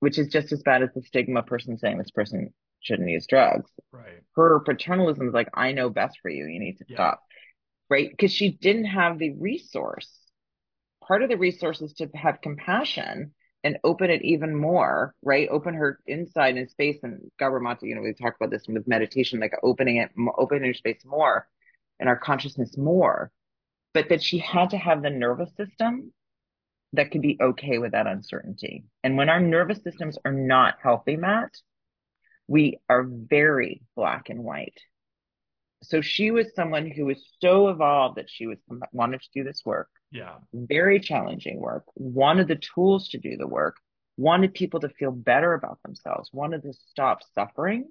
which 0.00 0.18
is 0.18 0.28
just 0.28 0.52
as 0.52 0.62
bad 0.62 0.82
as 0.82 0.90
the 0.94 1.02
stigma 1.02 1.42
person 1.42 1.78
saying 1.78 1.98
this 1.98 2.10
person 2.10 2.52
shouldn't 2.80 3.08
use 3.08 3.26
drugs. 3.26 3.70
Right. 3.92 4.22
Her 4.34 4.60
paternalism 4.60 5.28
is 5.28 5.34
like, 5.34 5.48
I 5.54 5.72
know 5.72 5.90
best 5.90 6.18
for 6.20 6.30
you. 6.30 6.46
You 6.46 6.60
need 6.60 6.78
to 6.78 6.84
yeah. 6.88 6.96
stop. 6.96 7.22
Right. 7.88 8.10
Because 8.10 8.32
she 8.32 8.52
didn't 8.52 8.86
have 8.86 9.18
the 9.18 9.34
resource. 9.34 10.10
Part 11.06 11.22
of 11.22 11.28
the 11.28 11.36
resource 11.36 11.80
is 11.82 11.92
to 11.94 12.08
have 12.14 12.40
compassion 12.40 13.32
and 13.62 13.78
open 13.84 14.10
it 14.10 14.22
even 14.22 14.54
more, 14.54 15.14
right? 15.22 15.48
Open 15.50 15.74
her 15.74 16.00
inside 16.06 16.56
and 16.56 16.70
space 16.70 16.98
and 17.02 17.30
Gabor 17.38 17.60
you 17.82 17.94
know, 17.94 18.00
we 18.00 18.12
talked 18.12 18.40
about 18.40 18.50
this 18.50 18.66
with 18.68 18.86
meditation, 18.86 19.40
like 19.40 19.52
opening 19.62 19.96
it, 19.96 20.10
opening 20.38 20.64
her 20.64 20.74
space 20.74 21.04
more 21.04 21.48
and 21.98 22.08
our 22.08 22.16
consciousness 22.16 22.76
more, 22.76 23.30
but 23.94 24.08
that 24.08 24.22
she 24.22 24.38
had 24.38 24.70
to 24.70 24.76
have 24.76 25.02
the 25.02 25.10
nervous 25.10 25.50
system 25.56 26.12
that 26.92 27.10
could 27.10 27.22
be 27.22 27.38
okay 27.40 27.78
with 27.78 27.92
that 27.92 28.06
uncertainty. 28.06 28.84
And 29.02 29.16
when 29.16 29.28
our 29.28 29.40
nervous 29.40 29.82
systems 29.82 30.18
are 30.24 30.32
not 30.32 30.76
healthy, 30.82 31.16
Matt, 31.16 31.50
we 32.46 32.78
are 32.88 33.04
very 33.04 33.82
black 33.96 34.28
and 34.28 34.44
white. 34.44 34.78
So 35.82 36.00
she 36.00 36.30
was 36.30 36.54
someone 36.54 36.90
who 36.90 37.06
was 37.06 37.22
so 37.40 37.68
evolved 37.68 38.16
that 38.16 38.30
she 38.30 38.46
was 38.46 38.58
wanted 38.92 39.20
to 39.20 39.28
do 39.34 39.44
this 39.44 39.62
work 39.64 39.88
yeah. 40.10 40.36
Very 40.52 41.00
challenging 41.00 41.60
work. 41.60 41.84
Wanted 41.94 42.48
the 42.48 42.56
tools 42.56 43.08
to 43.10 43.18
do 43.18 43.36
the 43.36 43.46
work, 43.46 43.76
wanted 44.16 44.54
people 44.54 44.80
to 44.80 44.88
feel 44.88 45.10
better 45.10 45.52
about 45.52 45.78
themselves, 45.82 46.30
wanted 46.32 46.62
to 46.62 46.72
stop 46.72 47.18
suffering. 47.34 47.88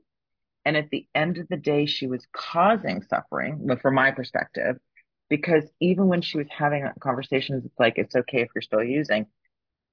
And 0.65 0.75
at 0.75 0.89
the 0.89 1.07
end 1.13 1.37
of 1.37 1.47
the 1.47 1.57
day, 1.57 1.85
she 1.85 2.07
was 2.07 2.25
causing 2.35 3.03
suffering, 3.03 3.61
but 3.67 3.81
from 3.81 3.93
my 3.93 4.11
perspective, 4.11 4.77
because 5.29 5.63
even 5.79 6.07
when 6.07 6.21
she 6.21 6.39
was 6.39 6.47
having 6.49 6.87
conversations, 6.99 7.65
it's 7.65 7.79
like, 7.79 7.97
it's 7.97 8.15
okay 8.15 8.41
if 8.41 8.49
you're 8.55 8.63
still 8.63 8.83
using. 8.83 9.27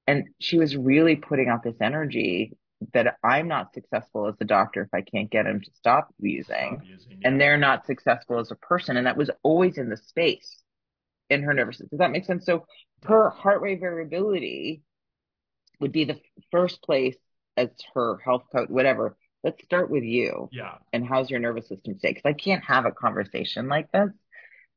And 0.06 0.28
she 0.40 0.58
was 0.58 0.74
really 0.74 1.16
putting 1.16 1.48
out 1.48 1.62
this 1.62 1.76
energy 1.80 2.56
that 2.94 3.16
I'm 3.24 3.48
not 3.48 3.74
successful 3.74 4.28
as 4.28 4.34
a 4.40 4.44
doctor 4.44 4.82
if 4.82 4.88
I 4.92 5.02
can't 5.02 5.30
get 5.30 5.46
him 5.46 5.60
to 5.60 5.70
stop 5.74 6.08
using. 6.18 6.76
Stop 6.76 6.80
using 6.84 7.18
yeah. 7.20 7.28
And 7.28 7.40
they're 7.40 7.58
not 7.58 7.86
successful 7.86 8.38
as 8.38 8.50
a 8.50 8.56
person. 8.56 8.96
And 8.96 9.06
that 9.06 9.16
was 9.16 9.30
always 9.42 9.78
in 9.78 9.88
the 9.88 9.96
space 9.96 10.62
in 11.30 11.42
her 11.42 11.54
nervous 11.54 11.78
system. 11.78 11.88
Does 11.90 11.98
that 11.98 12.10
make 12.10 12.24
sense? 12.24 12.46
So 12.46 12.66
her 13.04 13.30
heart 13.30 13.60
rate 13.62 13.80
variability 13.80 14.82
would 15.80 15.92
be 15.92 16.04
the 16.04 16.20
first 16.50 16.82
place 16.82 17.16
as 17.56 17.68
her 17.94 18.18
health 18.24 18.44
code, 18.52 18.70
whatever, 18.70 19.16
let's 19.44 19.62
start 19.64 19.90
with 19.90 20.04
you. 20.04 20.48
Yeah. 20.52 20.76
And 20.92 21.06
how's 21.06 21.30
your 21.30 21.40
nervous 21.40 21.68
system 21.68 21.98
state? 21.98 22.16
Because 22.16 22.28
I 22.28 22.32
can't 22.32 22.64
have 22.64 22.86
a 22.86 22.92
conversation 22.92 23.68
like 23.68 23.90
this 23.92 24.10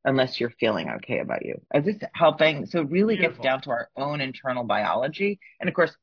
unless 0.04 0.38
you're 0.40 0.50
feeling 0.60 0.88
okay 0.88 1.18
about 1.18 1.44
you. 1.44 1.60
Is 1.74 1.84
this 1.84 1.96
helping? 2.14 2.66
So 2.66 2.80
it 2.80 2.90
really 2.90 3.16
Beautiful. 3.16 3.42
gets 3.42 3.44
down 3.44 3.60
to 3.62 3.70
our 3.70 3.88
own 3.96 4.20
internal 4.20 4.64
biology. 4.64 5.40
And 5.60 5.68
of 5.68 5.74
course, 5.74 5.96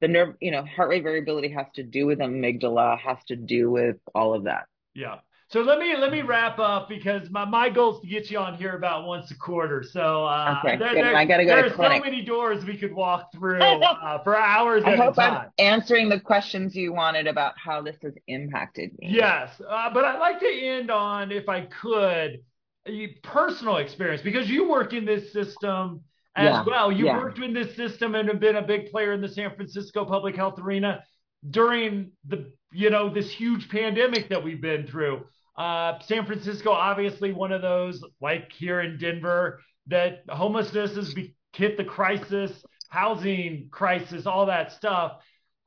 the 0.00 0.08
nerve, 0.08 0.34
you 0.40 0.50
know, 0.50 0.64
heart 0.64 0.90
rate 0.90 1.02
variability 1.02 1.48
has 1.50 1.66
to 1.74 1.82
do 1.82 2.06
with 2.06 2.18
amygdala, 2.18 2.98
has 2.98 3.18
to 3.28 3.36
do 3.36 3.70
with 3.70 3.96
all 4.14 4.34
of 4.34 4.44
that. 4.44 4.66
Yeah. 4.94 5.16
So 5.50 5.62
let 5.62 5.78
me 5.78 5.96
let 5.96 6.12
me 6.12 6.20
wrap 6.20 6.58
up 6.58 6.90
because 6.90 7.30
my, 7.30 7.46
my 7.46 7.70
goal 7.70 7.94
is 7.94 8.00
to 8.02 8.06
get 8.06 8.30
you 8.30 8.38
on 8.38 8.54
here 8.54 8.76
about 8.76 9.06
once 9.06 9.30
a 9.30 9.34
quarter. 9.34 9.82
So 9.82 10.26
uh, 10.26 10.56
Okay, 10.58 10.76
there, 10.76 10.92
there, 10.92 11.16
I 11.16 11.24
gotta 11.24 11.44
go 11.44 11.56
there 11.56 11.62
to 11.62 11.70
are 11.70 11.98
so 11.98 12.04
many 12.04 12.20
doors 12.20 12.66
we 12.66 12.76
could 12.76 12.92
walk 12.92 13.32
through 13.32 13.58
uh, 13.62 14.22
for 14.22 14.36
hours 14.36 14.82
I 14.84 14.92
at 14.92 14.98
a 14.98 15.02
hope 15.04 15.18
I'm 15.18 15.48
answering 15.58 16.10
the 16.10 16.20
questions 16.20 16.76
you 16.76 16.92
wanted 16.92 17.26
about 17.26 17.54
how 17.56 17.80
this 17.80 17.96
has 18.02 18.12
impacted 18.26 18.90
me. 18.98 19.08
Yes, 19.08 19.50
uh, 19.66 19.88
but 19.94 20.04
I'd 20.04 20.18
like 20.18 20.38
to 20.40 20.60
end 20.62 20.90
on, 20.90 21.32
if 21.32 21.48
I 21.48 21.62
could, 21.62 22.40
a 22.84 23.06
personal 23.22 23.78
experience 23.78 24.20
because 24.20 24.50
you 24.50 24.68
work 24.68 24.92
in 24.92 25.06
this 25.06 25.32
system 25.32 26.02
as 26.36 26.44
Yeah, 26.44 26.64
well. 26.66 26.92
You 26.92 27.06
yeah. 27.06 27.16
worked 27.18 27.38
in 27.38 27.52
this 27.52 27.74
system 27.76 28.14
and 28.14 28.28
have 28.28 28.40
been 28.40 28.56
a 28.56 28.62
big 28.62 28.90
player 28.90 29.12
in 29.12 29.20
the 29.20 29.28
San 29.28 29.54
Francisco 29.54 30.04
public 30.04 30.36
health 30.36 30.58
arena 30.58 31.04
during 31.50 32.12
the, 32.26 32.52
you 32.72 32.90
know, 32.90 33.08
this 33.12 33.30
huge 33.30 33.68
pandemic 33.68 34.28
that 34.28 34.42
we've 34.42 34.60
been 34.60 34.86
through. 34.86 35.24
Uh, 35.56 35.98
San 36.00 36.24
Francisco, 36.26 36.70
obviously, 36.70 37.32
one 37.32 37.52
of 37.52 37.62
those, 37.62 38.04
like 38.20 38.52
here 38.52 38.80
in 38.80 38.98
Denver, 38.98 39.60
that 39.88 40.22
homelessness 40.28 40.94
has 40.94 41.14
be- 41.14 41.34
hit 41.52 41.76
the 41.76 41.84
crisis, 41.84 42.52
housing 42.90 43.68
crisis, 43.70 44.26
all 44.26 44.46
that 44.46 44.72
stuff. 44.72 45.18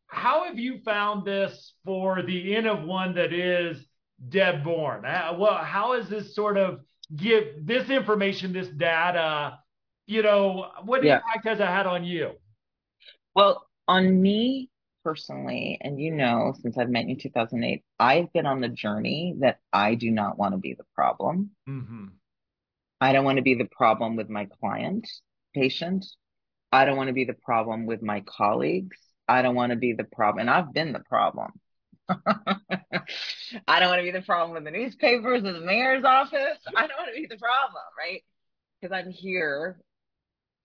How 0.08 0.46
have 0.46 0.60
you 0.60 0.80
found 0.84 1.26
this 1.26 1.74
for 1.86 2.22
the 2.22 2.56
end 2.56 2.68
of 2.68 2.84
one 2.84 3.16
that 3.16 3.34
is 3.34 3.86
Deb 4.30 4.64
Borne? 4.64 5.06
Uh, 5.06 5.36
well, 5.38 5.58
how 5.58 5.94
is 5.94 6.08
this 6.10 6.36
sort 6.36 6.58
of 6.58 6.80
give 7.16 7.66
this 7.66 7.90
information, 7.90 8.54
this 8.54 8.68
data? 8.68 9.58
You 10.12 10.24
know, 10.24 10.70
what 10.84 11.04
Yeah. 11.06 11.16
impact 11.16 11.48
has 11.48 11.60
it 11.62 11.68
had 11.68 11.88
on 11.88 12.04
you? 12.04 12.34
Well, 13.34 13.66
on 13.88 14.22
me 14.22 14.70
personally, 15.06 15.78
and 15.80 15.98
you 16.02 16.12
know, 16.12 16.54
since 16.62 16.78
I've 16.78 16.90
met 16.90 17.06
you 17.06 17.12
in 17.12 17.20
2008, 17.20 17.82
I've 17.98 18.32
been 18.34 18.46
on 18.46 18.60
the 18.60 18.68
journey 18.68 19.36
that 19.40 19.60
I 19.72 19.96
do 19.96 20.12
not 20.12 20.38
want 20.38 20.54
to 20.54 20.58
be 20.58 20.74
the 20.74 20.84
problem. 20.96 21.52
Mm-hmm. 21.68 22.08
I 23.00 23.14
don't 23.14 23.24
want 23.24 23.38
to 23.38 23.42
be 23.42 23.56
the 23.56 23.70
problem 23.72 24.18
with 24.18 24.30
my 24.30 24.50
client, 24.60 25.08
patient. 25.56 26.06
I 26.74 26.84
don't 26.84 26.98
want 26.98 27.08
to 27.08 27.14
be 27.14 27.24
the 27.24 27.34
problem 27.34 27.86
with 27.86 28.02
my 28.02 28.20
colleagues. 28.28 28.98
I 29.30 29.42
don't 29.42 29.56
want 29.56 29.72
to 29.72 29.78
be 29.78 29.94
the 29.94 30.04
problem. 30.04 30.42
And 30.42 30.50
I've 30.50 30.74
been 30.74 30.92
the 30.92 31.00
problem. 31.00 31.54
I 32.10 33.80
don't 33.80 33.90
want 33.90 34.00
to 34.00 34.04
be 34.04 34.12
the 34.12 34.22
problem 34.22 34.52
with 34.52 34.66
the 34.66 34.72
newspapers 34.72 35.46
or 35.46 35.54
the 35.54 35.62
mayor's 35.62 36.04
office. 36.04 36.60
I 36.76 36.86
don't 36.86 36.98
want 36.98 37.16
to 37.16 37.22
be 37.22 37.28
the 37.28 37.38
problem, 37.38 37.84
right? 37.98 38.24
Because 38.82 38.94
I'm 38.94 39.10
here 39.10 39.80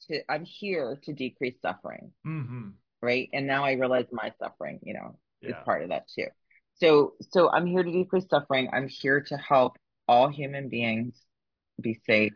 to, 0.08 0.20
I'm 0.30 0.44
here 0.44 0.98
to 1.04 1.12
decrease 1.12 1.56
suffering, 1.62 2.12
Mm-hmm. 2.26 2.70
right? 3.02 3.28
And 3.32 3.46
now 3.46 3.64
I 3.64 3.72
realize 3.72 4.06
my 4.12 4.32
suffering, 4.38 4.80
you 4.82 4.94
know, 4.94 5.18
is 5.42 5.54
part 5.64 5.82
of 5.82 5.90
that 5.90 6.08
too. 6.14 6.26
So, 6.74 7.14
so 7.32 7.50
I'm 7.50 7.66
here 7.66 7.82
to 7.82 7.90
decrease 7.90 8.26
suffering. 8.28 8.68
I'm 8.72 8.88
here 8.88 9.20
to 9.22 9.36
help 9.36 9.76
all 10.08 10.28
human 10.28 10.68
beings 10.68 11.14
be 11.80 12.00
safe, 12.06 12.32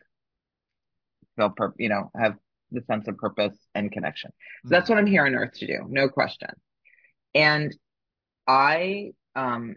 feel, 1.36 1.50
pur- 1.50 1.74
you 1.78 1.88
know, 1.88 2.10
have 2.16 2.36
the 2.72 2.82
sense 2.82 3.08
of 3.08 3.16
purpose 3.16 3.56
and 3.74 3.90
connection. 3.90 4.30
So 4.64 4.70
that's 4.70 4.88
what 4.88 4.98
I'm 4.98 5.06
here 5.06 5.26
on 5.26 5.34
earth 5.34 5.54
to 5.58 5.66
do, 5.66 5.86
no 5.88 6.08
question. 6.08 6.50
And 7.34 7.76
I 8.46 9.12
um, 9.36 9.76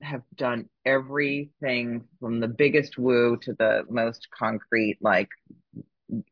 have 0.00 0.22
done 0.34 0.68
everything 0.84 2.04
from 2.20 2.40
the 2.40 2.48
biggest 2.48 2.98
woo 2.98 3.36
to 3.42 3.54
the 3.54 3.84
most 3.88 4.28
concrete, 4.36 4.98
like 5.00 5.28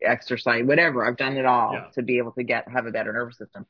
exercise, 0.03 0.65
whatever. 0.65 1.05
I've 1.07 1.17
done 1.17 1.37
it 1.37 1.47
all 1.47 1.73
Yeah. 1.75 1.89
to 1.95 2.03
be 2.03 2.19
able 2.19 2.33
to 2.33 2.43
get 2.43 2.69
have 2.69 2.87
a 2.87 2.91
better 2.91 3.13
nervous 3.13 3.39
system. 3.39 3.67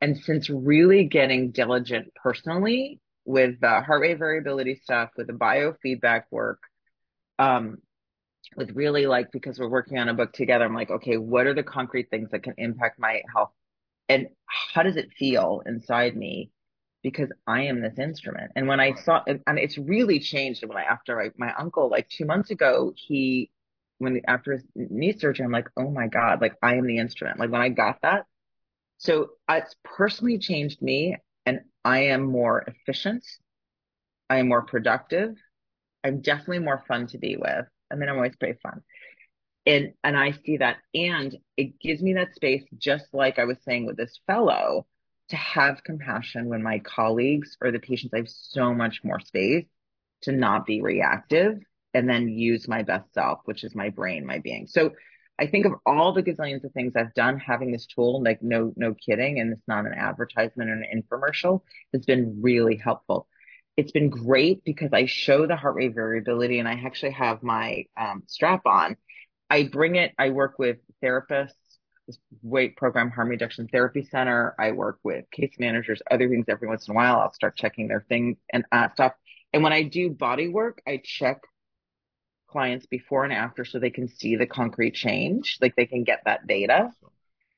And 0.00 0.16
since 0.16 0.48
really 0.48 1.04
getting 1.04 1.50
diligent 1.50 2.12
personally 2.14 3.00
with 3.24 3.60
the 3.60 3.82
heart 3.82 4.00
rate 4.00 4.18
variability 4.18 4.76
stuff, 4.76 5.10
with 5.16 5.26
the 5.26 5.32
biofeedback 5.34 6.24
work, 6.30 6.60
um, 7.38 7.78
with 8.56 8.70
really 8.72 9.06
like 9.06 9.30
because 9.30 9.58
we're 9.58 9.68
working 9.68 9.98
on 9.98 10.08
a 10.08 10.14
book 10.14 10.32
together, 10.32 10.64
I'm 10.64 10.74
like, 10.74 10.90
okay, 10.90 11.16
what 11.16 11.46
are 11.46 11.54
the 11.54 11.62
concrete 11.62 12.10
things 12.10 12.30
that 12.30 12.42
can 12.42 12.54
impact 12.58 12.98
my 12.98 13.22
health? 13.34 13.52
And 14.08 14.28
how 14.46 14.82
does 14.82 14.96
it 14.96 15.12
feel 15.18 15.62
inside 15.66 16.16
me? 16.16 16.50
Because 17.02 17.30
I 17.46 17.62
am 17.62 17.80
this 17.80 17.98
instrument. 17.98 18.52
And 18.56 18.66
when 18.66 18.80
I 18.80 18.94
saw, 18.94 19.22
and, 19.26 19.40
and 19.46 19.58
it's 19.58 19.78
really 19.78 20.18
changed 20.18 20.66
when 20.66 20.76
I, 20.76 20.82
after 20.82 21.20
I, 21.20 21.30
my 21.36 21.54
uncle, 21.54 21.88
like 21.88 22.08
two 22.08 22.26
months 22.26 22.50
ago, 22.50 22.92
he, 22.96 23.50
when 24.00 24.20
after 24.26 24.60
knee 24.74 25.16
surgery, 25.16 25.44
I'm 25.44 25.52
like, 25.52 25.68
oh 25.76 25.90
my 25.90 26.08
God, 26.08 26.40
like 26.40 26.54
I 26.62 26.76
am 26.76 26.86
the 26.86 26.98
instrument. 26.98 27.38
Like 27.38 27.50
when 27.50 27.60
I 27.60 27.68
got 27.68 28.00
that, 28.02 28.24
so 28.96 29.30
uh, 29.48 29.60
it's 29.62 29.76
personally 29.84 30.38
changed 30.38 30.82
me 30.82 31.16
and 31.46 31.60
I 31.84 32.04
am 32.04 32.22
more 32.22 32.64
efficient. 32.66 33.24
I 34.28 34.38
am 34.38 34.48
more 34.48 34.62
productive. 34.62 35.36
I'm 36.02 36.22
definitely 36.22 36.60
more 36.60 36.82
fun 36.88 37.06
to 37.08 37.18
be 37.18 37.36
with. 37.36 37.66
I 37.90 37.94
mean, 37.94 38.08
I'm 38.08 38.16
always 38.16 38.36
pretty 38.36 38.58
fun. 38.62 38.82
And, 39.66 39.92
and 40.02 40.16
I 40.16 40.32
see 40.32 40.56
that. 40.58 40.78
And 40.94 41.36
it 41.56 41.78
gives 41.78 42.02
me 42.02 42.14
that 42.14 42.34
space, 42.34 42.64
just 42.78 43.12
like 43.12 43.38
I 43.38 43.44
was 43.44 43.58
saying 43.64 43.86
with 43.86 43.98
this 43.98 44.18
fellow, 44.26 44.86
to 45.28 45.36
have 45.36 45.84
compassion 45.84 46.48
when 46.48 46.62
my 46.62 46.78
colleagues 46.80 47.56
or 47.60 47.70
the 47.70 47.78
patients, 47.78 48.14
I 48.14 48.18
have 48.18 48.28
so 48.28 48.72
much 48.74 49.00
more 49.04 49.20
space 49.20 49.66
to 50.22 50.32
not 50.32 50.66
be 50.66 50.82
reactive 50.82 51.60
and 51.94 52.08
then 52.08 52.28
use 52.28 52.68
my 52.68 52.82
best 52.82 53.12
self, 53.14 53.40
which 53.44 53.64
is 53.64 53.74
my 53.74 53.90
brain, 53.90 54.26
my 54.26 54.38
being. 54.38 54.66
So 54.66 54.92
I 55.38 55.46
think 55.46 55.64
of 55.64 55.72
all 55.86 56.12
the 56.12 56.22
gazillions 56.22 56.64
of 56.64 56.72
things 56.72 56.92
I've 56.94 57.14
done, 57.14 57.38
having 57.38 57.72
this 57.72 57.86
tool, 57.86 58.22
like 58.22 58.42
no, 58.42 58.72
no 58.76 58.94
kidding, 58.94 59.40
and 59.40 59.52
it's 59.52 59.66
not 59.66 59.86
an 59.86 59.94
advertisement 59.94 60.68
or 60.68 60.74
an 60.74 60.84
infomercial, 60.94 61.62
has 61.94 62.04
been 62.04 62.40
really 62.42 62.76
helpful. 62.76 63.26
It's 63.76 63.92
been 63.92 64.10
great 64.10 64.62
because 64.64 64.92
I 64.92 65.06
show 65.06 65.46
the 65.46 65.56
heart 65.56 65.76
rate 65.76 65.94
variability 65.94 66.58
and 66.58 66.68
I 66.68 66.74
actually 66.84 67.12
have 67.12 67.42
my 67.42 67.84
um, 67.96 68.24
strap 68.26 68.66
on. 68.66 68.96
I 69.48 69.64
bring 69.64 69.96
it, 69.96 70.12
I 70.18 70.28
work 70.30 70.58
with 70.58 70.76
therapists, 71.02 71.54
weight 72.42 72.76
program, 72.76 73.10
harm 73.10 73.28
reduction 73.28 73.68
therapy 73.68 74.04
center. 74.04 74.54
I 74.58 74.72
work 74.72 74.98
with 75.02 75.24
case 75.30 75.54
managers, 75.58 76.02
other 76.10 76.28
things 76.28 76.46
every 76.48 76.68
once 76.68 76.86
in 76.88 76.92
a 76.92 76.94
while. 76.94 77.20
I'll 77.20 77.32
start 77.32 77.56
checking 77.56 77.88
their 77.88 78.04
things 78.08 78.36
and 78.52 78.64
uh, 78.72 78.88
stuff. 78.92 79.12
And 79.52 79.62
when 79.62 79.72
I 79.72 79.84
do 79.84 80.10
body 80.10 80.48
work, 80.48 80.82
I 80.86 81.00
check 81.02 81.38
clients 82.50 82.86
before 82.86 83.24
and 83.24 83.32
after 83.32 83.64
so 83.64 83.78
they 83.78 83.90
can 83.90 84.08
see 84.08 84.36
the 84.36 84.46
concrete 84.46 84.94
change, 84.94 85.58
like 85.60 85.76
they 85.76 85.86
can 85.86 86.04
get 86.04 86.22
that 86.24 86.46
data. 86.46 86.90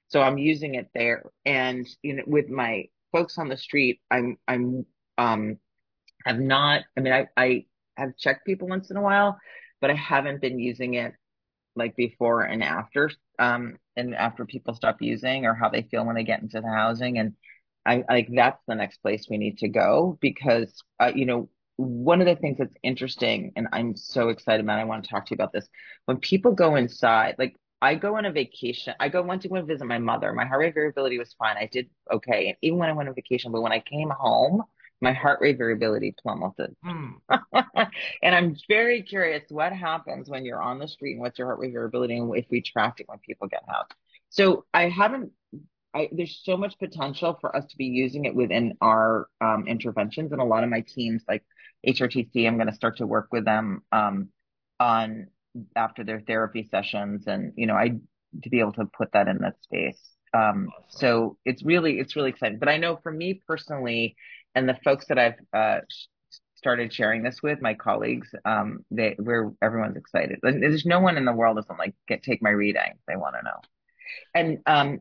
So 0.09 0.23
I'm 0.23 0.39
using 0.39 0.75
it 0.75 0.89
there. 0.95 1.25
And 1.45 1.87
you 2.03 2.15
know, 2.17 2.25
with 2.27 2.49
my 2.49 2.89
folks 3.13 3.39
on 3.39 3.49
the 3.49 3.57
street, 3.57 4.01
I'm 4.11 4.39
I'm 4.49 4.87
um 5.19 5.59
have 6.27 6.39
not 6.39 6.83
I 6.97 7.01
mean 7.01 7.13
I 7.13 7.29
I 7.37 7.67
have 7.97 8.17
checked 8.17 8.47
people 8.47 8.69
once 8.69 8.91
in 8.91 8.97
a 8.97 9.03
while, 9.03 9.39
but 9.81 9.91
I 9.91 9.95
haven't 9.95 10.41
been 10.41 10.59
using 10.59 10.95
it 10.95 11.15
like 11.77 11.97
before 11.97 12.43
and 12.43 12.63
after 12.63 13.11
um 13.39 13.79
and 13.97 14.15
after 14.15 14.45
people 14.45 14.75
stop 14.75 15.01
using 15.01 15.47
or 15.47 15.55
how 15.55 15.71
they 15.71 15.83
feel 15.83 16.05
when 16.05 16.17
they 16.17 16.25
get 16.25 16.43
into 16.43 16.61
the 16.61 16.69
housing 16.69 17.19
and 17.19 17.35
I 17.87 18.05
like 18.09 18.29
that's 18.33 18.63
the 18.69 18.75
next 18.75 18.99
place 18.99 19.27
we 19.29 19.39
need 19.39 19.59
to 19.59 19.69
go 19.69 20.19
because 20.21 20.83
uh, 21.01 21.13
you 21.15 21.27
know 21.27 21.49
one 21.77 22.21
of 22.21 22.27
the 22.27 22.37
things 22.37 22.59
that's 22.59 22.75
interesting 22.83 23.53
and 23.57 23.69
I'm 23.73 23.97
so 23.97 24.29
excited 24.29 24.65
about 24.65 24.79
I 24.79 24.85
want 24.85 25.05
to 25.05 25.11
talk 25.11 25.27
to 25.27 25.31
you 25.31 25.37
about 25.37 25.53
this. 25.53 25.69
When 26.05 26.19
people 26.19 26.53
go 26.53 26.77
inside 26.77 27.37
like 27.39 27.57
I 27.81 27.95
go 27.97 28.17
on 28.17 28.27
a 28.27 28.33
vacation 28.33 28.95
I 29.01 29.09
go 29.09 29.23
went 29.23 29.43
to 29.43 29.49
go 29.49 29.57
and 29.57 29.67
visit 29.67 29.87
my 29.87 29.99
mother. 29.99 30.33
My 30.33 30.45
heart 30.45 30.61
rate 30.61 30.75
variability 30.75 31.19
was 31.19 31.35
fine. 31.39 31.57
I 31.57 31.69
did 31.71 31.89
okay. 32.11 32.49
And 32.49 32.57
even 32.63 32.79
when 32.79 32.91
I 32.91 32.93
went 32.93 33.09
on 33.09 33.15
vacation 33.15 33.53
but 33.53 33.63
when 33.63 33.73
I 33.73 33.81
came 33.81 34.11
home 34.11 34.63
my 35.03 35.13
heart 35.13 35.41
rate 35.41 35.59
variability 35.59 36.15
plummeted. 36.23 36.77
Hmm. 36.85 37.11
and 38.23 38.35
I'm 38.35 38.57
very 38.69 39.03
curious 39.03 39.43
what 39.49 39.73
happens 39.73 40.31
when 40.31 40.45
you're 40.45 40.63
on 40.63 40.79
the 40.79 40.87
street 40.87 41.15
and 41.15 41.21
what's 41.21 41.39
your 41.39 41.49
heart 41.49 41.59
rate 41.59 41.73
variability 41.73 42.17
and 42.17 42.35
if 42.37 42.47
we 42.51 42.63
track 42.63 43.01
it 43.01 43.09
when 43.09 43.19
people 43.19 43.49
get 43.49 43.65
housed. 43.67 43.93
So 44.31 44.65
I 44.73 44.89
haven't, 44.89 45.33
I, 45.93 46.09
there's 46.13 46.41
so 46.45 46.57
much 46.57 46.79
potential 46.79 47.37
for 47.41 47.55
us 47.55 47.67
to 47.67 47.77
be 47.77 47.87
using 47.87 48.25
it 48.25 48.35
within 48.35 48.75
our 48.81 49.27
um, 49.41 49.67
interventions 49.67 50.31
and 50.31 50.41
a 50.41 50.45
lot 50.45 50.63
of 50.63 50.71
my 50.71 50.83
teams 50.83 51.25
like 51.29 51.45
HRTC, 51.87 52.47
I'm 52.47 52.57
going 52.57 52.69
to 52.69 52.75
start 52.75 52.99
to 52.99 53.07
work 53.07 53.29
with 53.33 53.45
them 53.45 53.83
um, 53.93 54.29
on 54.81 55.29
after 55.77 56.05
their 56.05 56.21
therapy 56.21 56.69
sessions 56.71 57.27
and, 57.27 57.53
you 57.57 57.67
know, 57.67 57.75
I, 57.75 57.99
to 58.43 58.51
be 58.51 58.61
able 58.61 58.73
to 58.75 58.87
put 58.87 59.13
that 59.13 59.29
in 59.29 59.39
that 59.39 59.63
space. 59.63 60.01
Um, 60.35 60.69
Awesome. 60.79 60.89
so 60.89 61.37
it's 61.45 61.63
really, 61.63 61.99
it's 61.99 62.17
really 62.17 62.31
exciting, 62.31 62.59
but 62.59 62.69
I 62.69 62.79
know 62.79 62.99
for 63.03 63.13
me 63.13 63.43
personally, 63.47 64.17
and 64.55 64.69
the 64.69 64.79
folks 64.85 65.07
that 65.09 65.19
I've 65.19 65.35
uh, 65.53 65.81
started 66.55 66.93
sharing 66.93 67.23
this 67.23 67.43
with 67.43 67.61
my 67.61 67.75
colleagues 67.75 68.29
um 68.45 68.85
they 68.91 69.17
we're 69.19 69.51
everyone's 69.61 69.97
excited 69.97 70.39
there's 70.43 70.87
no 70.87 71.01
one 71.01 71.17
in 71.17 71.25
the 71.25 71.33
world 71.33 71.57
doesn't 71.57 71.79
like 71.79 71.93
get 72.07 72.23
take 72.23 72.41
my 72.41 72.51
reading 72.51 72.95
they 73.09 73.17
want 73.17 73.35
to 73.35 73.43
know 73.43 73.59
and 74.35 74.59
um 74.67 75.01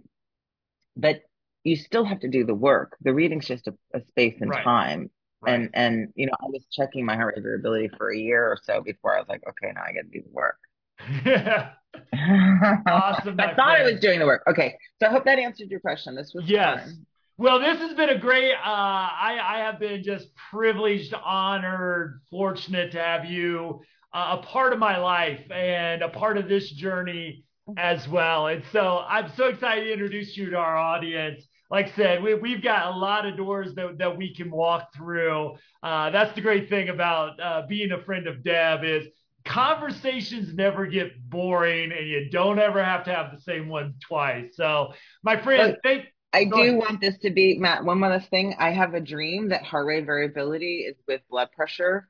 but 0.96 1.22
you 1.64 1.76
still 1.76 2.04
have 2.06 2.20
to 2.20 2.28
do 2.30 2.46
the 2.46 2.54
work 2.56 2.98
the 3.02 3.14
reading's 3.14 3.48
just 3.48 3.68
a, 3.68 3.74
a 3.94 4.02
space 4.10 4.36
and 4.42 4.52
Right. 4.52 4.64
time 4.64 5.10
Right. 5.42 5.54
And 5.54 5.70
and 5.74 6.14
you 6.16 6.28
know, 6.28 6.34
I 6.42 6.46
was 6.46 6.66
checking 6.72 7.06
my 7.06 7.16
heart 7.16 7.36
rate 7.36 7.44
variability 7.44 7.89
for 7.98 8.12
a 8.12 8.18
year 8.18 8.46
or 8.46 8.58
so 8.64 8.82
before 8.82 9.16
I 9.16 9.20
was 9.20 9.28
like, 9.28 9.42
okay, 9.48 9.72
now 9.74 9.82
I 9.82 9.94
got 9.94 10.02
to 10.02 10.08
do 10.08 10.22
the 10.22 10.32
work. 10.32 10.58
awesome. 12.88 13.39
I 13.39 13.48
thought 13.48 13.56
friend. 13.56 13.60
I 13.60 13.84
was 13.84 14.00
doing 14.00 14.20
the 14.20 14.26
work. 14.26 14.44
Okay, 14.48 14.76
so 15.00 15.08
I 15.08 15.10
hope 15.10 15.26
that 15.26 15.39
answered 15.39 15.70
your 15.72 15.80
question. 15.80 16.16
This 16.16 16.32
was 16.36 16.46
yes. 16.46 16.84
Fun. 16.84 17.06
Well, 17.38 17.60
this 17.60 17.80
has 17.80 17.96
been 17.96 18.10
a 18.10 18.20
great. 18.20 18.52
Uh, 18.54 18.58
I, 18.66 19.39
I 19.42 19.60
have 19.66 19.80
been 19.80 20.04
just 20.04 20.28
privileged, 20.52 21.14
honored, 21.14 22.22
fortunate 22.30 22.92
to 22.92 23.00
have 23.00 23.26
you 23.26 23.82
uh, 24.14 24.38
a 24.39 24.46
part 24.46 24.74
of 24.74 24.80
my 24.80 24.98
life 24.98 25.50
and 25.50 26.04
a 26.04 26.10
part 26.10 26.38
of 26.38 26.48
this 26.48 26.70
journey 26.70 27.46
as 27.78 28.08
well. 28.08 28.48
And 28.48 28.64
so 28.72 29.00
I'm 29.08 29.32
so 29.36 29.46
excited 29.46 29.86
to 29.86 29.94
introduce 29.94 30.36
you 30.38 30.52
to 30.52 30.58
our 30.58 30.78
audience. 30.78 31.44
Like 31.72 31.94
I 31.94 31.96
said, 31.96 32.24
we, 32.24 32.36
we've 32.36 32.62
got 32.62 32.94
a 32.94 32.98
lot 32.98 33.26
of 33.26 33.38
doors 33.38 33.74
that, 33.76 33.98
that 33.98 34.18
we 34.18 34.36
can 34.36 34.52
walk 34.52 34.94
through. 34.94 35.56
Uh, 35.82 36.10
that's 36.10 36.36
the 36.36 36.42
great 36.42 36.70
thing 36.70 36.90
about 36.90 37.40
uh, 37.40 37.64
being 37.68 37.94
a 37.94 38.04
friend 38.04 38.28
of 38.28 38.44
Deb 38.44 38.84
is 38.84 39.08
conversations 39.46 40.54
never 40.54 40.86
get 40.86 41.14
boring 41.30 41.92
and 41.92 42.08
you 42.08 42.30
don't 42.30 42.60
ever 42.60 42.84
have 42.84 43.06
to 43.06 43.14
have 43.14 43.32
the 43.34 43.42
same 43.42 43.70
one 43.70 43.96
twice. 44.06 44.52
So 44.54 44.94
my 45.24 45.42
friend, 45.42 45.78
thank 45.82 46.08
I 46.34 46.46
do 46.46 46.62
ahead. 46.62 46.76
want 46.76 47.02
this 47.02 47.18
to 47.20 47.30
be 47.30 47.58
Matt. 47.58 47.84
One 47.84 48.00
last 48.00 48.30
thing. 48.30 48.56
I 48.60 48.72
have 48.72 48.94
a 48.94 49.02
dream 49.02 49.50
that 49.50 49.64
heart 49.64 49.86
rate 49.86 50.06
variability 50.06 50.86
is 50.88 50.96
with 51.08 51.22
blood 51.30 51.50
pressure 51.54 52.10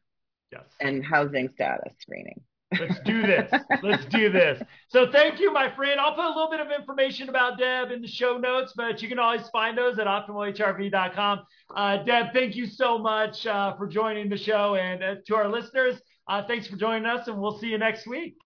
yes. 0.51 0.63
and 0.79 1.03
housing 1.03 1.49
status 1.55 1.93
screening. 1.99 2.41
Let's 2.79 2.99
do 3.01 3.21
this. 3.21 3.51
Let's 3.83 4.05
do 4.05 4.31
this. 4.31 4.61
So 4.87 5.11
thank 5.11 5.39
you, 5.39 5.51
my 5.51 5.73
friend. 5.75 5.99
I'll 5.99 6.15
put 6.15 6.25
a 6.25 6.29
little 6.29 6.49
bit 6.49 6.61
of 6.61 6.71
information 6.71 7.27
about 7.29 7.57
Deb 7.57 7.91
in 7.91 8.01
the 8.01 8.07
show 8.07 8.37
notes, 8.37 8.73
but 8.75 9.01
you 9.01 9.09
can 9.09 9.19
always 9.19 9.47
find 9.49 9.77
those 9.77 9.99
at 9.99 10.07
optimalhrv.com. 10.07 11.41
Uh, 11.75 11.97
Deb, 12.03 12.27
thank 12.33 12.55
you 12.55 12.65
so 12.65 12.97
much 12.97 13.45
uh, 13.45 13.75
for 13.75 13.87
joining 13.87 14.29
the 14.29 14.37
show. 14.37 14.75
And 14.75 15.03
uh, 15.03 15.15
to 15.27 15.35
our 15.35 15.49
listeners, 15.49 16.01
uh, 16.27 16.43
thanks 16.47 16.67
for 16.67 16.77
joining 16.77 17.05
us, 17.05 17.27
and 17.27 17.41
we'll 17.41 17.59
see 17.59 17.67
you 17.67 17.77
next 17.77 18.07
week. 18.07 18.37